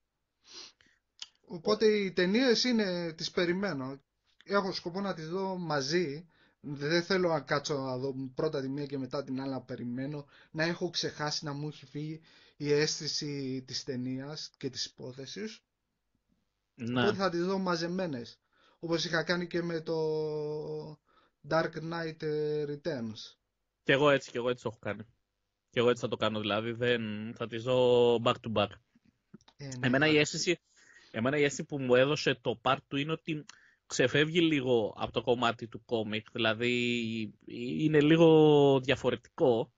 Οπότε 1.48 1.86
οι 1.86 2.12
ταινίες 2.12 2.64
είναι, 2.64 3.14
τις 3.14 3.32
περιμένω. 3.32 4.00
Έχω 4.46 4.72
σκοπό 4.72 5.02
να 5.02 5.14
τις 5.14 5.30
δω 5.30 5.58
μαζί. 5.58 6.28
Δεν 6.62 7.04
θέλω 7.04 7.30
να 7.30 7.40
κάτσω 7.40 7.78
να 7.78 7.98
δω 7.98 8.14
πρώτα 8.36 8.62
τη 8.62 8.70
μία 8.70 8.86
και 8.86 8.98
μετά 8.98 9.24
την 9.24 9.42
άλλη 9.42 9.52
να 9.52 9.62
περιμένω. 9.62 10.26
Να 10.52 10.64
έχω 10.64 10.90
ξεχάσει 10.90 11.46
να 11.46 11.54
μου 11.54 11.68
έχει 11.68 11.86
φύγει 11.86 12.22
η 12.58 12.72
αίσθηση 12.72 13.64
της 13.68 13.84
ταινίας 13.84 14.52
και 14.58 14.70
της 14.70 14.86
υπόθεσης. 14.86 15.62
Ναι. 16.76 17.02
Οπότε 17.02 17.16
θα 17.18 17.30
τις 17.30 17.46
δω 17.46 17.58
μαζεμένες. 17.58 18.40
Όπως 18.80 19.06
είχα 19.06 19.24
κάνει 19.24 19.48
και 19.48 19.62
με 19.62 19.82
το 19.82 19.98
Dark 21.50 21.72
Knight 21.92 22.24
Returns. 22.68 23.38
Και 23.84 23.92
εγώ 23.92 24.10
έτσι, 24.10 24.32
και 24.32 24.38
εγώ 24.38 24.50
έτσι 24.50 24.64
το 24.64 24.70
έχω 24.70 24.80
κάνει. 24.82 25.06
Και 25.70 25.80
εγώ 25.80 25.90
έτσι 25.90 26.02
θα 26.02 26.08
το 26.08 26.16
κάνω 26.16 26.40
δηλαδή. 26.40 26.72
Δεν 26.72 27.02
θα 27.36 27.48
τη 27.48 27.58
δω 27.58 28.16
back 28.24 28.34
to 28.34 28.52
back. 28.54 28.68
Ε, 29.58 29.66
ναι, 29.66 29.88
εμένα, 29.88 30.08
η 30.08 30.18
αίσθηση, 30.18 30.60
εμένα 31.12 31.38
η 31.38 31.44
αίσθηση 31.44 31.64
που 31.64 31.80
μου 31.80 31.96
έδωσε 31.96 32.40
το 32.42 32.60
part 32.64 32.78
του 32.88 32.98
είναι 32.98 33.12
ότι 33.12 33.46
ξεφεύγει 33.86 34.42
λίγο 34.42 34.94
από 34.98 35.12
το 35.12 35.22
κομμάτι 35.22 35.68
του 35.68 35.86
κόμικ. 35.86 36.26
Δηλαδή 36.32 37.34
είναι 37.80 38.02
λίγο 38.02 38.80
διαφορετικό. 38.84 39.72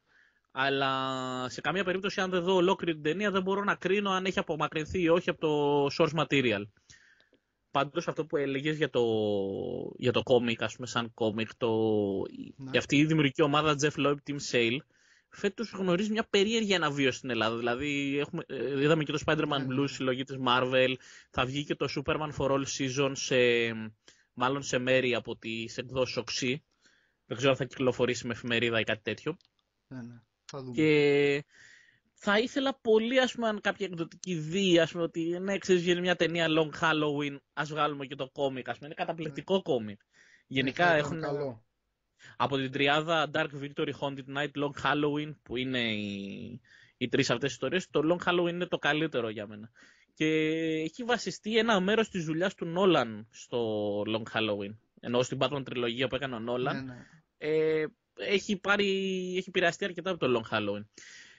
Αλλά 0.52 1.50
σε 1.50 1.62
καμία 1.62 1.84
περίπτωση 1.84 2.22
αν 2.22 2.30
δεν 2.30 2.44
δω 2.44 2.56
ολόκληρη 2.56 2.94
την 2.94 3.04
ταινία 3.04 3.32
δεν 3.32 3.42
μπορώ 3.42 3.64
να 3.64 3.76
κρίνω 3.76 4.10
αν 4.10 4.26
έχει 4.26 4.40
απομακρυνθεί 4.40 5.02
ή 5.02 5.10
όχι 5.10 5.30
από 5.30 5.40
το 5.40 5.86
source 5.98 6.26
material. 6.26 6.62
Πάντως 7.72 8.08
αυτό 8.08 8.26
που 8.26 8.38
έλεγες 8.38 8.78
για 8.78 8.90
το, 8.90 9.04
για 9.98 10.12
το 10.12 10.24
κόμικ, 10.24 10.64
ας 10.64 10.76
πούμε 10.76 10.88
σαν 10.88 11.14
κόμικ, 11.14 11.56
το, 11.58 11.70
ναι. 12.56 12.78
αυτή 12.78 12.98
η 12.98 13.06
δημιουργική 13.06 13.42
ομάδα 13.42 13.76
Jeff 13.82 14.06
Loeb 14.06 14.16
Team 14.28 14.38
Sale, 14.52 14.78
φέτος 15.32 15.72
γνωρίζεις 15.72 16.12
μια 16.12 16.28
περίεργη 16.30 16.76
αναβίωση 16.76 17.18
στην 17.18 17.30
Ελλάδα. 17.30 17.58
Δηλαδή, 17.58 18.18
έχουμε, 18.20 18.44
ε, 18.48 18.82
είδαμε 18.82 19.04
και 19.04 19.12
το 19.12 19.20
Spider-Man 19.26 19.48
ναι, 19.48 19.66
Blue, 19.66 19.80
ναι. 19.80 19.88
συλλογή 19.88 20.24
της 20.24 20.36
Marvel, 20.48 20.94
θα 21.30 21.46
βγει 21.46 21.66
και 21.66 21.76
το 21.76 21.88
Superman 21.96 22.32
for 22.38 22.52
All 22.52 22.64
Seasons, 22.78 23.12
σε, 23.16 23.36
μάλλον 24.34 24.64
σε 24.64 24.78
μέρη 24.78 25.16
από 25.16 25.38
τις 25.38 25.78
εκδόσεις 25.78 26.18
Oxy. 26.18 26.56
Δεν 27.26 27.38
ξέρω 27.38 27.52
αν 27.52 27.58
θα 27.58 27.66
κυκλοφορήσει 27.66 28.28
με 28.28 28.34
εφημερίδα 28.34 28.80
ή 28.80 28.84
κάτι 28.84 29.02
τέτοιο. 29.04 29.38
Ναι, 29.88 30.02
ναι. 30.02 30.22
Θα 30.46 30.60
δούμε. 30.60 30.74
Και 30.74 31.46
θα 32.14 32.40
ήθελα 32.40 32.80
πολύ, 32.82 33.20
ας 33.20 33.34
πούμε, 33.34 33.48
αν 33.48 33.62
κάποια 33.62 33.86
εκδοτική 33.86 34.36
δει, 34.36 34.80
ας 34.80 34.92
πούμε, 34.92 35.04
ότι 35.04 35.40
ναι, 35.40 35.58
ξέρεις, 35.58 35.82
βγαίνει 35.82 36.02
μια 36.02 36.16
ταινία 36.16 36.48
Long 36.50 36.80
Halloween, 36.80 37.38
ας 37.54 37.70
βγάλουμε 37.70 38.06
και 38.06 38.16
το 38.16 38.30
κόμικ, 38.30 38.70
ας 38.70 38.76
πούμε, 38.78 38.86
είναι 38.86 38.96
καταπληκτικό 38.96 39.56
ναι. 39.56 39.62
κόμικ. 39.62 40.00
Γενικά 40.48 40.92
ναι, 40.92 40.98
έχουν... 40.98 41.22
Καλό 41.22 41.66
από 42.38 42.58
την 42.58 42.72
τριάδα 42.72 43.30
Dark 43.34 43.50
Victory, 43.62 43.92
Haunted 44.00 44.38
Night, 44.38 44.64
Long 44.64 44.84
Halloween, 44.84 45.36
που 45.44 45.58
είναι 45.58 45.94
οι, 45.94 46.62
οι 46.98 47.08
τρεις 47.10 47.30
αυτές 47.30 47.52
ιστορίες, 47.52 47.90
το 47.90 48.02
Long 48.04 48.30
Halloween 48.30 48.50
είναι 48.50 48.66
το 48.66 48.78
καλύτερο 48.78 49.30
για 49.30 49.48
μένα. 49.48 49.72
Και 50.14 50.26
έχει 50.84 51.04
βασιστεί 51.04 51.58
ένα 51.58 51.80
μέρος 51.80 52.10
της 52.10 52.26
δουλειάς 52.26 52.56
του 52.56 52.66
Νόλαν 52.66 53.28
στο 53.32 54.02
Long 54.02 54.24
Halloween. 54.34 54.76
Ενώ 55.00 55.22
στην 55.22 55.38
Batman 55.42 55.62
τριλογία 55.66 56.08
που 56.08 56.16
έκανε 56.16 56.36
ο 56.36 56.40
Νόλαν, 56.40 56.86
ναι, 56.86 56.94
ναι. 56.94 57.06
ε, 57.38 57.86
έχει, 58.14 58.58
πάρει, 58.58 58.88
έχει 59.38 59.50
επηρεαστεί 59.50 59.86
αρκετά 59.86 60.10
από 60.12 60.20
το 60.20 60.42
Long 60.42 60.56
Halloween. 60.56 60.86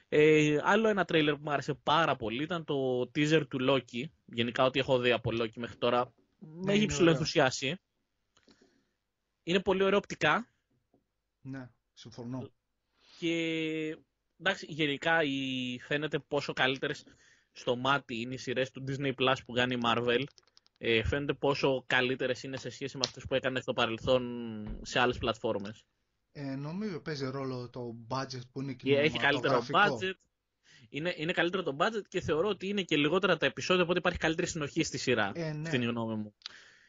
Ε, 0.09 0.59
άλλο 0.62 0.88
ένα 0.88 1.05
τρέιλερ 1.05 1.35
που 1.35 1.40
μου 1.45 1.51
άρεσε 1.51 1.75
πάρα 1.75 2.16
πολύ 2.16 2.42
ήταν 2.42 2.64
το 2.64 3.01
teaser 3.01 3.42
του 3.49 3.59
Loki. 3.68 4.05
Γενικά 4.25 4.64
ό,τι 4.64 4.79
έχω 4.79 4.99
δει 4.99 5.12
από 5.12 5.31
Loki 5.33 5.55
μέχρι 5.55 5.77
τώρα 5.77 6.12
με 6.38 6.64
ναι, 6.64 6.73
έχει 6.73 6.87
ψηλοενθουσιάσει. 6.87 7.81
Είναι 9.42 9.61
πολύ 9.61 9.83
ωραίο 9.83 9.99
οπτικά. 9.99 10.52
Ναι, 11.43 11.71
συμφωνώ. 11.93 12.51
Και 13.19 13.97
εντάξει, 14.41 14.67
γενικά 14.69 15.23
η, 15.23 15.79
φαίνεται 15.81 16.19
πόσο 16.19 16.53
καλύτερες 16.53 17.05
στο 17.53 17.77
μάτι 17.77 18.21
είναι 18.21 18.35
οι 18.35 18.39
σειρές 18.39 18.71
του 18.71 18.85
Disney 18.89 19.15
Plus 19.15 19.35
που 19.47 19.53
κάνει 19.53 19.75
η 19.75 19.81
Marvel. 19.85 20.25
Ε, 20.79 21.05
φαίνεται 21.05 21.33
πόσο 21.33 21.85
καλύτερες 21.87 22.43
είναι 22.43 22.57
σε 22.57 22.71
σχέση 22.71 22.97
με 22.97 23.03
αυτές 23.07 23.25
που 23.29 23.35
έκανε 23.35 23.61
στο 23.61 23.73
παρελθόν 23.73 24.23
σε 24.83 24.99
άλλες 24.99 25.19
πλατφόρμες. 25.19 25.85
Ε, 26.33 26.55
νομίζω 26.55 27.01
παίζει 27.01 27.31
ρόλο 27.31 27.71
το 27.71 27.95
budget 28.09 28.41
που 28.53 28.61
είναι 28.61 28.73
και 28.73 28.99
Έχει 28.99 29.19
καλύτερο 29.19 29.67
budget. 29.71 30.15
Είναι, 30.89 31.15
είναι 31.17 31.33
καλύτερο 31.33 31.63
το 31.63 31.77
budget 31.79 32.03
και 32.09 32.21
θεωρώ 32.21 32.49
ότι 32.49 32.69
είναι 32.69 32.83
και 32.83 32.97
λιγότερα 32.97 33.37
τα 33.37 33.47
επεισόδια, 33.47 33.83
οπότε 33.83 33.99
υπάρχει 33.99 34.19
καλύτερη 34.19 34.47
συνοχή 34.47 34.83
στη 34.83 34.99
σειρά, 34.99 35.33
ε, 35.35 35.53
ναι. 35.53 35.69
στην 35.69 35.83
γνώμη 35.83 36.15
μου. 36.15 36.35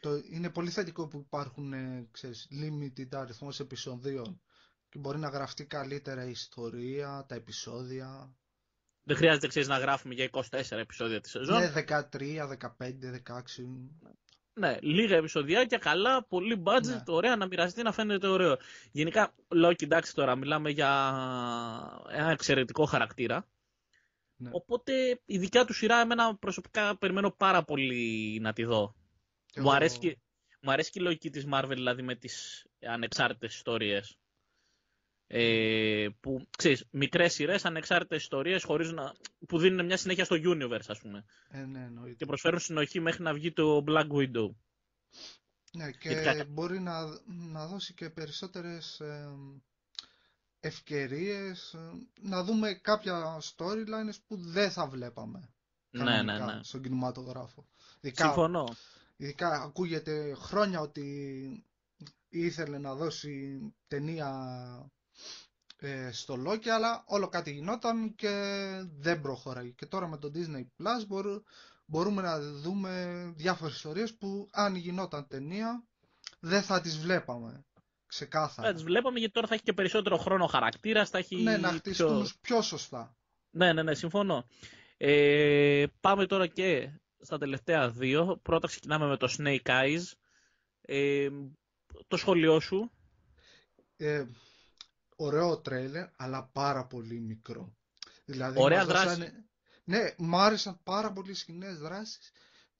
Το, 0.03 0.21
είναι 0.29 0.49
πολύ 0.49 0.69
θετικό 0.69 1.07
που 1.07 1.17
υπάρχουν 1.17 1.73
ε, 1.73 2.07
ξέρεις, 2.11 2.47
limited 2.51 3.07
αριθμός 3.11 3.59
επεισοδίων 3.59 4.41
και 4.89 4.99
μπορεί 4.99 5.17
να 5.17 5.27
γραφτεί 5.27 5.65
καλύτερα 5.65 6.25
η 6.25 6.29
ιστορία, 6.29 7.25
τα 7.27 7.35
επεισόδια. 7.35 8.35
Δεν 9.03 9.15
χρειάζεται 9.15 9.47
ξέρεις, 9.47 9.67
να 9.67 9.77
γράφουμε 9.77 10.13
για 10.13 10.29
24 10.31 10.41
επεισόδια 10.69 11.21
τη 11.21 11.29
σεζόν. 11.29 11.59
Ναι, 11.59 11.71
13, 11.75 12.47
15, 12.47 13.11
16. 13.11 13.43
Ναι, 14.53 14.77
λίγα 14.81 15.15
επεισοδιάκια, 15.15 15.77
καλά, 15.77 16.23
πολύ 16.23 16.63
budget, 16.65 16.83
ναι. 16.83 17.03
ωραία, 17.07 17.35
να 17.35 17.47
μοιραστεί, 17.47 17.81
να 17.81 17.91
φαίνεται 17.91 18.27
ωραίο. 18.27 18.57
Γενικά, 18.91 19.33
Loki, 19.65 19.83
εντάξει 19.83 20.15
τώρα, 20.15 20.35
μιλάμε 20.35 20.69
για 20.69 20.89
ένα 22.11 22.31
εξαιρετικό 22.31 22.85
χαρακτήρα. 22.85 23.47
Ναι. 24.35 24.49
Οπότε 24.53 25.21
η 25.25 25.37
δικιά 25.37 25.65
του 25.65 25.73
σειρά, 25.73 25.99
εμένα 25.99 26.35
προσωπικά 26.35 26.97
περιμένω 26.97 27.31
πάρα 27.31 27.63
πολύ 27.63 28.39
να 28.41 28.53
τη 28.53 28.63
δω. 28.63 28.95
Μου, 29.55 29.73
αρέσει 29.73 29.99
και, 29.99 30.17
μου 30.61 30.71
αρέσει 30.71 30.91
και 30.91 30.99
η 30.99 31.03
λογική 31.03 31.29
της 31.29 31.45
Marvel, 31.53 31.71
δηλαδή 31.73 32.01
με 32.01 32.15
τις 32.15 32.65
ανεξάρτητες 32.81 33.55
ιστορίες. 33.55 34.17
Ε, 35.27 36.07
που 36.19 36.47
ξέρεις, 36.57 36.85
μικρές 36.91 37.33
σειρές, 37.33 37.65
ανεξάρτητες 37.65 38.21
ιστορίες 38.21 38.63
χωρίς 38.63 38.91
να, 38.91 39.15
που 39.47 39.57
δίνουν 39.57 39.85
μια 39.85 39.97
συνέχεια 39.97 40.25
στο 40.25 40.35
universe 40.35 40.85
ας 40.87 40.99
πούμε. 40.99 41.25
Ε, 41.49 41.65
ναι, 41.65 41.89
και 42.17 42.25
προσφέρουν 42.25 42.59
συνοχή 42.59 42.99
μέχρι 42.99 43.23
να 43.23 43.33
βγει 43.33 43.51
το 43.51 43.83
Black 43.87 44.07
Widow. 44.07 44.49
Ναι, 45.71 45.91
και 45.91 46.45
μπορεί 46.49 46.79
να, 46.79 47.21
να 47.25 47.67
δώσει 47.67 47.93
και 47.93 48.09
περισσότερες 48.09 48.99
ε, 48.99 49.29
ευκαιρίες 50.59 51.75
να 52.21 52.43
δούμε 52.43 52.73
κάποια 52.73 53.41
storylines 53.41 54.17
που 54.27 54.37
δεν 54.37 54.71
θα 54.71 54.87
βλέπαμε 54.87 55.53
ναι, 55.89 56.21
ναι, 56.21 56.39
ναι. 56.39 56.59
στον 56.63 56.81
κινηματογράφο. 56.81 57.67
Συμφωνώ. 58.01 58.75
Ειδικά 59.15 59.61
ακούγεται 59.61 60.33
χρόνια 60.33 60.79
ότι 60.79 61.65
ήθελε 62.29 62.77
να 62.77 62.95
δώσει 62.95 63.59
ταινία 63.87 64.31
ε, 65.77 66.11
στο 66.11 66.37
Loki, 66.47 66.67
αλλά 66.67 67.03
όλο 67.07 67.27
κάτι 67.27 67.51
γινόταν 67.51 68.15
και 68.15 68.29
δεν 68.97 69.21
προχωράει. 69.21 69.71
Και 69.73 69.85
τώρα 69.85 70.07
με 70.07 70.17
το 70.17 70.31
Disney 70.33 70.83
Plus 70.83 71.21
μπορούμε 71.85 72.21
να 72.21 72.39
δούμε 72.39 73.23
διάφορες 73.35 73.75
ιστορίες 73.75 74.15
που 74.17 74.47
αν 74.51 74.75
γινόταν 74.75 75.27
ταινία 75.27 75.83
δεν 76.39 76.61
θα 76.61 76.81
τις 76.81 76.97
βλέπαμε. 76.97 77.65
Ξεκάθαρα. 78.05 78.67
Θα 78.67 78.73
τις 78.73 78.83
βλέπαμε 78.83 79.19
γιατί 79.19 79.33
τώρα 79.33 79.47
θα 79.47 79.53
έχει 79.53 79.63
και 79.63 79.73
περισσότερο 79.73 80.17
χρόνο 80.17 80.45
χαρακτήρας. 80.45 81.09
Θα 81.09 81.17
έχει 81.17 81.35
ναι, 81.35 81.57
να 81.57 81.67
χτιστούν 81.71 82.21
πιο... 82.21 82.29
πιο 82.41 82.61
σωστά. 82.61 83.15
Ναι, 83.49 83.73
ναι, 83.73 83.83
ναι, 83.83 83.93
συμφωνώ. 83.93 84.47
Ε, 84.97 85.85
πάμε 85.99 86.25
τώρα 86.25 86.47
και 86.47 86.89
στα 87.23 87.37
τελευταία 87.37 87.89
δύο. 87.89 88.39
Πρώτα 88.41 88.67
ξεκινάμε 88.67 89.07
με 89.07 89.17
το 89.17 89.35
Snake 89.37 89.65
Eyes. 89.65 90.03
Ε, 90.81 91.29
το 92.07 92.17
σχόλιο 92.17 92.59
σου. 92.59 92.91
ε, 93.97 94.25
ωραίο 95.15 95.57
τρέιλερ, 95.61 96.07
αλλά 96.15 96.43
πάρα 96.53 96.85
πολύ 96.85 97.19
μικρό. 97.19 97.75
Δηλαδή, 98.25 98.61
Ωραία 98.61 98.85
δράση. 98.85 99.45
Ναι, 99.83 100.13
μου 100.17 100.37
άρεσαν 100.37 100.79
πάρα 100.83 101.11
πολύ 101.11 101.31
οι 101.31 101.33
σκηνές 101.33 101.77
δράσεις. 101.77 102.31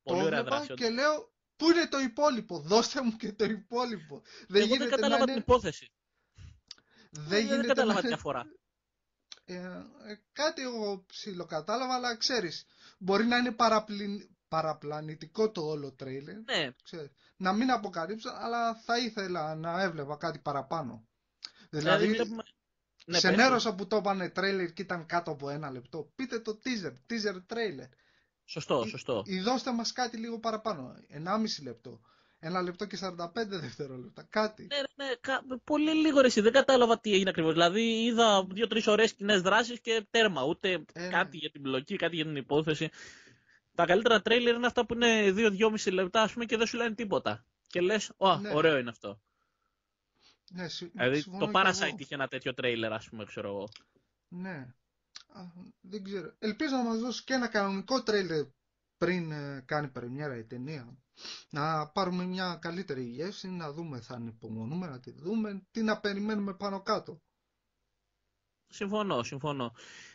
Πολύ 0.04 0.20
το 0.20 0.26
ωραία 0.26 0.44
δράση. 0.44 0.74
Και 0.74 0.90
λέω, 0.90 1.34
πού 1.56 1.70
είναι 1.70 1.88
το 1.88 2.00
υπόλοιπο, 2.00 2.60
δώστε 2.60 3.02
μου 3.02 3.16
και 3.16 3.34
το 3.34 3.46
υπόλοιπο. 3.46 4.22
Δεν 4.48 4.62
Εγώ 4.62 4.78
δεν 4.78 4.90
κατάλαβα 4.90 5.26
την 5.26 5.36
υπόθεση. 5.36 5.92
Δεν, 7.10 7.48
δεν 7.48 7.68
κατάλαβα 7.68 8.02
τι 8.02 8.12
αφορά. 8.12 8.46
Ε, 9.46 9.56
ε, 9.56 10.20
κάτι 10.32 10.62
εγώ 10.62 11.04
ψιλοκατάλαβα, 11.08 11.94
αλλά 11.94 12.16
ξέρεις, 12.18 12.66
μπορεί 12.98 13.26
να 13.26 13.38
είναι 13.38 13.52
παραπλην... 13.52 14.33
παραπλανητικό 14.54 15.52
το 15.52 15.62
όλο 15.62 15.92
τρέιλερ. 15.92 16.36
Ναι. 16.36 16.72
να 17.38 17.54
μην 17.54 17.72
αποκαλύψω, 17.72 18.30
αλλά 18.34 18.76
θα 18.76 18.98
ήθελα 18.98 19.56
να 19.56 19.82
έβλεπα 19.82 20.18
κάτι 20.18 20.40
παραπάνω. 20.40 21.08
Δηλαδή, 21.70 22.08
δηλαδή 22.08 22.36
ναι, 23.06 23.18
ξενέρωσα 23.18 23.76
που 23.76 23.88
το 23.88 23.96
έπανε 23.96 24.30
τρέιλερ 24.30 24.74
και 24.74 24.82
ήταν 24.82 25.06
κάτω 25.06 25.32
από 25.32 25.50
ένα 25.50 25.72
λεπτό. 25.72 26.12
Πείτε 26.16 26.40
το 26.40 26.60
teaser, 26.64 26.94
teaser 27.10 27.36
trailer. 27.36 27.90
Σωστό, 28.46 28.86
σωστό. 28.86 29.24
Ή 29.26 29.40
δώστε 29.40 29.74
μας 29.74 29.92
κάτι 29.92 30.18
λίγο 30.18 30.40
παραπάνω, 30.40 30.96
1,5 31.10 31.64
λεπτό. 31.64 32.00
Ένα 32.40 32.62
λεπτό 32.62 32.86
και 32.86 32.98
45 33.02 33.28
δευτερόλεπτα. 33.48 34.28
Κάτι. 34.30 34.68
Ναι, 34.96 35.06
ναι, 35.06 35.58
πολύ 35.64 35.94
λίγο 35.94 36.20
ρε, 36.20 36.28
εσύ. 36.28 36.42
Δεν 36.42 36.52
κατάλαβα 36.52 37.00
τι 37.00 37.14
έγινε 37.14 37.30
ακριβώς. 37.30 37.54
Δηλαδή 37.54 38.04
είδα 38.04 38.48
δύο-τρεις 38.52 38.88
ωραίες 38.88 39.14
κοινές 39.14 39.42
δράσεις 39.42 39.80
και 39.82 40.06
τέρμα. 40.10 40.44
Ούτε 40.44 40.72
ε, 40.94 41.02
ναι. 41.02 41.08
κάτι 41.08 41.38
για 41.38 41.50
την 41.50 41.62
μπλοκή, 41.62 41.96
κάτι 41.96 42.16
για 42.16 42.26
την 42.26 42.36
υπόθεση. 42.36 42.90
Τα 43.76 43.86
καλύτερα 43.86 44.22
τρέιλερ 44.22 44.56
είναι 44.56 44.66
αυτά 44.66 44.86
που 44.86 44.94
είναι 44.94 45.34
2-2,5 45.36 45.92
λεπτά 45.94 46.22
ας 46.22 46.34
πούμε, 46.34 46.46
και 46.46 46.58
δεν 46.58 46.68
σου 46.68 46.78
λένε 46.78 46.96
τίποτα. 46.96 47.46
Και 47.68 47.82
λες, 47.82 48.12
ναι. 48.42 48.54
ωραίο 48.54 48.78
είναι 48.78 48.90
αυτό. 48.90 49.22
Ναι, 50.52 50.68
δηλαδή 50.92 51.24
το 51.24 51.52
Parasite 51.54 51.96
είχε 52.00 52.16
ένα 52.16 52.28
τέτοιο 52.28 52.54
τρέιλερ, 52.54 52.94
ας 52.94 53.10
πούμε, 53.10 53.26
ξέρω 53.26 53.48
εγώ. 53.50 53.68
Ναι. 54.28 54.74
δεν 55.82 56.04
ξέρω. 56.04 56.36
Ελπίζω 56.40 56.76
να 56.76 56.84
μας 56.84 57.00
δώσει 57.00 57.24
και 57.24 57.34
ένα 57.34 57.48
κανονικό 57.48 58.04
τρέιλερ 58.04 58.46
πριν 58.98 59.32
ε, 59.32 59.64
κάνει 59.66 59.88
πρεμιέρα 59.88 60.38
η 60.38 60.44
ταινία. 60.44 60.98
Να 61.50 61.88
πάρουμε 61.88 62.26
μια 62.26 62.58
καλύτερη 62.62 63.04
γεύση, 63.04 63.50
να 63.50 63.72
δούμε, 63.72 64.00
θα 64.00 64.16
ανυπομονούμε, 64.16 64.88
να 64.88 65.00
τη 65.00 65.12
δούμε, 65.12 65.68
τι 65.72 65.84
να 65.84 66.00
περιμένουμε 66.00 66.54
πάνω 66.54 66.82
κάτω. 66.82 67.22
Συμφωνώ, 68.68 69.24
συμφωνώ. 69.24 69.74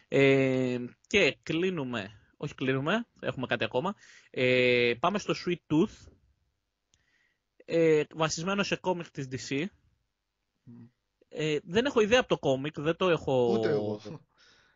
Ε, 0.09 0.79
και 1.07 1.39
κλείνουμε, 1.43 2.21
όχι 2.41 2.55
κλείνουμε, 2.55 3.07
έχουμε 3.21 3.47
κάτι 3.47 3.65
ακόμα. 3.65 3.95
Ε, 4.31 4.95
πάμε 5.01 5.19
στο 5.19 5.35
Sweet 5.45 5.73
Tooth, 5.73 6.13
ε, 7.65 8.03
βασισμένο 8.15 8.63
σε 8.63 8.77
κόμικ 8.77 9.11
της 9.11 9.29
DC. 9.31 9.65
Ε, 11.29 11.59
δεν 11.65 11.85
έχω 11.85 12.01
ιδέα 12.01 12.21
από 12.21 12.29
το 12.29 12.39
κόμικ, 12.39 12.81
δεν 12.81 12.97
το 12.97 13.09
έχω... 13.09 13.53
Ούτε 13.59 13.69
εγώ. 13.69 14.01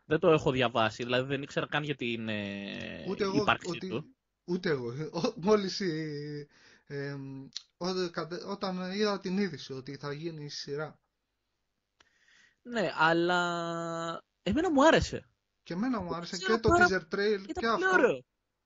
Δεν 0.04 0.18
το 0.18 0.30
έχω 0.30 0.50
διαβάσει, 0.50 1.02
δηλαδή 1.02 1.28
δεν 1.28 1.42
ήξερα 1.42 1.66
καν 1.66 1.82
για 1.82 1.94
την 1.94 2.28
ε, 2.28 3.04
Ούτε 3.08 3.24
εγώ, 3.24 3.36
ύπαρξή 3.36 3.70
ότι... 3.70 3.88
του. 3.88 4.16
Ούτε 4.44 4.70
εγώ. 4.70 4.92
Μόλις 5.36 5.80
ε, 5.80 7.16
όταν 8.46 8.92
είδα 8.92 9.20
την 9.20 9.38
είδηση 9.38 9.72
ότι 9.72 9.96
θα 9.96 10.12
γίνει 10.12 10.44
η 10.44 10.48
σειρά. 10.48 11.00
Ναι, 12.62 12.90
αλλά 12.94 14.24
εμένα 14.42 14.70
μου 14.70 14.86
άρεσε. 14.86 15.31
Και 15.62 15.72
εμένα 15.72 16.00
μου 16.00 16.14
άρεσε 16.14 16.36
και 16.36 16.58
το 16.58 16.68
teaser 16.78 17.14
trail 17.14 17.44
και 17.52 17.66
αυτό. 17.66 18.22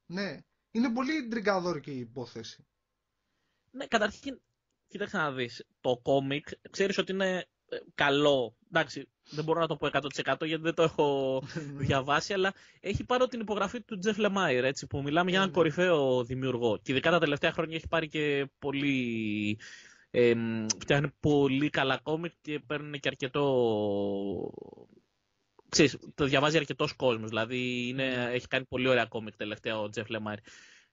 Ναι, 0.06 0.38
είναι 0.70 0.92
πολύ 0.92 1.26
ντριγκαδόρικη 1.28 1.90
η 1.90 1.98
υπόθεση. 1.98 2.66
Ναι, 3.70 3.86
καταρχήν, 3.86 4.40
κοίταξε 4.88 5.16
να 5.16 5.32
δεις, 5.32 5.66
το 5.80 6.00
κόμικ, 6.02 6.48
ξέρεις 6.70 6.98
ότι 6.98 7.12
είναι 7.12 7.48
ε, 7.68 7.76
καλό. 7.94 8.56
Εντάξει, 8.66 9.08
δεν 9.30 9.44
μπορώ 9.44 9.60
να 9.60 9.66
το 9.66 9.76
πω 9.76 9.88
100% 9.92 10.46
γιατί 10.46 10.62
δεν 10.62 10.74
το 10.74 10.82
έχω 10.82 11.42
διαβάσει, 11.86 12.32
αλλά 12.32 12.54
έχει 12.80 13.04
πάρει 13.04 13.26
την 13.26 13.40
υπογραφή 13.40 13.82
του 13.82 13.98
Jeff 13.98 14.18
Lemire, 14.18 14.64
έτσι, 14.64 14.86
που 14.86 15.02
μιλάμε 15.02 15.30
για 15.30 15.38
έναν 15.38 15.50
ναι. 15.50 15.56
κορυφαίο 15.56 16.24
δημιουργό. 16.24 16.78
Και 16.82 16.92
ειδικά 16.92 17.10
τα 17.10 17.18
τελευταία 17.18 17.52
χρόνια 17.52 17.76
έχει 17.76 17.88
πάρει 17.88 18.08
και 18.08 18.50
πολύ. 18.58 19.58
Ε, 20.10 20.34
φτιάχνει 20.80 21.08
πολύ 21.20 21.70
καλά 21.70 21.98
κόμικ 22.02 22.32
και 22.40 22.60
παίρνει 22.66 22.98
και 22.98 23.08
αρκετό. 23.08 23.44
Ξέρεις, 25.76 25.98
το 26.14 26.24
διαβάζει 26.24 26.56
αρκετός 26.56 26.92
κόσμος. 26.92 27.28
Δηλαδή 27.28 27.88
είναι, 27.88 28.08
ναι. 28.08 28.32
έχει 28.32 28.46
κάνει 28.46 28.64
πολύ 28.64 28.88
ωραία 28.88 29.04
κόμικ 29.04 29.36
τελευταία 29.36 29.78
ο 29.78 29.88
Jeff 29.88 30.08
Lemire. 30.08 30.38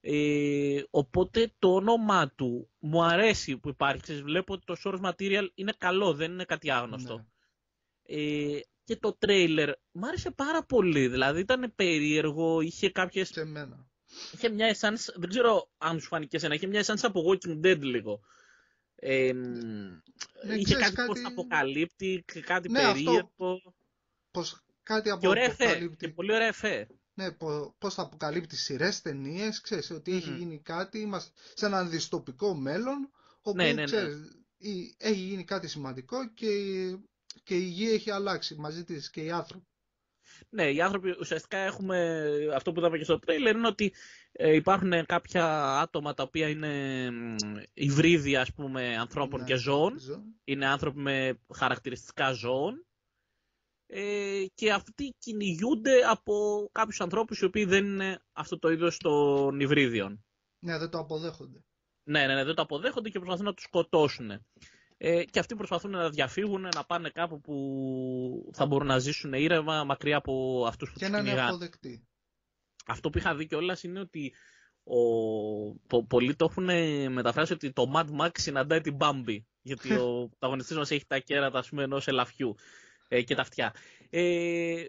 Ε, 0.02 0.84
οπότε 0.90 1.52
το 1.60 1.74
όνομά 1.74 2.30
του 2.36 2.70
μου 2.80 3.04
αρέσει 3.04 3.58
που 3.58 3.70
υπάρχει. 3.70 4.02
Ξέρεις, 4.02 4.22
βλέπω 4.22 4.54
ότι 4.54 4.66
το 4.66 4.76
source 4.84 5.12
material 5.12 5.48
είναι 5.54 5.74
καλό, 5.78 6.14
δεν 6.14 6.32
είναι 6.32 6.44
κάτι 6.44 6.72
άγνωστο. 6.72 7.16
Ναι. 7.16 8.16
Ε, 8.16 8.60
και 8.84 8.96
το 8.96 9.16
τρέιλερ 9.20 9.70
μου 9.92 10.08
άρεσε 10.08 10.32
πάρα 10.32 10.66
πολύ. 10.66 11.08
Δηλαδή 11.08 11.40
ήταν 11.40 11.74
περίεργο, 11.76 12.62
είχε 12.62 12.90
κάποιες... 12.90 13.30
Και 13.30 13.40
εμένα. 13.40 13.88
Είχε 14.34 14.50
μια 14.50 14.76
essence, 14.76 15.14
δεν 15.16 15.30
ξέρω 15.30 15.70
αν 15.78 16.00
σου 16.00 16.08
φάνηκε 16.08 16.36
εσένα, 16.36 16.54
είχε 16.54 16.68
μια 16.68 16.84
essence 16.86 17.02
από 17.02 17.24
Walking 17.28 17.66
Dead 17.66 17.80
λίγο. 17.80 18.22
Ε, 18.96 19.32
ναι, 19.32 20.56
είχε 20.56 20.76
κάτι, 20.76 20.94
κάτι... 20.94 21.08
πώς 21.08 21.26
αποκαλύπτει, 21.26 22.24
κάτι 22.46 22.70
ναι, 22.70 22.82
περίεργο. 22.82 23.18
Αυτό... 23.18 23.62
Πώς 24.32 24.63
κάτι 24.84 25.10
αποκαλύπτει. 25.10 25.96
Και 25.98 26.08
πολύ 26.10 26.34
ωραία 26.34 26.48
εφέ. 26.48 26.88
Ναι, 27.14 27.32
πώς 27.78 27.94
θα 27.94 28.02
αποκαλύπτει 28.02 28.56
σειρές, 28.56 29.02
ταινίες, 29.02 29.62
ξέρεις 29.62 29.92
ότι 29.92 30.16
έχει 30.16 30.30
γίνει 30.30 30.60
κάτι, 30.60 31.00
είμαστε 31.00 31.32
σε 31.54 31.66
ένα 31.66 31.84
δυστοπικό 31.84 32.54
μέλλον, 32.54 33.12
όπου 33.42 33.58
ναι, 33.58 33.66
ναι, 33.66 33.74
ναι. 33.74 33.84
Ξέρεις, 33.84 34.18
έχει 34.98 35.20
γίνει 35.20 35.44
κάτι 35.44 35.68
σημαντικό 35.68 36.30
και 36.34 36.48
και 37.44 37.56
η 37.56 37.64
γη 37.64 37.90
έχει 37.90 38.12
αλλάξει 38.12 38.56
μαζί 38.56 38.84
της 38.84 39.10
και 39.10 39.22
οι 39.22 39.32
άνθρωποι. 39.32 39.68
Ναι, 40.50 40.72
οι 40.72 40.82
άνθρωποι 40.82 41.16
ουσιαστικά 41.20 41.58
έχουμε, 41.58 42.28
αυτό 42.56 42.72
που 42.72 42.80
είδαμε 42.80 42.98
και 42.98 43.04
στο 43.04 43.20
τρέιλερ 43.20 43.56
είναι 43.56 43.68
ότι 43.68 43.94
ε, 44.32 44.56
υπάρχουν 44.56 45.06
κάποια 45.06 45.78
άτομα 45.80 46.14
τα 46.14 46.24
οποία 46.24 46.50
είναι 46.50 47.10
υβρίδια 47.74 48.42
ας 48.42 48.54
πούμε 48.54 48.98
ανθρώπων 48.98 49.40
ναι, 49.40 49.46
και 49.46 49.56
ζώων. 49.56 49.96
Είναι 50.44 50.66
άνθρωποι 50.66 51.00
με 51.00 51.40
χαρακτηριστικά 51.56 52.32
ζώων. 52.32 52.86
Ε, 53.96 54.46
και 54.54 54.72
αυτοί 54.72 55.16
κυνηγούνται 55.20 56.00
από 56.10 56.70
κάποιους 56.72 57.02
ανθρώπους 57.02 57.40
οι 57.40 57.46
οποίοι 57.46 57.66
δεν 57.66 57.86
είναι 57.86 58.22
αυτό 58.34 58.60
το 58.60 58.70
είδος 58.70 58.98
των 58.98 59.60
υβρίδιων. 59.60 60.26
Ναι, 60.60 60.78
δεν 60.78 60.90
το 60.90 60.98
αποδέχονται. 60.98 61.64
Ναι, 62.04 62.26
ναι, 62.26 62.34
ναι, 62.34 62.44
δεν 62.44 62.56
το 62.56 62.62
αποδέχονται 62.62 63.10
και 63.10 63.20
προσπαθούν 63.20 63.46
να 63.46 63.54
τους 63.54 63.64
σκοτώσουν. 63.64 64.32
Ε, 64.98 65.24
και 65.24 65.40
αυτοί 65.40 65.56
προσπαθούν 65.56 65.92
να 65.92 66.10
διαφύγουν, 66.10 66.62
να 66.62 66.86
πάνε 66.86 67.10
κάπου 67.10 67.42
που 67.42 68.50
θα 68.54 68.66
μπορούν 68.66 68.88
να 68.88 69.00
ζήσουν 69.00 69.34
ήρεμα, 69.34 69.84
μακριά 69.84 70.18
από 70.18 70.66
αυτούς 70.68 70.92
που 70.92 71.00
και 71.00 71.06
τους 71.06 71.16
κυνηγάνε. 71.16 71.30
Και 71.30 71.36
να 71.36 71.42
είναι 71.42 71.50
αποδεκτοί. 71.50 72.08
Αυτό 72.86 73.10
που 73.10 73.18
είχα 73.18 73.36
δει 73.36 73.48
κιόλας 73.48 73.84
είναι 73.84 74.00
ότι 74.00 74.34
ο... 74.84 75.00
το, 75.88 76.04
πολλοί 76.04 76.36
το 76.36 76.48
έχουν 76.50 76.70
μεταφράσει 77.12 77.54
ότι 77.54 77.72
το 77.72 77.92
Mad 77.96 78.08
Max 78.22 78.30
συναντάει 78.34 78.82
την 78.82 78.98
Bambi. 79.00 79.38
Γιατί 79.62 79.94
ο 80.04 80.28
πρωταγωνιστής 80.30 80.78
μας 80.78 80.92
έχει 80.92 81.06
τα 81.08 81.20
κέρατα 81.20 81.60
ας 81.60 81.70
πούμε, 81.70 81.84
ενός 81.84 82.08
ελαφιού 82.08 82.56
ε, 83.08 83.22
και 83.22 83.36
τα 83.36 83.42
αυτιά. 83.42 83.74
Ε, 84.10 84.84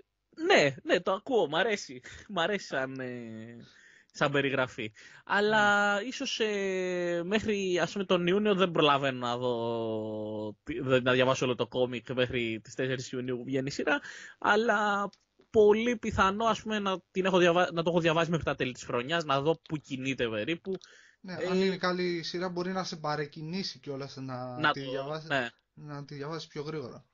ναι, 0.46 0.74
ναι, 0.82 1.00
το 1.00 1.12
ακούω, 1.12 1.48
μ' 1.48 1.56
αρέσει. 1.56 2.00
Μ' 2.28 2.38
αρέσει 2.38 2.66
σαν, 2.66 3.00
ε, 3.00 3.56
σαν 4.12 4.30
περιγραφή. 4.30 4.92
Αλλά 5.24 5.96
mm. 5.98 6.04
ίσως 6.06 6.40
ε, 6.40 7.22
μέχρι 7.24 7.78
ας 7.78 7.92
πούμε 7.92 8.04
τον 8.04 8.26
Ιούνιο 8.26 8.54
δεν 8.54 8.70
προλαβαίνω 8.70 9.18
να 9.18 9.36
δω, 9.36 10.56
να 11.02 11.12
διαβάσω 11.12 11.44
όλο 11.44 11.54
το 11.54 11.66
κόμικ 11.66 12.10
μέχρι 12.12 12.60
τις 12.62 12.74
4 12.76 13.12
Ιουνίου 13.12 13.36
που 13.36 13.44
βγαίνει 13.44 13.66
η 13.66 13.70
σειρά, 13.70 14.00
αλλά 14.38 15.10
πολύ 15.50 15.96
πιθανό 15.96 16.44
ας 16.44 16.62
πούμε 16.62 16.78
να, 16.78 17.00
την 17.10 17.24
έχω 17.24 17.38
διαβα... 17.38 17.72
να 17.72 17.82
το 17.82 17.90
έχω 17.90 18.00
διαβάσει 18.00 18.30
μέχρι 18.30 18.44
τα 18.44 18.54
τέλη 18.54 18.72
της 18.72 18.84
χρονιάς, 18.84 19.24
να 19.24 19.40
δω 19.40 19.60
που 19.68 19.76
κινείται 19.76 20.28
περίπου. 20.28 20.72
Ναι, 21.20 21.32
ε... 21.32 21.46
αν 21.46 21.60
είναι 21.60 21.76
καλή 21.76 22.22
σειρά 22.22 22.48
μπορεί 22.48 22.72
να 22.72 22.84
σε 22.84 22.96
παρεκκινήσει 22.96 23.78
κιόλας 23.78 24.16
να, 24.16 24.58
να, 24.58 24.70
τη, 24.70 24.84
το... 24.84 24.90
διαβάσεις, 24.90 25.28
ναι. 25.28 25.48
να 25.74 26.04
τη 26.04 26.14
διαβάσεις 26.14 26.48
πιο 26.48 26.62
γρήγορα. 26.62 27.04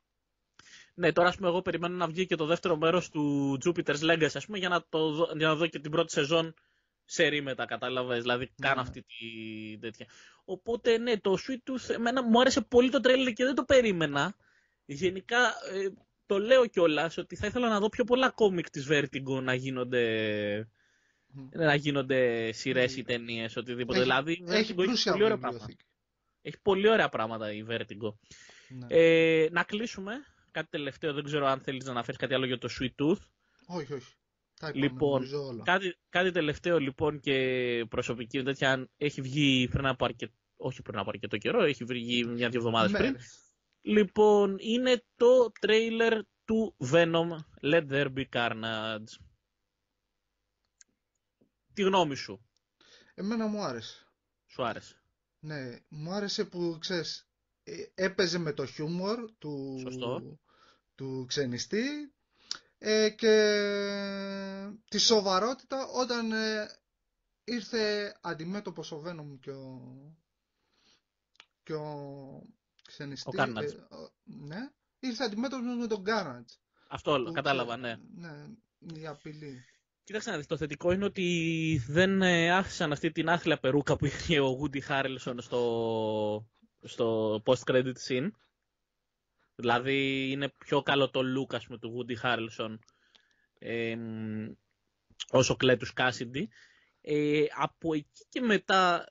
Ναι, 1.00 1.12
τώρα 1.12 1.28
ας 1.28 1.36
πούμε 1.36 1.48
εγώ 1.48 1.62
περιμένω 1.62 1.96
να 1.96 2.06
βγει 2.06 2.26
και 2.26 2.34
το 2.36 2.46
δεύτερο 2.46 2.76
μέρος 2.76 3.08
του 3.10 3.58
Jupiter's 3.64 4.00
Legacy 4.00 4.30
ας 4.34 4.46
πούμε 4.46 4.58
για 4.58 4.68
να, 4.68 4.84
το, 4.88 5.32
για 5.36 5.46
να 5.46 5.54
δω 5.54 5.66
και 5.66 5.78
την 5.78 5.90
πρώτη 5.90 6.12
σεζόν 6.12 6.54
σε 7.04 7.40
μετά, 7.40 7.64
κατάλαβες. 7.64 8.20
Δηλαδή, 8.20 8.44
ναι. 8.44 8.68
κάνω 8.68 8.80
αυτή 8.80 9.02
τη 9.02 9.78
τέτοια. 9.78 10.06
Οπότε, 10.44 10.98
ναι, 10.98 11.16
το 11.16 11.36
Sweet 11.46 11.70
Tooth, 11.70 11.94
εμένα 11.94 12.22
μου 12.22 12.40
άρεσε 12.40 12.60
πολύ 12.60 12.90
το 12.90 13.00
τρέλερ 13.00 13.32
και 13.32 13.44
δεν 13.44 13.54
το 13.54 13.64
περίμενα. 13.64 14.34
Γενικά, 14.84 15.38
ε, 15.46 15.88
το 16.26 16.38
λέω 16.38 16.66
κιόλας 16.66 17.16
ότι 17.16 17.36
θα 17.36 17.46
ήθελα 17.46 17.68
να 17.68 17.80
δω 17.80 17.88
πιο 17.88 18.04
πολλά 18.04 18.30
κόμικ 18.30 18.70
της 18.70 18.86
Vertigo 18.90 19.42
να 19.42 19.54
γίνονται. 19.54 20.68
Να 21.52 21.74
γίνονται 21.74 22.52
σειρές 22.52 22.96
ή 22.96 23.02
ταινίες, 23.02 23.56
οτιδήποτε. 23.56 23.98
Έχει, 23.98 24.08
δηλαδή, 24.08 24.42
έχει, 24.46 24.74
έχει 24.78 25.04
πολύ 25.04 25.24
ωραία 25.24 25.38
πράγματα. 25.38 25.66
Έχει 26.42 26.60
πολύ 26.62 26.88
ωραία 26.88 27.08
πράγματα 27.08 27.52
η 27.52 27.64
Vertigo. 27.68 28.14
Ναι. 28.68 28.86
Ε, 28.88 29.48
να 29.50 29.62
κλείσουμε. 29.62 30.12
Κάτι 30.50 30.68
τελευταίο, 30.70 31.12
δεν 31.12 31.24
ξέρω 31.24 31.46
αν 31.46 31.60
θέλεις 31.60 31.84
να 31.84 31.90
αναφέρεις 31.90 32.20
κάτι 32.20 32.34
άλλο 32.34 32.46
για 32.46 32.58
το 32.58 32.68
Sweet 32.78 32.94
Tooth. 33.02 33.20
Όχι, 33.66 33.92
όχι 33.92 34.14
λοιπόν, 34.72 35.26
κάτι, 35.64 35.98
κάτι 36.08 36.30
τελευταίο 36.30 36.78
λοιπόν 36.78 37.20
και 37.20 37.86
προσωπική 37.88 38.42
τέτοια 38.42 38.88
έχει 38.96 39.20
βγει 39.20 39.68
πριν 39.68 39.86
από 39.86 40.04
αρκετό, 40.04 40.34
όχι 40.56 40.82
πριν 40.82 40.98
από 40.98 41.10
αρκετό 41.10 41.36
καιρό, 41.36 41.62
έχει 41.62 41.84
βγει 41.84 42.24
μια-δύο 42.24 42.58
εβδομάδες 42.58 42.90
πριν. 42.90 43.16
Λοιπόν, 43.82 44.56
είναι 44.58 45.04
το 45.16 45.52
τρέιλερ 45.60 46.20
του 46.44 46.76
Venom 46.92 47.28
Let 47.62 47.88
There 47.90 48.12
Be 48.14 48.24
Carnage. 48.32 49.18
Τι 51.72 51.82
γνώμη 51.82 52.16
σου. 52.16 52.44
Εμένα 53.14 53.46
μου 53.46 53.62
άρεσε. 53.62 54.06
Σου 54.46 54.64
άρεσε. 54.64 55.02
Ναι, 55.38 55.78
μου 55.88 56.12
άρεσε 56.12 56.44
που, 56.44 56.76
ξέρεις, 56.80 57.18
ε, 57.18 57.29
έπαιζε 57.94 58.38
με 58.38 58.52
το 58.52 58.66
χιούμορ 58.66 59.30
του, 59.38 59.82
του 60.94 61.24
ξενιστή 61.28 62.12
ε, 62.78 63.10
και 63.10 63.34
τη 64.88 64.98
σοβαρότητα 64.98 65.86
όταν 65.86 66.32
ε, 66.32 66.68
ήρθε 67.44 68.14
αντιμέτωπος 68.20 68.92
ο 68.92 69.02
Venom 69.06 69.38
και 69.40 69.50
ο, 69.50 69.80
και 71.62 71.72
ο 71.74 72.42
ξενιστή. 72.86 73.38
Ο 73.38 73.42
ε, 73.42 73.66
ναι, 74.24 74.70
ήρθε 75.00 75.24
αντιμέτωπος 75.24 75.76
με 75.76 75.86
τον 75.86 76.04
Carnage. 76.06 76.54
Αυτό 76.88 77.30
κατάλαβα, 77.32 77.76
ναι. 77.76 77.96
Ναι, 78.14 78.46
η 79.00 79.06
απειλή. 79.06 79.64
Κοίταξε 80.04 80.30
να 80.30 80.36
δεις, 80.36 80.46
το 80.46 80.56
θετικό 80.56 80.92
είναι 80.92 81.04
ότι 81.04 81.82
δεν 81.88 82.22
ε, 82.22 82.50
άφησαν 82.50 82.92
αυτή 82.92 83.10
την 83.12 83.28
άθλια 83.28 83.58
περούκα 83.58 83.96
που 83.96 84.06
είχε 84.06 84.40
ο 84.40 84.58
Woody 84.60 84.80
Harrelson 84.88 85.34
στο, 85.38 86.46
στο 86.82 87.42
post-credit 87.44 87.94
scene. 88.08 88.30
Δηλαδή 89.54 90.30
είναι 90.30 90.48
πιο 90.48 90.82
καλό 90.82 91.10
το 91.10 91.20
look 91.20 91.54
ας 91.54 91.66
πούμε, 91.66 91.78
του 91.78 92.06
Woody 92.06 92.26
Harrelson 92.26 92.78
ε, 93.58 93.96
όσο 95.30 95.56
κλέτους 95.56 95.92
Cassidy. 95.96 96.44
Ε, 97.00 97.44
από 97.56 97.94
εκεί 97.94 98.26
και 98.28 98.40
μετά 98.40 99.06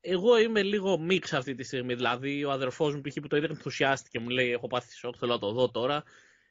εγώ 0.00 0.38
είμαι 0.38 0.62
λίγο 0.62 0.98
μίξ 0.98 1.32
αυτή 1.32 1.54
τη 1.54 1.62
στιγμή. 1.62 1.94
Δηλαδή, 1.94 2.44
ο 2.44 2.50
αδερφός 2.50 2.94
μου 2.94 3.00
π.χ. 3.00 3.14
που 3.20 3.26
το 3.26 3.36
είδε 3.36 3.46
ενθουσιάστηκε, 3.46 4.18
μου 4.18 4.28
λέει: 4.28 4.50
Έχω 4.50 4.66
πάθει 4.66 4.92
σοκ, 4.94 5.14
θέλω 5.18 5.32
να 5.32 5.38
το 5.38 5.52
δω 5.52 5.70
τώρα. 5.70 6.02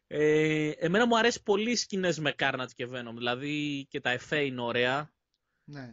Ε, 0.08 0.70
εμένα 0.70 1.08
μου 1.08 1.18
αρέσει 1.18 1.44
πολύ 1.44 1.72
οι 1.72 1.76
σκηνές 1.76 2.20
με 2.20 2.36
Carnage 2.38 2.72
και 2.76 2.88
Venom. 2.92 3.14
Δηλαδή 3.16 3.86
και 3.90 4.02
τα 4.02 4.10
εφέ 4.10 4.44
είναι 4.44 4.62
ωραία. 4.62 5.12
Ναι. 5.64 5.90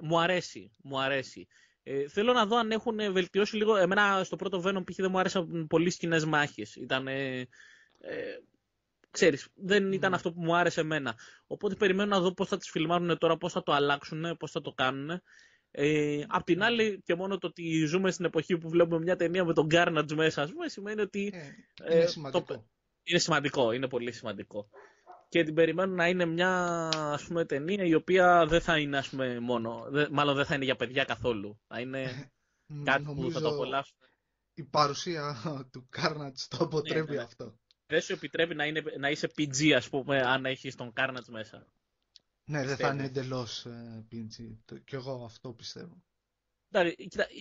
Μου 0.00 0.20
αρέσει. 0.20 0.72
Μου 0.82 1.00
αρέσει. 1.00 1.46
Ε, 1.82 2.08
θέλω 2.08 2.32
να 2.32 2.46
δω 2.46 2.56
αν 2.56 2.70
έχουν 2.70 3.12
βελτιώσει 3.12 3.56
λίγο. 3.56 3.76
Εμένα 3.76 4.24
στο 4.24 4.36
πρώτο 4.36 4.62
Venom 4.64 4.82
π.χ. 4.84 4.96
δεν 4.96 5.10
μου 5.10 5.18
άρεσαν 5.18 5.66
πολύ 5.66 5.90
σκηνές 5.90 6.24
μάχε. 6.24 6.66
Ήταν. 6.76 7.06
Ε, 7.06 7.38
ε, 7.98 8.38
ξέρεις, 9.10 9.48
δεν 9.54 9.92
ήταν 9.92 10.14
αυτό 10.14 10.32
που 10.32 10.42
μου 10.42 10.56
άρεσε 10.56 10.80
εμένα. 10.80 11.18
Οπότε 11.46 11.74
περιμένω 11.74 12.08
να 12.08 12.20
δω 12.20 12.34
πώς 12.34 12.48
θα 12.48 12.56
τις 12.56 12.70
φιλμάρουν 12.70 13.18
τώρα, 13.18 13.36
πώς 13.36 13.52
θα 13.52 13.62
το 13.62 13.72
αλλάξουν, 13.72 14.36
πώς 14.36 14.50
θα 14.50 14.60
το 14.60 14.72
κάνουν. 14.72 15.22
Ε, 15.70 16.24
απ' 16.28 16.44
την 16.44 16.62
άλλη, 16.62 17.02
και 17.04 17.14
μόνο 17.14 17.38
το 17.38 17.46
ότι 17.46 17.84
ζούμε 17.84 18.10
στην 18.10 18.24
εποχή 18.24 18.58
που 18.58 18.68
βλέπουμε 18.68 18.98
μια 18.98 19.16
ταινία 19.16 19.44
με 19.44 19.52
τον 19.54 19.66
Carnage 19.70 20.12
μέσα, 20.14 20.42
ας 20.42 20.50
πούμε, 20.50 20.68
σημαίνει 20.68 21.00
ότι. 21.00 21.32
Ε, 21.82 21.96
είναι 21.96 22.06
σημαντικό. 22.06 22.44
Το, 22.44 22.66
είναι 23.02 23.18
σημαντικό, 23.18 23.72
είναι 23.72 23.88
πολύ 23.88 24.12
σημαντικό. 24.12 24.68
Και 25.32 25.44
την 25.44 25.54
περιμένω 25.54 25.94
να 25.94 26.08
είναι 26.08 26.24
μια 26.24 26.88
ας 26.92 27.24
πούμε, 27.24 27.44
ταινία 27.44 27.84
η 27.84 27.94
οποία 27.94 28.46
δεν 28.46 28.60
θα 28.60 28.78
είναι 28.78 28.98
ας 28.98 29.08
πούμε, 29.08 29.40
μόνο. 29.40 29.86
Δε, 29.90 30.08
μάλλον 30.10 30.34
δεν 30.34 30.44
θα 30.44 30.54
είναι 30.54 30.64
για 30.64 30.76
παιδιά 30.76 31.04
καθόλου. 31.04 31.60
Θα 31.66 31.80
είναι 31.80 32.30
κάτι 32.84 33.04
που 33.04 33.30
θα 33.32 33.40
το 33.40 33.48
απολαύσουν. 33.48 33.96
Η 34.54 34.62
παρουσία 34.62 35.36
του 35.72 35.88
Carnage 35.96 36.46
το 36.48 36.64
αποτρέπει 36.64 37.10
ναι, 37.10 37.16
ναι. 37.16 37.22
αυτό. 37.22 37.58
Δεν 37.86 38.00
σου 38.00 38.12
επιτρέπει 38.12 38.54
να, 38.54 38.66
είναι, 38.66 38.82
να 38.98 39.10
είσαι 39.10 39.32
PG, 39.36 39.70
ας 39.70 39.88
πούμε, 39.88 40.20
αν 40.20 40.44
έχεις 40.44 40.74
τον 40.74 40.92
Carnage 40.96 41.28
μέσα. 41.30 41.66
Ναι, 42.44 42.64
δεν 42.64 42.76
θα 42.76 42.92
είναι 42.92 43.04
εντελώς 43.04 43.66
ε, 43.66 44.06
Κι 44.84 44.94
εγώ 44.94 45.24
αυτό 45.24 45.52
πιστεύω. 45.52 46.02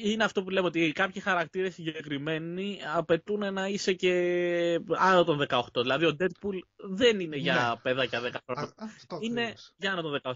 Είναι 0.04 0.24
αυτό 0.24 0.44
που 0.44 0.50
λέμε 0.50 0.68
ότι 0.68 0.92
κάποιοι 0.92 1.22
χαρακτήρες 1.22 1.74
συγκεκριμένοι 1.74 2.80
απαιτούν 2.96 3.54
να 3.54 3.68
είσαι 3.68 3.94
και 3.94 4.80
άνω 4.98 5.24
των 5.24 5.46
18. 5.50 5.62
Δηλαδή 5.82 6.06
ο 6.06 6.16
Deadpool 6.20 6.60
δεν 6.76 7.20
είναι 7.20 7.36
για 7.36 7.54
ναι. 7.54 7.82
παιδάκια 7.82 8.22
10 8.22 8.32
χρόνια. 8.46 8.74
είναι 9.20 9.54
για 9.78 9.92
άνω 9.92 10.02
των 10.02 10.20
18. 10.24 10.34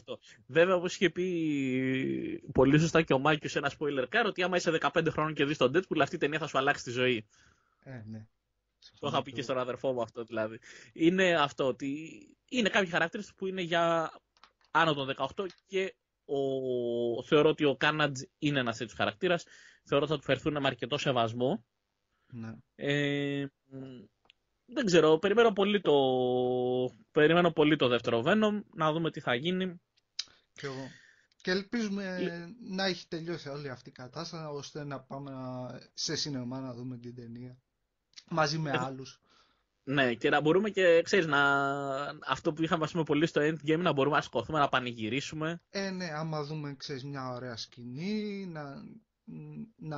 Βέβαια, 0.47 0.75
όπως 0.75 0.95
είχε 0.95 1.09
πει 1.09 2.43
πολύ 2.53 2.79
σωστά 2.79 3.01
και 3.01 3.13
ο 3.13 3.19
Μάκιο 3.19 3.49
σε 3.49 3.57
ένα 3.57 3.71
spoiler 3.79 4.03
car, 4.03 4.23
ότι 4.25 4.43
άμα 4.43 4.57
είσαι 4.57 4.77
15 4.93 5.07
χρόνων 5.09 5.33
και 5.33 5.45
δεις 5.45 5.57
τον 5.57 5.71
Deadpool, 5.75 5.99
αυτή 6.01 6.15
η 6.15 6.19
ταινία 6.19 6.39
θα 6.39 6.47
σου 6.47 6.57
αλλάξει 6.57 6.83
τη 6.83 6.91
ζωή. 6.91 7.25
Ε, 7.83 8.03
ναι. 8.05 8.25
Το 8.99 9.07
είχα 9.07 9.21
πει 9.21 9.31
και 9.31 9.41
στον 9.41 9.57
αδερφό 9.57 9.93
μου 9.93 10.01
αυτό 10.01 10.23
δηλαδή. 10.23 10.59
Είναι 10.93 11.35
αυτό 11.35 11.67
ότι 11.67 12.19
είναι 12.49 12.69
κάποιοι 12.69 12.89
χαρακτήρες 12.89 13.33
που 13.35 13.47
είναι 13.47 13.61
για 13.61 14.11
άνω 14.71 14.93
των 14.93 15.15
18 15.35 15.45
και 15.67 15.95
ο... 16.25 17.23
θεωρώ 17.23 17.49
ότι 17.49 17.63
ο 17.65 17.75
Κάνατζ 17.75 18.21
είναι 18.39 18.59
ένας 18.59 18.77
τέτοιος 18.77 18.97
χαρακτήρας. 18.97 19.45
Θεωρώ 19.83 20.03
ότι 20.03 20.13
θα 20.13 20.19
του 20.19 20.25
φερθούν 20.25 20.53
με 20.61 20.67
αρκετό 20.67 20.97
σεβασμό. 20.97 21.65
Ναι. 22.27 22.55
Ε, 22.75 23.45
δεν 24.65 24.85
ξέρω, 24.85 25.17
περιμένω 25.17 25.51
πολύ 25.51 25.81
το, 25.81 25.93
περιμένω 27.11 27.51
πολύ 27.51 27.75
το 27.75 27.87
δεύτερο 27.87 28.23
Venom, 28.25 28.61
να 28.75 28.91
δούμε 28.91 29.11
τι 29.11 29.19
θα 29.19 29.35
γίνει. 29.35 29.81
Και 30.53 30.65
εγώ. 30.65 30.87
Και 31.41 31.51
ελπίζουμε 31.51 32.19
να 32.69 32.85
έχει 32.85 33.07
τελειώσει 33.07 33.49
όλη 33.49 33.69
αυτή 33.69 33.89
η 33.89 33.91
κατάσταση, 33.91 34.45
ώστε 34.51 34.83
να 34.83 34.99
πάμε 34.99 35.31
σε 35.93 36.15
σινεμά 36.15 36.59
να 36.59 36.73
δούμε 36.73 36.97
την 36.97 37.15
ταινία. 37.15 37.57
Μαζί 38.29 38.57
με 38.57 38.69
ε, 38.69 38.77
άλλους. 38.77 39.21
Ναι, 39.87 40.13
και 40.13 40.29
να 40.29 40.41
μπορούμε 40.41 40.69
και, 40.69 41.01
ξέρεις, 41.01 41.25
να... 41.25 41.41
αυτό 42.27 42.53
που 42.53 42.63
είχαμε 42.63 42.87
πούμε, 42.91 43.03
πολύ 43.03 43.25
στο 43.25 43.41
endgame, 43.41 43.79
να 43.79 43.93
μπορούμε 43.93 44.15
να 44.15 44.21
σκοθούμε, 44.21 44.59
να 44.59 44.69
πανηγυρίσουμε. 44.69 45.61
Ε, 45.69 45.89
ναι, 45.89 46.09
άμα 46.13 46.43
δούμε, 46.43 46.75
ξέρεις, 46.77 47.03
μια 47.03 47.29
ωραία 47.29 47.55
σκηνή, 47.55 48.45
να, 48.45 48.83
να, 49.75 49.97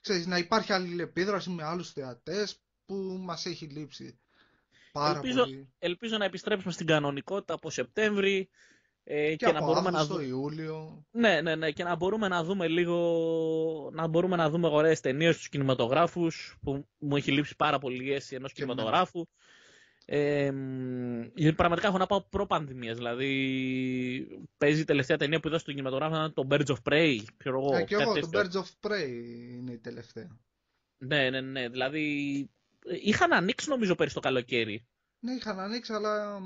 ξέρεις, 0.00 0.26
να 0.26 0.38
υπάρχει 0.38 0.72
αλληλεπίδραση 0.72 1.50
με 1.50 1.62
άλλους 1.64 1.92
θεατές 1.92 2.60
που 2.86 2.94
μας 3.20 3.46
έχει 3.46 3.66
λείψει 3.66 4.18
πάρα 4.92 5.14
ελπίζω, 5.14 5.42
πολύ. 5.42 5.68
Ελπίζω 5.78 6.16
να 6.16 6.24
επιστρέψουμε 6.24 6.72
στην 6.72 6.86
κανονικότητα 6.86 7.54
από 7.54 7.70
Σεπτέμβρη, 7.70 8.48
ε, 9.08 9.28
και, 9.28 9.46
και 9.46 9.52
να 9.52 9.64
μπορούμε 9.64 9.90
να 9.90 10.04
δούμε. 10.04 10.22
Ιούλιο. 10.22 11.04
Ναι, 11.10 11.40
ναι, 11.40 11.54
ναι, 11.54 11.70
και 11.70 11.84
να 11.84 11.96
μπορούμε 11.96 12.28
να 12.28 12.44
δούμε 12.44 12.68
λίγο. 12.68 13.90
να 13.92 14.06
μπορούμε 14.06 14.36
να 14.36 14.50
δούμε 14.50 14.68
ωραίες 14.68 15.00
ταινίες 15.00 15.34
στους 15.34 15.48
κινηματογράφους 15.48 16.58
που 16.62 16.86
μου 16.98 17.16
έχει 17.16 17.32
λείψει 17.32 17.56
πάρα 17.56 17.78
πολύ 17.78 18.04
η 18.04 18.12
αίσθηση 18.12 18.34
ενός 18.34 18.52
κινηματογράφου. 18.52 19.26
Ε, 20.04 20.52
πραγματικά 21.56 21.88
έχω 21.88 21.98
να 21.98 22.06
πάω 22.06 22.22
προ-πανδημίας. 22.22 22.96
Δηλαδή, 22.96 23.30
παίζει 24.58 24.80
η 24.80 24.84
τελευταία 24.84 25.16
ταινία 25.16 25.40
που 25.40 25.48
είδα 25.48 25.58
στο 25.58 25.70
κινηματογράφο 25.70 26.30
το 26.30 26.46
Birds 26.50 26.66
of 26.66 26.92
Prey. 26.92 27.18
Ξέρω 27.36 27.60
εγώ, 27.60 27.76
ε, 27.76 27.84
και 27.84 27.94
εγώ, 27.94 28.12
το 28.12 28.28
Birds 28.32 28.60
of 28.60 28.90
Prey 28.90 29.08
είναι 29.52 29.72
η 29.72 29.78
τελευταία. 29.78 30.38
Ναι, 30.98 31.30
ναι, 31.30 31.40
ναι. 31.40 31.68
Δηλαδή, 31.68 32.04
είχαν 33.02 33.32
ανοίξει 33.32 33.68
νομίζω 33.68 33.94
πέρυσι 33.94 34.14
το 34.14 34.20
καλοκαίρι. 34.20 34.86
Ναι, 35.20 35.32
είχαν 35.32 35.60
ανοίξει, 35.60 35.92
αλλά 35.92 36.40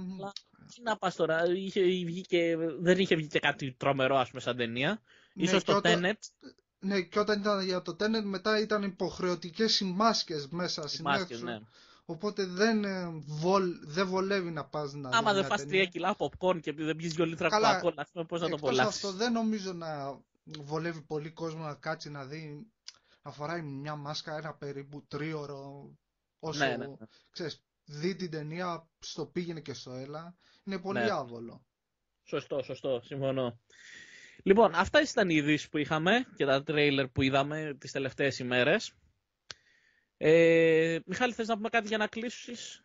τι 0.74 0.82
να 0.82 0.96
πας 0.96 1.14
τώρα, 1.14 1.44
είχε 1.54 1.82
βγει 1.82 2.20
και, 2.20 2.56
δεν 2.80 2.98
είχε 2.98 3.14
βγει 3.14 3.26
και 3.26 3.38
κάτι 3.38 3.72
τρομερό 3.72 4.16
ας 4.16 4.28
πούμε 4.28 4.40
σαν 4.40 4.56
ταινία. 4.56 5.02
Ναι, 5.34 5.44
Ίσως 5.44 5.64
το 5.64 5.76
όταν, 5.76 6.00
Tenet. 6.04 6.48
Ναι, 6.78 7.00
και 7.00 7.18
όταν 7.18 7.40
ήταν 7.40 7.64
για 7.64 7.82
το 7.82 7.96
Tenet 8.00 8.22
μετά 8.24 8.60
ήταν 8.60 8.82
υποχρεωτικές 8.82 9.80
οι 9.80 9.84
μάσκες 9.84 10.48
μέσα 10.48 10.88
στην 10.88 11.06
αίθουσα. 11.06 11.44
Ναι. 11.44 11.60
Οπότε 12.04 12.44
δεν, 12.46 12.84
ε, 12.84 13.08
βολ, 13.26 13.78
δεν 13.82 14.06
βολεύει 14.06 14.50
να 14.50 14.64
πας 14.64 14.92
να 14.92 15.08
Άμα 15.12 15.32
δεν 15.32 15.44
φας 15.44 15.66
τρία 15.66 15.84
κιλά 15.84 16.16
popcorn 16.18 16.60
και 16.60 16.72
δεν 16.72 16.96
πιεις 16.96 17.14
δυο 17.14 17.24
λίτρα 17.24 17.48
κοκακόλα, 17.48 17.94
ας 17.96 18.10
πούμε 18.12 18.24
πώς 18.24 18.40
να 18.40 18.48
το 18.48 18.54
απολαύσεις; 18.54 18.94
αυτό 18.94 19.12
δεν 19.12 19.32
νομίζω 19.32 19.72
να 19.72 20.20
βολεύει 20.44 21.00
πολύ 21.00 21.30
κόσμο 21.30 21.64
να 21.64 21.74
κάτσει 21.74 22.10
να 22.10 22.24
δει 22.24 22.66
να 23.22 23.30
φοράει 23.30 23.62
μια 23.62 23.94
μάσκα 23.96 24.36
ένα 24.36 24.54
περίπου 24.54 25.04
τρίωρο 25.08 25.90
όσο 26.38 26.64
ναι, 26.64 26.76
ναι, 26.76 26.86
ναι. 26.86 26.94
ξέρεις, 27.30 27.62
δει 27.90 28.14
την 28.16 28.30
ταινία 28.30 28.88
στο 28.98 29.26
πήγαινε 29.26 29.60
και 29.60 29.74
στο 29.74 29.92
έλα 29.92 30.36
είναι 30.64 30.78
πολύ 30.78 30.98
ναι. 30.98 31.10
άβολο. 31.10 31.64
Σωστό, 32.24 32.62
σωστό, 32.62 33.00
συμφωνώ. 33.04 33.60
Λοιπόν, 34.42 34.74
αυτά 34.74 35.00
ήταν 35.00 35.28
οι 35.30 35.34
ειδήσεις 35.34 35.68
που 35.68 35.78
είχαμε 35.78 36.26
και 36.36 36.44
τα 36.44 36.62
τρέιλερ 36.62 37.08
που 37.08 37.22
είδαμε 37.22 37.76
τις 37.80 37.92
τελευταίες 37.92 38.38
ημέρες. 38.38 38.92
Ε, 40.16 40.98
Μιχάλη, 41.06 41.32
θες 41.32 41.48
να 41.48 41.54
πούμε 41.56 41.68
κάτι 41.68 41.88
για 41.88 41.98
να 41.98 42.06
κλείσεις; 42.06 42.84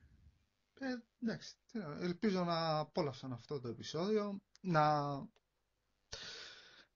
Ε, 0.80 0.86
εντάξει, 1.22 1.56
ελπίζω 2.02 2.44
να 2.44 2.78
απόλαυσαν 2.80 3.32
αυτό 3.34 3.60
το 3.60 3.68
επεισόδιο, 3.68 4.42
να, 4.62 5.16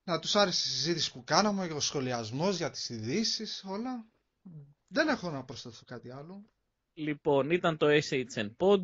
να 0.03 0.19
τους 0.19 0.35
άρεσε 0.35 0.69
η 0.69 0.71
συζήτηση 0.71 1.11
που 1.11 1.23
κάναμε, 1.23 1.63
ο 1.65 1.79
σχολιασμός 1.79 2.57
για 2.57 2.69
τις 2.71 2.89
ειδήσεις, 2.89 3.63
όλα. 3.67 4.05
Δεν 4.87 5.07
έχω 5.07 5.29
να 5.29 5.43
προσθέσω 5.43 5.83
κάτι 5.85 6.11
άλλο. 6.11 6.49
Λοιπόν, 6.99 7.49
ήταν 7.49 7.77
το 7.77 7.87
SHN 7.89 8.49
Pod. 8.57 8.81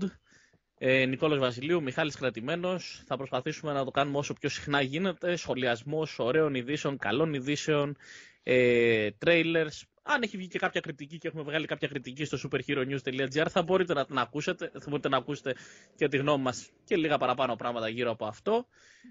Ε, 0.78 1.06
Νικόλος 1.06 1.40
Βασιλείου, 1.40 1.82
Μιχάλης 1.82 2.16
Κρατημένος. 2.16 3.04
Θα 3.06 3.18
προσπαθήσουμε 3.18 3.74
να 3.74 3.86
το 3.86 3.92
κάνουμε 3.92 4.18
όσο 4.18 4.34
πιο 4.34 4.50
συχνά 4.50 4.82
γίνεται. 4.82 5.36
Σχολιασμός 5.36 6.20
ωραίων 6.20 6.56
ειδήσεων, 6.56 6.98
καλών 6.98 7.34
ειδήσεων, 7.34 7.98
ε, 8.44 9.10
trailers. 9.26 9.82
Αν 10.04 10.22
έχει 10.22 10.38
βγει 10.38 10.48
και 10.48 10.60
κάποια 10.60 10.82
κριτική 10.82 11.18
και 11.18 11.28
έχουμε 11.28 11.44
βγάλει 11.44 11.66
κάποια 11.66 11.88
κριτική 11.88 12.26
στο 12.26 12.38
superheronews.gr 12.44 13.46
θα 13.50 13.62
μπορείτε 13.62 13.94
να 13.94 14.06
την 14.06 14.18
ακούσετε, 14.18 14.72
θα 14.74 14.86
μπορείτε 14.90 15.10
να 15.10 15.18
ακούσετε 15.18 15.56
και 15.96 16.08
τη 16.08 16.18
γνώμη 16.18 16.44
μας 16.44 16.70
και 16.84 16.96
λίγα 16.96 17.18
παραπάνω 17.18 17.56
πράγματα 17.56 17.90
γύρω 17.90 18.12
από 18.12 18.26
αυτό. 18.26 18.68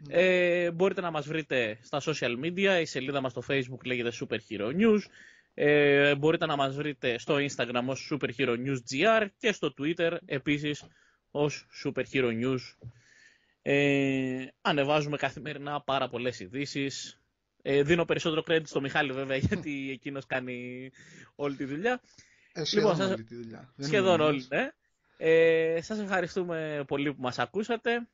Ε, 0.09 0.71
μπορείτε 0.71 1.01
να 1.01 1.11
μας 1.11 1.27
βρείτε 1.27 1.79
στα 1.83 2.01
social 2.05 2.45
media, 2.45 2.79
η 2.81 2.85
σελίδα 2.85 3.21
μας 3.21 3.31
στο 3.31 3.43
facebook 3.49 3.85
λέγεται 3.85 4.13
Super 4.21 4.39
Hero 4.49 4.67
News. 4.67 5.01
Ε, 5.55 6.15
μπορείτε 6.15 6.47
να 6.47 6.57
μας 6.57 6.75
βρείτε 6.75 7.19
στο 7.19 7.37
Instagram 7.37 7.83
ως 7.87 8.13
Superhero 8.13 8.57
News 8.67 8.79
GR 8.91 9.27
και 9.39 9.53
στο 9.53 9.75
Twitter 9.79 10.17
επίσης 10.25 10.85
ως 11.31 11.67
Superhero 11.85 12.45
News. 12.45 12.61
Ε, 13.63 14.47
ανεβάζουμε 14.61 15.17
καθημερινά 15.17 15.81
πάρα 15.81 16.09
πολλές 16.09 16.41
ειδήσεις. 16.41 17.21
Ε, 17.63 17.83
δίνω 17.83 18.05
περισσότερο 18.05 18.43
credit 18.47 18.67
στο 18.67 18.81
Μιχάλη 18.81 19.13
βέβαια 19.13 19.37
γιατί 19.47 19.91
εκείνος 19.91 20.27
κάνει 20.27 20.91
όλη 21.35 21.57
τη 21.57 21.65
δουλειά. 21.65 22.01
Ε, 22.53 22.65
σχεδόν 22.65 22.93
λοιπόν, 22.93 23.11
όλη 23.13 23.25
τη 23.25 23.35
δουλειά. 23.35 23.75
Σχεδόν 23.79 24.21
όλη, 24.21 24.47
ναι. 24.49 24.69
Ε, 25.17 25.81
σας 25.83 25.99
ευχαριστούμε 25.99 26.85
πολύ 26.87 27.15
που 27.15 27.21
μας 27.23 27.39
ακούσατε 27.39 28.09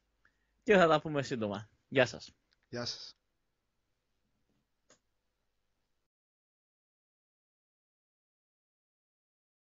και 0.63 0.77
θα 0.77 0.87
τα 0.87 1.01
πούμε 1.01 1.23
σύντομα. 1.23 1.69
Γεια 1.89 2.07
σας. 2.07 2.35
Γεια 2.69 2.85
σας. 2.85 3.20